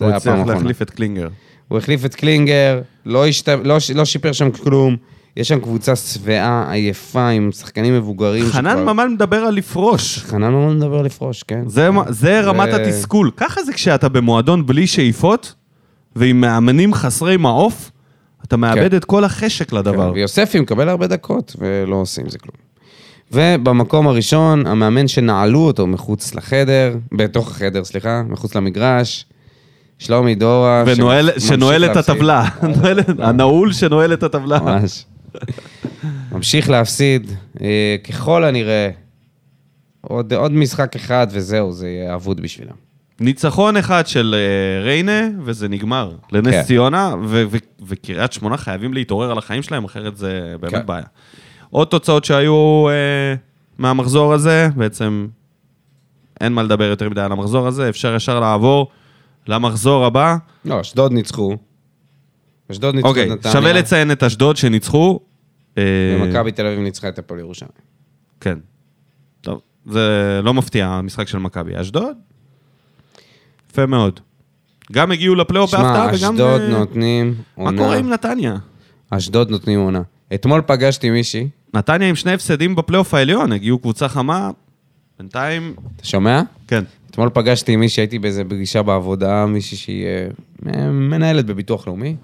[0.01, 0.47] הוא הצליח.
[0.47, 1.29] להחליף את קלינגר.
[1.69, 3.49] הוא החליף את קלינגר, לא, השת...
[3.49, 4.97] לא, ש- לא שיפר שם כלום.
[5.37, 8.45] יש שם קבוצה שבעה, עייפה, עם שחקנים מבוגרים.
[8.47, 10.19] חנן שכבר- ממן מדבר על לפרוש.
[10.19, 11.63] חנן ממן מדבר לפרוש, כן.
[11.67, 13.31] זה, מה- זה רמת זה- התסכול.
[13.37, 15.55] ככה זה כשאתה במועדון בלי שאיפות,
[16.17, 17.91] ועם מאמנים חסרי מעוף,
[18.45, 18.97] אתה מאבד כן.
[18.97, 20.09] את כל החשק לדבר.
[20.11, 22.55] כן, ויוספי מקבל הרבה דקות, ולא עושים זה כלום.
[23.33, 29.27] ובמקום הראשון, המאמן שנעלו אותו מחוץ לחדר, בתוך החדר, סליחה, מחוץ למגרש,
[29.99, 30.85] שלומי דורה.
[30.87, 31.97] ונועל- שנועל את.
[31.97, 32.45] הטבלה.
[33.29, 34.61] הנעול שנועל את הטבלה.
[34.61, 35.05] ממש.
[36.33, 37.31] ממשיך להפסיד,
[37.61, 38.91] אה, ככל הנראה,
[40.01, 42.75] עוד, עוד משחק אחד וזהו, זה יהיה אבוד בשבילם.
[43.21, 46.11] ניצחון אחד של אה, ריינה, וזה נגמר.
[46.33, 46.63] לנס כן.
[46.63, 47.15] ציונה,
[47.87, 50.87] וקריית שמונה חייבים להתעורר על החיים שלהם, אחרת זה באמת כן.
[50.87, 51.05] בעיה.
[51.71, 53.35] עוד תוצאות שהיו אה,
[53.79, 55.27] מהמחזור הזה, בעצם
[56.41, 58.87] אין מה לדבר יותר מדי על המחזור הזה, אפשר ישר לעבור
[59.47, 60.37] למחזור הבא.
[60.65, 61.57] לא, אשדוד ניצחו.
[62.71, 63.53] אשדוד ניצחו את אוקיי, נתניה.
[63.53, 65.21] שווה לציין את אשדוד שניצחו.
[65.79, 65.83] אה,
[66.21, 67.71] ומכבי תל אביב ניצחה את הפועל ירושלים.
[68.41, 68.59] כן.
[69.41, 71.81] טוב, זה לא מפתיע, המשחק של מכבי.
[71.81, 72.17] אשדוד?
[73.71, 74.21] יפה מאוד.
[74.93, 76.15] גם הגיעו לפלייאוף שמע, בהפתעה וגם...
[76.15, 77.83] אשדוד אה, נותנים מה עונה.
[77.83, 78.57] קורה עם נתניה?
[79.11, 80.03] אשדוד נותנים עונה.
[80.35, 84.51] אתמול פגשתי מישהי, נתניה עם שני הפסדים בפלייאוף העליון, הגיעו קבוצה חמה,
[85.19, 85.75] בינתיים...
[85.97, 86.43] אתה שומע?
[86.69, 86.85] כן.
[87.11, 92.17] אתמול פגשתי מישהי, הייתי באיזה פגישה בעבודה, מישהי שהיא אה, מנהלת בביטוח לאומי,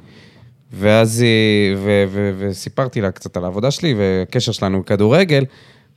[0.72, 5.45] ואז היא, ו, ו, וסיפרתי לה קצת על העבודה שלי והקשר שלנו בכדורגל,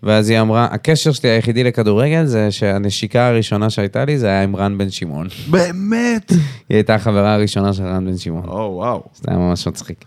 [0.03, 4.55] ואז היא אמרה, הקשר שלי היחידי לכדורגל זה שהנשיקה הראשונה שהייתה לי זה היה עם
[4.55, 5.27] רן בן שמעון.
[5.49, 6.31] באמת?
[6.69, 8.45] היא הייתה החברה הראשונה של רן בן שמעון.
[8.47, 9.03] או, וואו.
[9.15, 10.05] זה היה ממש מצחיק.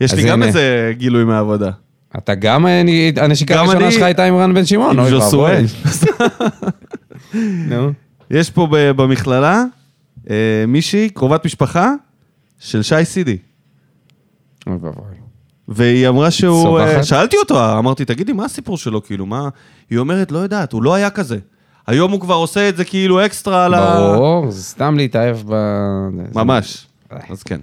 [0.00, 0.46] יש לי גם הנה.
[0.46, 1.70] איזה גילוי מהעבודה.
[2.18, 5.14] אתה גם, אה, אני- הנשיקה הראשונה שלך הייתה עם רן בן שמעון, אוי.
[5.14, 5.52] ואבוי.
[7.68, 7.90] נו.
[8.30, 9.64] יש פה במכללה
[10.30, 10.34] אה,
[10.68, 11.92] מישהי, קרובת משפחה,
[12.58, 13.36] של שי סידי.
[14.66, 15.02] אוי ואבוי.
[15.68, 16.78] והיא אמרה שהוא...
[16.80, 19.02] אה, שאלתי אותו, אמרתי, תגידי, מה הסיפור שלו?
[19.02, 19.48] כאילו, מה...
[19.90, 21.38] היא אומרת, לא יודעת, הוא לא היה כזה.
[21.86, 23.96] היום הוא כבר עושה את זה כאילו אקסטרה על ה...
[24.12, 25.54] ברור, זה סתם להתאהב ב...
[26.34, 26.86] ממש.
[27.30, 27.60] אז כן.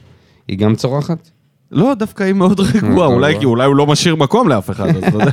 [0.47, 1.29] היא גם צורחת?
[1.73, 3.39] לא, דווקא היא מאוד רגועה, אה, אולי רגועה.
[3.39, 5.31] כי אולי הוא לא משאיר מקום לאף אחד, אז אתה יודע.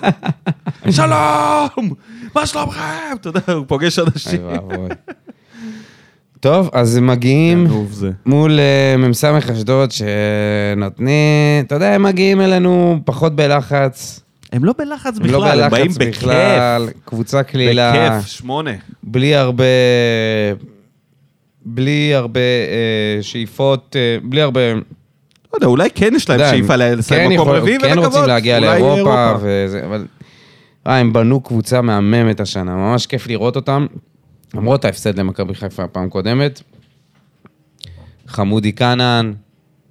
[0.96, 1.94] שלום!
[2.34, 2.80] מה שלומכם?
[3.20, 4.40] אתה יודע, הוא פוגש אנשים.
[6.40, 8.10] טוב, אז מגיעים זה.
[8.26, 14.20] מול אה, מ"ס אשדוד שנותנים, אתה יודע, הם מגיעים אלינו פחות בלחץ.
[14.52, 18.10] הם לא בלחץ הם לא בכלל, הם באים בלחץ בכלל, קבוצה קלילה.
[18.10, 18.70] בכיף, שמונה.
[19.02, 19.64] בלי הרבה...
[21.64, 24.60] בלי הרבה אה, שאיפות, אה, בלי הרבה...
[25.52, 28.04] לא יודע, אולי כן יש להם שאיפה לסיים כן מקום רביעי כן ולקוות.
[28.04, 30.06] רוצים להגיע לאירופה, וזה, אבל...
[30.86, 33.86] אה, הם בנו קבוצה מהממת השנה, ממש כיף לראות אותם,
[34.54, 36.62] למרות ההפסד למכבי חיפה הפעם קודמת.
[38.26, 39.34] חמודי כנען,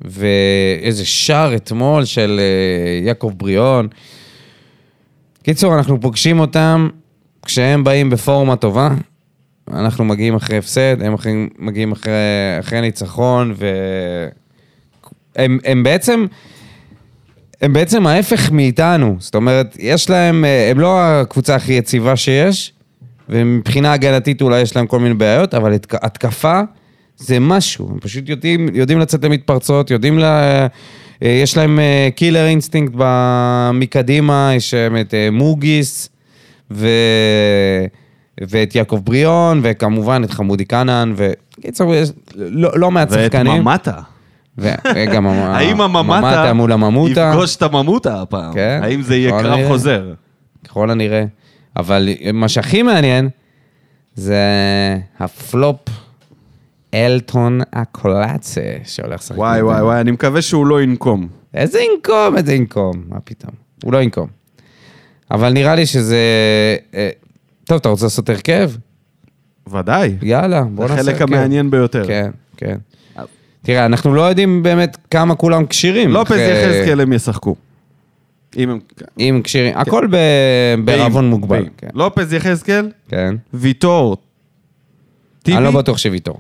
[0.01, 3.87] ואיזה שער אתמול של אה, יעקב בריאון.
[5.43, 6.89] קיצור, אנחנו פוגשים אותם
[7.45, 8.89] כשהם באים בפורמה טובה.
[9.71, 12.13] אנחנו מגיעים אחרי הפסד, הם אחרי, מגיעים אחרי,
[12.59, 14.29] אחרי ניצחון, והם
[15.35, 16.25] הם בעצם,
[17.61, 19.15] הם בעצם ההפך מאיתנו.
[19.19, 22.73] זאת אומרת, יש להם, אה, הם לא הקבוצה הכי יציבה שיש,
[23.29, 26.61] ומבחינה הגנתית אולי יש להם כל מיני בעיות, אבל התק- התקפה
[27.17, 27.89] זה משהו.
[27.91, 30.23] הם פשוט יודעים, יודעים לצאת למתפרצות, יודעים ל...
[30.23, 30.67] אה,
[31.21, 31.79] יש להם
[32.15, 32.93] killer instinct
[33.73, 36.09] מקדימה, יש שם את אה, מוגיס,
[36.71, 36.87] ו...
[38.47, 41.93] ואת יעקב בריאון, וכמובן את חמודי כנען, וקיצור,
[42.35, 43.61] לא, לא מעט ואת שחקנים.
[43.61, 43.99] ממטה.
[44.95, 45.27] וגם
[45.81, 48.53] הממטה מול הממוטה, יפגוש את הממוטה הפעם?
[48.53, 49.67] כן, האם זה יהיה קרב.
[49.67, 50.13] חוזר?
[50.67, 51.25] ככל הנראה.
[51.77, 53.29] אבל מה שהכי מעניין
[54.15, 54.43] זה
[55.19, 55.79] הפלופ
[56.93, 59.37] אלטון הקולאצה שהולך לשחק.
[59.37, 59.81] וואי וואי.
[59.81, 61.27] וואי, אני מקווה שהוא לא ינקום.
[61.53, 63.51] איזה ינקום, איזה ינקום, מה פתאום.
[63.83, 64.27] הוא לא ינקום.
[65.31, 66.17] אבל נראה לי שזה...
[66.93, 67.09] אה,
[67.65, 68.71] טוב, אתה רוצה לעשות הרכב?
[69.71, 70.15] ודאי.
[70.21, 71.23] יאללה, בוא זה נעשה הרכב.
[71.23, 72.07] החלק המעניין ביותר.
[72.07, 72.77] כן, כן.
[73.61, 76.09] תראה, אנחנו לא יודעים באמת כמה כולם כשירים.
[76.11, 77.55] לופז אחרי- יחזקאל הם ישחקו.
[78.57, 78.79] אם הם...
[79.19, 80.15] אם כשירים, הכל ב-
[80.85, 81.65] בערבון מוגבל.
[81.77, 81.87] כן.
[81.93, 83.35] לופז יחזקאל, כן.
[83.53, 84.17] ויטור,
[85.43, 85.57] טיבי.
[85.57, 86.39] אני לא בטוח שוויתור.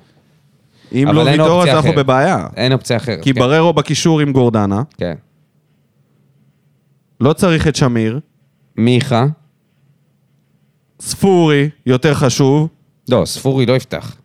[0.93, 1.91] אם לא ויטור אז אנחנו.
[1.95, 2.47] בבעיה.
[2.55, 3.23] אין אופציה אחרת.
[3.23, 3.39] כי כן.
[3.39, 5.13] בררו בקישור עם גורדנה, כן.
[7.21, 8.19] לא צריך את שמיר,
[8.77, 9.25] מיכה.
[11.01, 12.67] ספורי, יותר חשוב.
[13.09, 14.15] לא, ספורי לא יפתח.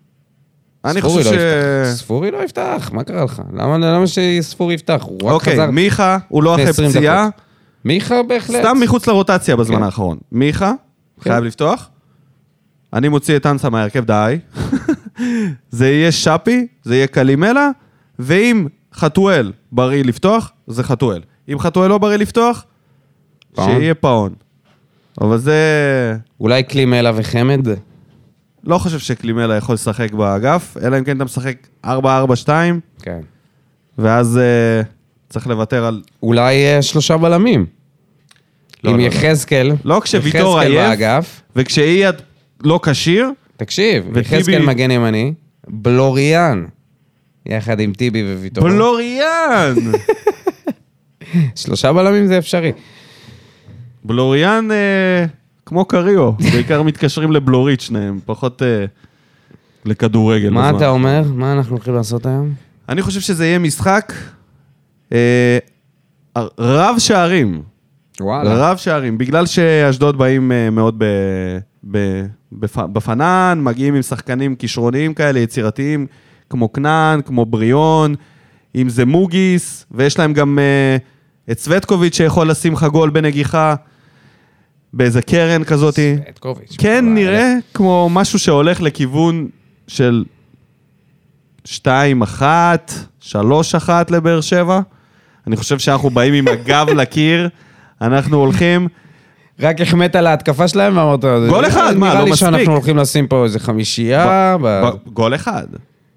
[0.85, 1.99] אני חושב לא ש...
[1.99, 3.43] ספורי לא יפתח, מה קרה לך?
[3.53, 5.03] למה למה שספורי יפתח?
[5.03, 5.71] הוא רק אוקיי, חזר.
[5.71, 7.29] מיכה, הוא לא אחרי 20 פציעה.
[7.85, 8.61] מיכה בהחלט.
[8.61, 9.83] סתם מחוץ לרוטציה בזמן כן.
[9.83, 10.19] האחרון.
[10.33, 10.73] מיכה,
[11.21, 11.31] כן.
[11.31, 11.89] חייב לפתוח.
[12.93, 14.39] אני מוציא את אנסה מהרכב, די.
[15.71, 17.71] זה יהיה שפי, זה יהיה קלימלה,
[18.19, 21.21] ואם חתואל בריא לפתוח, זה חתואל.
[21.49, 22.65] אם חתואל לא בריא לפתוח.
[23.61, 24.35] שיהיה פאון.
[25.21, 26.17] אבל זה...
[26.41, 27.69] אולי קלימלה וחמד?
[28.67, 31.89] לא חושב שקלימלה יכול לשחק באגף, אלא אם כן אתה משחק 4-4-2,
[33.03, 33.21] כן.
[33.99, 34.41] ואז
[34.83, 34.87] uh,
[35.29, 36.03] צריך לוותר על...
[36.23, 37.67] אולי אה, שלושה בלמים.
[38.85, 39.09] לא, עם לא, לא.
[39.09, 39.73] יחזקאל.
[39.85, 40.89] לא כשוויטור יחזקאל עייף.
[40.89, 41.43] באגף.
[41.57, 42.15] וכשאייד
[42.65, 45.33] לא כשיר, תקשיב, וטיבי- יחזקאל מגן ימני,
[45.69, 46.65] בלוריאן,
[47.47, 48.65] יחד עם טיבי וויטור.
[48.65, 49.75] בלוריאן!
[51.57, 52.73] שלושה בלמים זה אפשרי.
[54.05, 55.25] בלוריאן אה,
[55.67, 58.85] כמו קריו, בעיקר מתקשרים לבלורית שניהם, פחות אה,
[59.85, 60.51] לכדורגל.
[60.51, 60.77] מה בזמן.
[60.77, 61.23] אתה אומר?
[61.35, 62.53] מה אנחנו הולכים לעשות היום?
[62.89, 64.13] אני חושב שזה יהיה משחק
[65.13, 65.59] אה,
[66.59, 67.63] רב שערים.
[68.21, 71.05] רב שערים, בגלל שאשדוד באים אה, מאוד ב,
[71.91, 76.07] ב, בפ, בפנן, מגיעים עם שחקנים כישרוניים כאלה, יצירתיים,
[76.51, 78.15] כמו כנען, כמו בריאון,
[78.75, 80.97] אם זה מוגיס, ויש להם גם אה,
[81.51, 83.75] את סווטקוביץ' שיכול לשים לך גול בנגיחה,
[84.97, 86.17] באיזה קרן כזאתי.
[86.31, 86.75] סטקוביץ'.
[86.79, 89.49] כן, נראה כמו משהו שהולך לכיוון
[89.89, 90.25] של
[91.67, 91.69] 2-1,
[93.23, 93.33] 3-1
[94.11, 94.81] לבאר שבע.
[95.47, 97.49] אני חושב שאנחנו באים עם הגב לקיר,
[98.01, 98.89] אנחנו הולכים...
[99.61, 101.25] רק החמאת על ההתקפה שלהם ואמרת...
[101.49, 102.51] גול אחד, מה, נראה לא לי מספיק.
[102.51, 104.57] שאנחנו הולכים לשים פה איזה חמישייה.
[105.13, 105.67] גול אחד.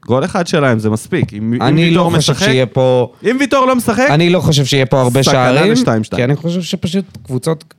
[0.05, 1.33] גול אחד שלהם זה מספיק.
[1.33, 3.11] אם אם אני לא חושב משחק- שיהיה פה...
[3.23, 5.71] אם ויטור לא משחק, אני לא חושב שיהיה פה הרבה סכנה שערים.
[5.71, 6.17] לשתיים, שתיים.
[6.19, 7.73] כי אני חושב שפשוט קבוצות...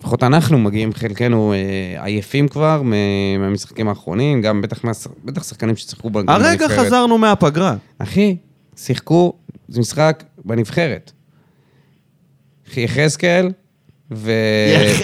[0.00, 4.92] לפחות אנחנו מגיעים חלקנו אה, עייפים כבר מהמשחקים האחרונים, גם בטח מה-
[5.24, 6.40] בטח שחקנים ששיחקו בנבחרת.
[6.40, 7.74] הרגע חזרנו מהפגרה.
[7.98, 8.36] אחי,
[8.76, 9.32] שיחקו,
[9.68, 11.12] זה משחק בנבחרת.
[12.76, 13.50] יחזקאל
[14.12, 14.32] ו...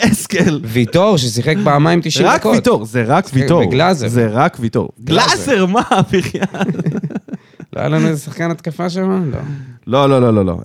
[0.04, 0.60] יחזקאל.
[0.64, 2.54] ויטור, ששיחק פעמיים 90 רק דקות.
[2.54, 3.66] ויטור, זה רק שיחק ויטור.
[3.66, 4.08] בגלאזר.
[4.08, 4.88] זה רק ויטור.
[5.04, 5.66] גלאזר.
[5.66, 5.82] מה,
[6.12, 6.54] בחייאת?
[7.72, 9.30] לא היה לנו איזה שחקן התקפה שם?
[9.32, 9.38] לא.
[9.86, 10.58] לא, לא, לא, לא, לא.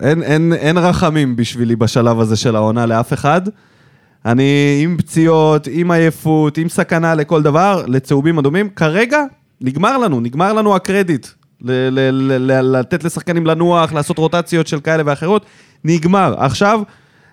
[0.55, 3.41] אין רחמים בשבילי בשלב הזה של העונה לאף אחד.
[4.25, 8.69] אני עם פציעות, עם עייפות, עם סכנה לכל דבר, לצהובים אדומים.
[8.69, 9.23] כרגע
[9.61, 11.27] נגמר לנו, נגמר לנו הקרדיט.
[11.61, 15.45] ל- ל- ל- לתת לשחקנים לנוח, לעשות רוטציות של כאלה ואחרות,
[15.83, 16.33] נגמר.
[16.37, 16.81] עכשיו,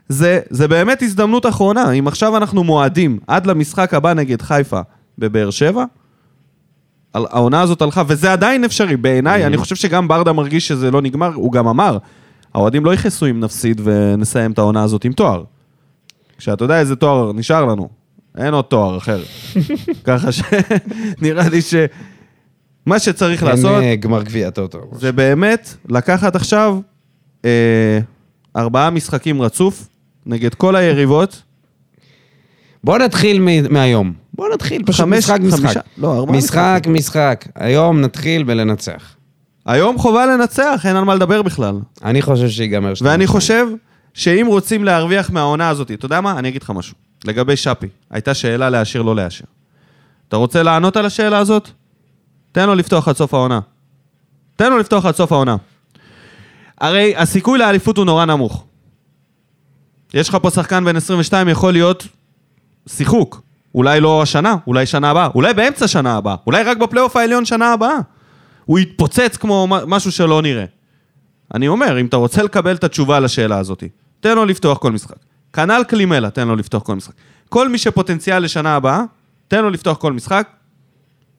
[0.09, 1.93] זה, זה באמת הזדמנות אחרונה.
[1.93, 4.81] אם עכשיו אנחנו מועדים עד למשחק הבא נגד חיפה
[5.19, 5.85] בבאר שבע,
[7.15, 8.97] העונה הזאת הלכה, וזה עדיין אפשרי.
[8.97, 11.99] בעיניי, אני חושב שגם ברדה מרגיש שזה לא נגמר, הוא גם אמר,
[12.55, 15.43] האוהדים לא יכעסו אם נפסיד ונסיים את העונה הזאת עם תואר.
[16.39, 17.89] כשאתה יודע איזה תואר נשאר לנו,
[18.39, 19.23] אין עוד תואר אחר.
[20.05, 24.79] ככה שנראה לי שמה שצריך לעשות, אין אה, גמר גביע טוטו.
[24.93, 26.79] זה באמת לקחת עכשיו
[27.45, 27.99] אה,
[28.57, 29.89] ארבעה משחקים רצוף
[30.27, 31.43] נגד כל היריבות.
[32.85, 34.13] בוא נתחיל מ- מהיום.
[34.35, 35.59] בוא נתחיל פשוט חמש- משחק משחק.
[35.63, 37.45] חמישה- לא, ארבעה משחק משחק.
[37.55, 39.15] היום נתחיל בלנצח.
[39.67, 41.75] היום חובה לנצח, אין על מה לדבר בכלל.
[42.05, 43.11] אני חושב שיגמר שתיים.
[43.11, 43.67] ואני חושב
[44.15, 46.39] שאם רוצים להרוויח מהעונה הזאת, אתה יודע מה?
[46.39, 46.95] אני אגיד לך משהו.
[47.25, 49.47] לגבי שפי, הייתה שאלה להשאיר, לא להשאיר.
[50.29, 51.69] אתה רוצה לענות על השאלה הזאת?
[52.53, 53.61] תן לו לפתוח עד סוף העונה.
[54.57, 55.57] תן לו לפתוח עד סוף העונה.
[56.81, 58.65] הרי הסיכוי לאליפות הוא נורא נמוך.
[60.15, 62.07] יש לך פה שחקן בן 22, יכול להיות
[62.89, 63.43] שיחוק.
[63.75, 67.73] אולי לא השנה, אולי שנה הבאה, אולי באמצע שנה הבאה, אולי רק בפלייאוף העליון שנה
[67.73, 67.99] הבאה.
[68.65, 70.65] הוא יתפוצץ כמו משהו שלא נראה.
[71.55, 73.85] אני אומר, אם אתה רוצה לקבל את התשובה לשאלה הזאת,
[74.21, 75.17] תן לו לפתוח כל משחק.
[75.53, 77.15] כנ"ל קלימלה, תן לו לפתוח כל משחק.
[77.49, 79.03] כל מי שפוטנציאל לשנה הבאה,
[79.49, 80.49] תן לו לפתוח כל משחק.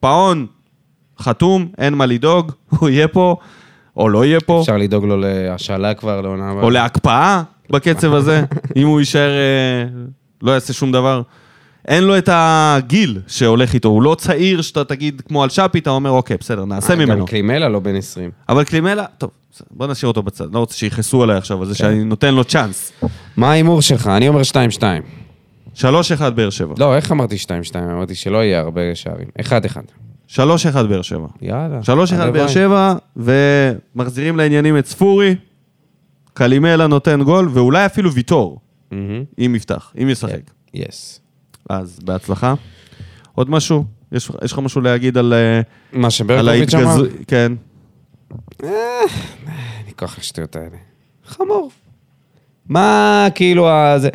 [0.00, 0.46] פאון,
[1.18, 3.36] חתום, אין מה לדאוג, הוא יהיה פה,
[3.96, 6.62] או לא יהיה פה, אפשר לדאוג לו להשאלה כבר לעונה הבאה.
[6.62, 8.44] או להקפאה בקצב הזה,
[8.76, 9.84] אם הוא יישאר, אה,
[10.42, 11.22] לא יעשה שום דבר.
[11.88, 15.90] אין לו את הגיל שהולך איתו, הוא לא צעיר שאתה תגיד כמו על שפי, אתה
[15.90, 17.20] אומר, אוקיי, בסדר, נעשה אה, ממנו.
[17.20, 18.30] גם קלימלה לא בן 20.
[18.48, 19.30] אבל קלימלה, טוב,
[19.70, 22.92] בוא נשאיר אותו בצד, לא רוצה שיכעסו עליי עכשיו על זה שאני נותן לו צ'אנס.
[23.36, 24.06] מה ההימור שלך?
[24.06, 24.40] אני אומר
[24.78, 24.82] 2-2.
[25.76, 25.82] 3-1
[26.34, 26.74] באר שבע.
[26.78, 27.36] לא, איך אמרתי
[27.72, 27.76] 2-2?
[27.76, 29.28] אמרתי שלא יהיה הרבה שערים.
[29.40, 29.52] 1-1.
[30.28, 30.38] 3-1
[30.88, 31.26] באר שבע.
[31.42, 31.80] יאללה.
[31.84, 32.30] 3-1 הלוואי.
[32.32, 35.34] באר שבע, ומחזירים לעניינים את ספורי,
[36.34, 38.60] קלימלה נותן גול, ואולי אפילו ויטור.
[39.38, 40.40] אם יפתח, אם ישחק.
[40.74, 41.20] יס.
[41.70, 42.54] אז בהצלחה.
[43.34, 43.84] עוד משהו?
[44.12, 45.60] יש יש לך משהו להגיד על אה,
[45.92, 46.88] מה שברקוביץ' אמר?
[46.90, 47.06] ההתגז...
[47.26, 47.52] כן.
[48.62, 48.70] אני
[49.96, 50.76] כוח לשטויות האלה.
[51.26, 51.70] חמור.
[52.68, 53.98] מה כאילו ה...
[53.98, 54.08] זה...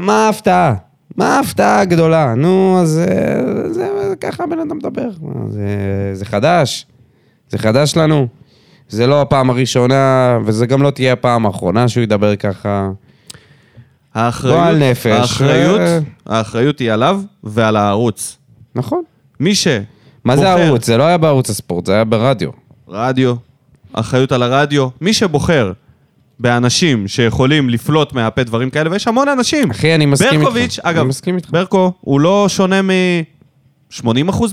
[0.00, 0.74] מה- ההפתעה?
[1.16, 2.34] מה ההפתעה הגדולה?
[2.34, 3.42] נו, אז אה,
[3.72, 5.08] זה, זה ככה הבן אדם מדבר.
[5.48, 5.66] זה,
[6.12, 6.86] זה חדש.
[7.48, 8.26] זה חדש לנו.
[8.88, 12.90] זה לא הפעם הראשונה, וזה גם לא תהיה הפעם האחרונה שהוא ידבר ככה.
[14.18, 15.06] האחריות, גועל נפש.
[15.06, 15.98] האחריות, אה.
[16.26, 18.36] האחריות היא עליו ועל הערוץ.
[18.74, 19.02] נכון.
[19.40, 19.66] מי ש...
[20.24, 20.86] מה זה בוחר- ערוץ?
[20.86, 22.50] זה לא היה בערוץ הספורט, זה היה ברדיו.
[22.88, 23.34] רדיו,
[23.92, 24.88] אחריות על הרדיו.
[25.00, 25.72] מי שבוחר
[26.40, 29.70] באנשים שיכולים לפלוט מהפה דברים כאלה, ויש המון אנשים.
[29.70, 30.40] אחי, אני מסכים איתך.
[30.42, 31.50] ברקוביץ', אגב, אני מסכים איתך.
[31.50, 34.02] ברקו, הוא לא שונה מ-80%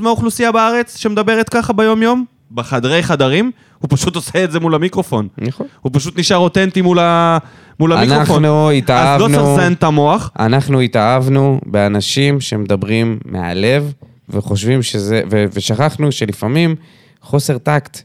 [0.01, 2.25] מהאוכלוסייה בארץ שמדברת ככה ביום-יום,
[2.55, 5.27] בחדרי חדרים, הוא פשוט עושה את זה מול המיקרופון.
[5.37, 5.67] נכון.
[5.81, 7.37] הוא פשוט נשאר אותנטי מול, ה...
[7.79, 8.19] מול המיקרופון.
[8.19, 10.31] אנחנו אז לא התאהבנו, צריך לזיין את המוח.
[10.39, 13.93] אנחנו התאהבנו באנשים שמדברים מהלב,
[14.29, 16.75] וחושבים שזה, ו- ושכחנו שלפעמים
[17.21, 18.01] חוסר טקט.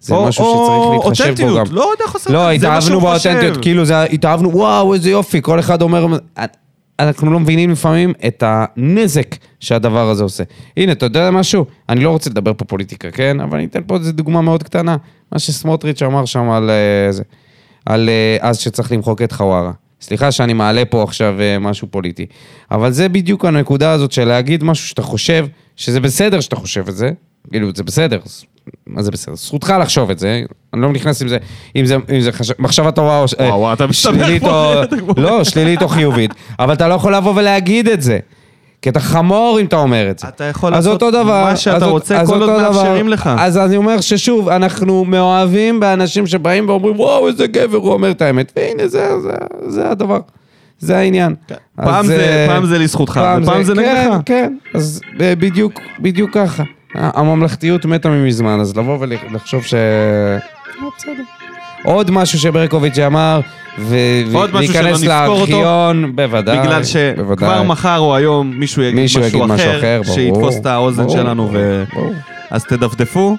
[0.00, 1.64] זה או- משהו או שצריך להתחשב בו גם.
[1.70, 3.00] לא יודע חוסר לא, טקט, מה התאהבנו.
[3.00, 6.06] באותנטיות, כאילו זה, התאהבנו, וואו, איזה יופי, כל אחד אומר,
[6.98, 10.44] אנחנו לא מבינים לפעמים את הנזק שהדבר הזה עושה.
[10.76, 11.64] הנה, אתה יודע משהו?
[11.88, 13.40] אני לא רוצה לדבר פה פוליטיקה, כן?
[13.40, 14.96] אבל אני אתן פה איזו דוגמה מאוד קטנה.
[15.32, 17.22] מה שסמוטריץ' אמר שם על אה, זה,
[17.86, 19.72] על אה, אז שצריך למחוק את חווארה.
[20.00, 22.26] סליחה שאני מעלה פה עכשיו אה, משהו פוליטי,
[22.70, 25.46] אבל זה בדיוק הנקודה הזאת של להגיד משהו שאתה חושב,
[25.76, 27.10] שזה בסדר שאתה חושב את זה,
[27.50, 28.20] כאילו, זה בסדר,
[28.86, 29.34] מה זה בסדר?
[29.34, 30.42] זכותך לחשוב את זה,
[30.74, 31.36] אני לא נכנס עם זה,
[31.76, 32.50] אם זה, אם זה חש...
[32.58, 33.24] מחשבה טובה או...
[33.40, 35.12] אה, וואו, אתה מסתבך פה, או...
[35.22, 38.18] לא, שלילית או חיובית, אבל אתה לא יכול לבוא ולהגיד את זה.
[38.82, 40.28] כי אתה חמור אם אתה אומר את זה.
[40.28, 42.62] אתה יכול אז לעשות דבר, מה שאתה אז רוצה, אז כל עוד דבר.
[42.72, 43.30] מאפשרים לך.
[43.38, 48.22] אז אני אומר ששוב, אנחנו מאוהבים באנשים שבאים ואומרים, וואו, איזה גבר, הוא אומר את
[48.22, 48.52] האמת.
[48.56, 49.30] והנה, זה, זה,
[49.66, 50.20] זה הדבר.
[50.78, 51.34] זה העניין.
[51.48, 51.84] אז, כן.
[51.84, 54.20] פעם זה- אה, פעם זה לזכותך, ופעם זה כן, נגדך.
[54.26, 56.62] כן, אז אה, בדיוק, בדיוק ככה.
[56.94, 59.74] הממלכתיות מתה ממזמן, אז לבוא ולחשוב ש...
[60.96, 61.12] בסדר.
[61.84, 63.40] עוד משהו שברקוביץ' אמר,
[63.78, 66.58] ולהיכנס לארכיון, בוודאי.
[66.58, 67.62] בגלל שכבר.
[67.62, 70.00] מחר או היום מישהו יגיד מישהו משהו יגיד אחר.
[70.04, 71.84] שיתפוס את האוזן ברור, שלנו, ו...
[71.94, 72.14] ברור.
[72.50, 73.36] אז תדפדפו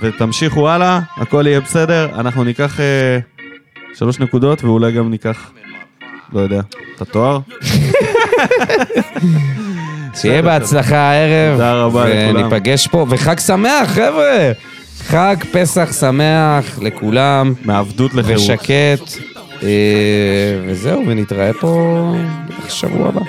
[0.00, 2.08] ותמשיכו הלאה, הכל יהיה בסדר.
[2.14, 3.18] אנחנו ניקח אה,
[3.94, 5.50] שלוש נקודות ואולי גם ניקח,
[6.32, 6.60] לא יודע,
[6.96, 7.38] את התואר.
[10.14, 11.52] שיהיה בהצלחה הערב.
[11.52, 12.44] תודה רבה לכולם.
[12.44, 14.52] וניפגש פה, וחג שמח, חבר'ה!
[15.06, 18.40] חג פסח שמח לכולם, מעבדות לחירות.
[18.40, 19.18] ושקט.
[19.62, 19.68] אה,
[20.66, 22.12] וזהו, ונתראה פה
[22.48, 23.20] בטח שבוע הבא.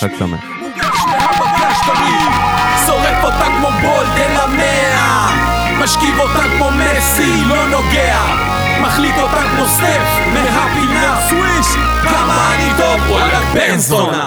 [0.00, 0.40] חג שמח.
[2.86, 5.30] שורף אותה כמו בולדן המאה
[5.84, 8.18] משכיב אותה כמו מסי, לא נוגע
[8.82, 11.66] מחליט אותה כמו סטף מהפינה סוויש
[12.02, 14.26] כמה אני טוב, וואלה בן זונה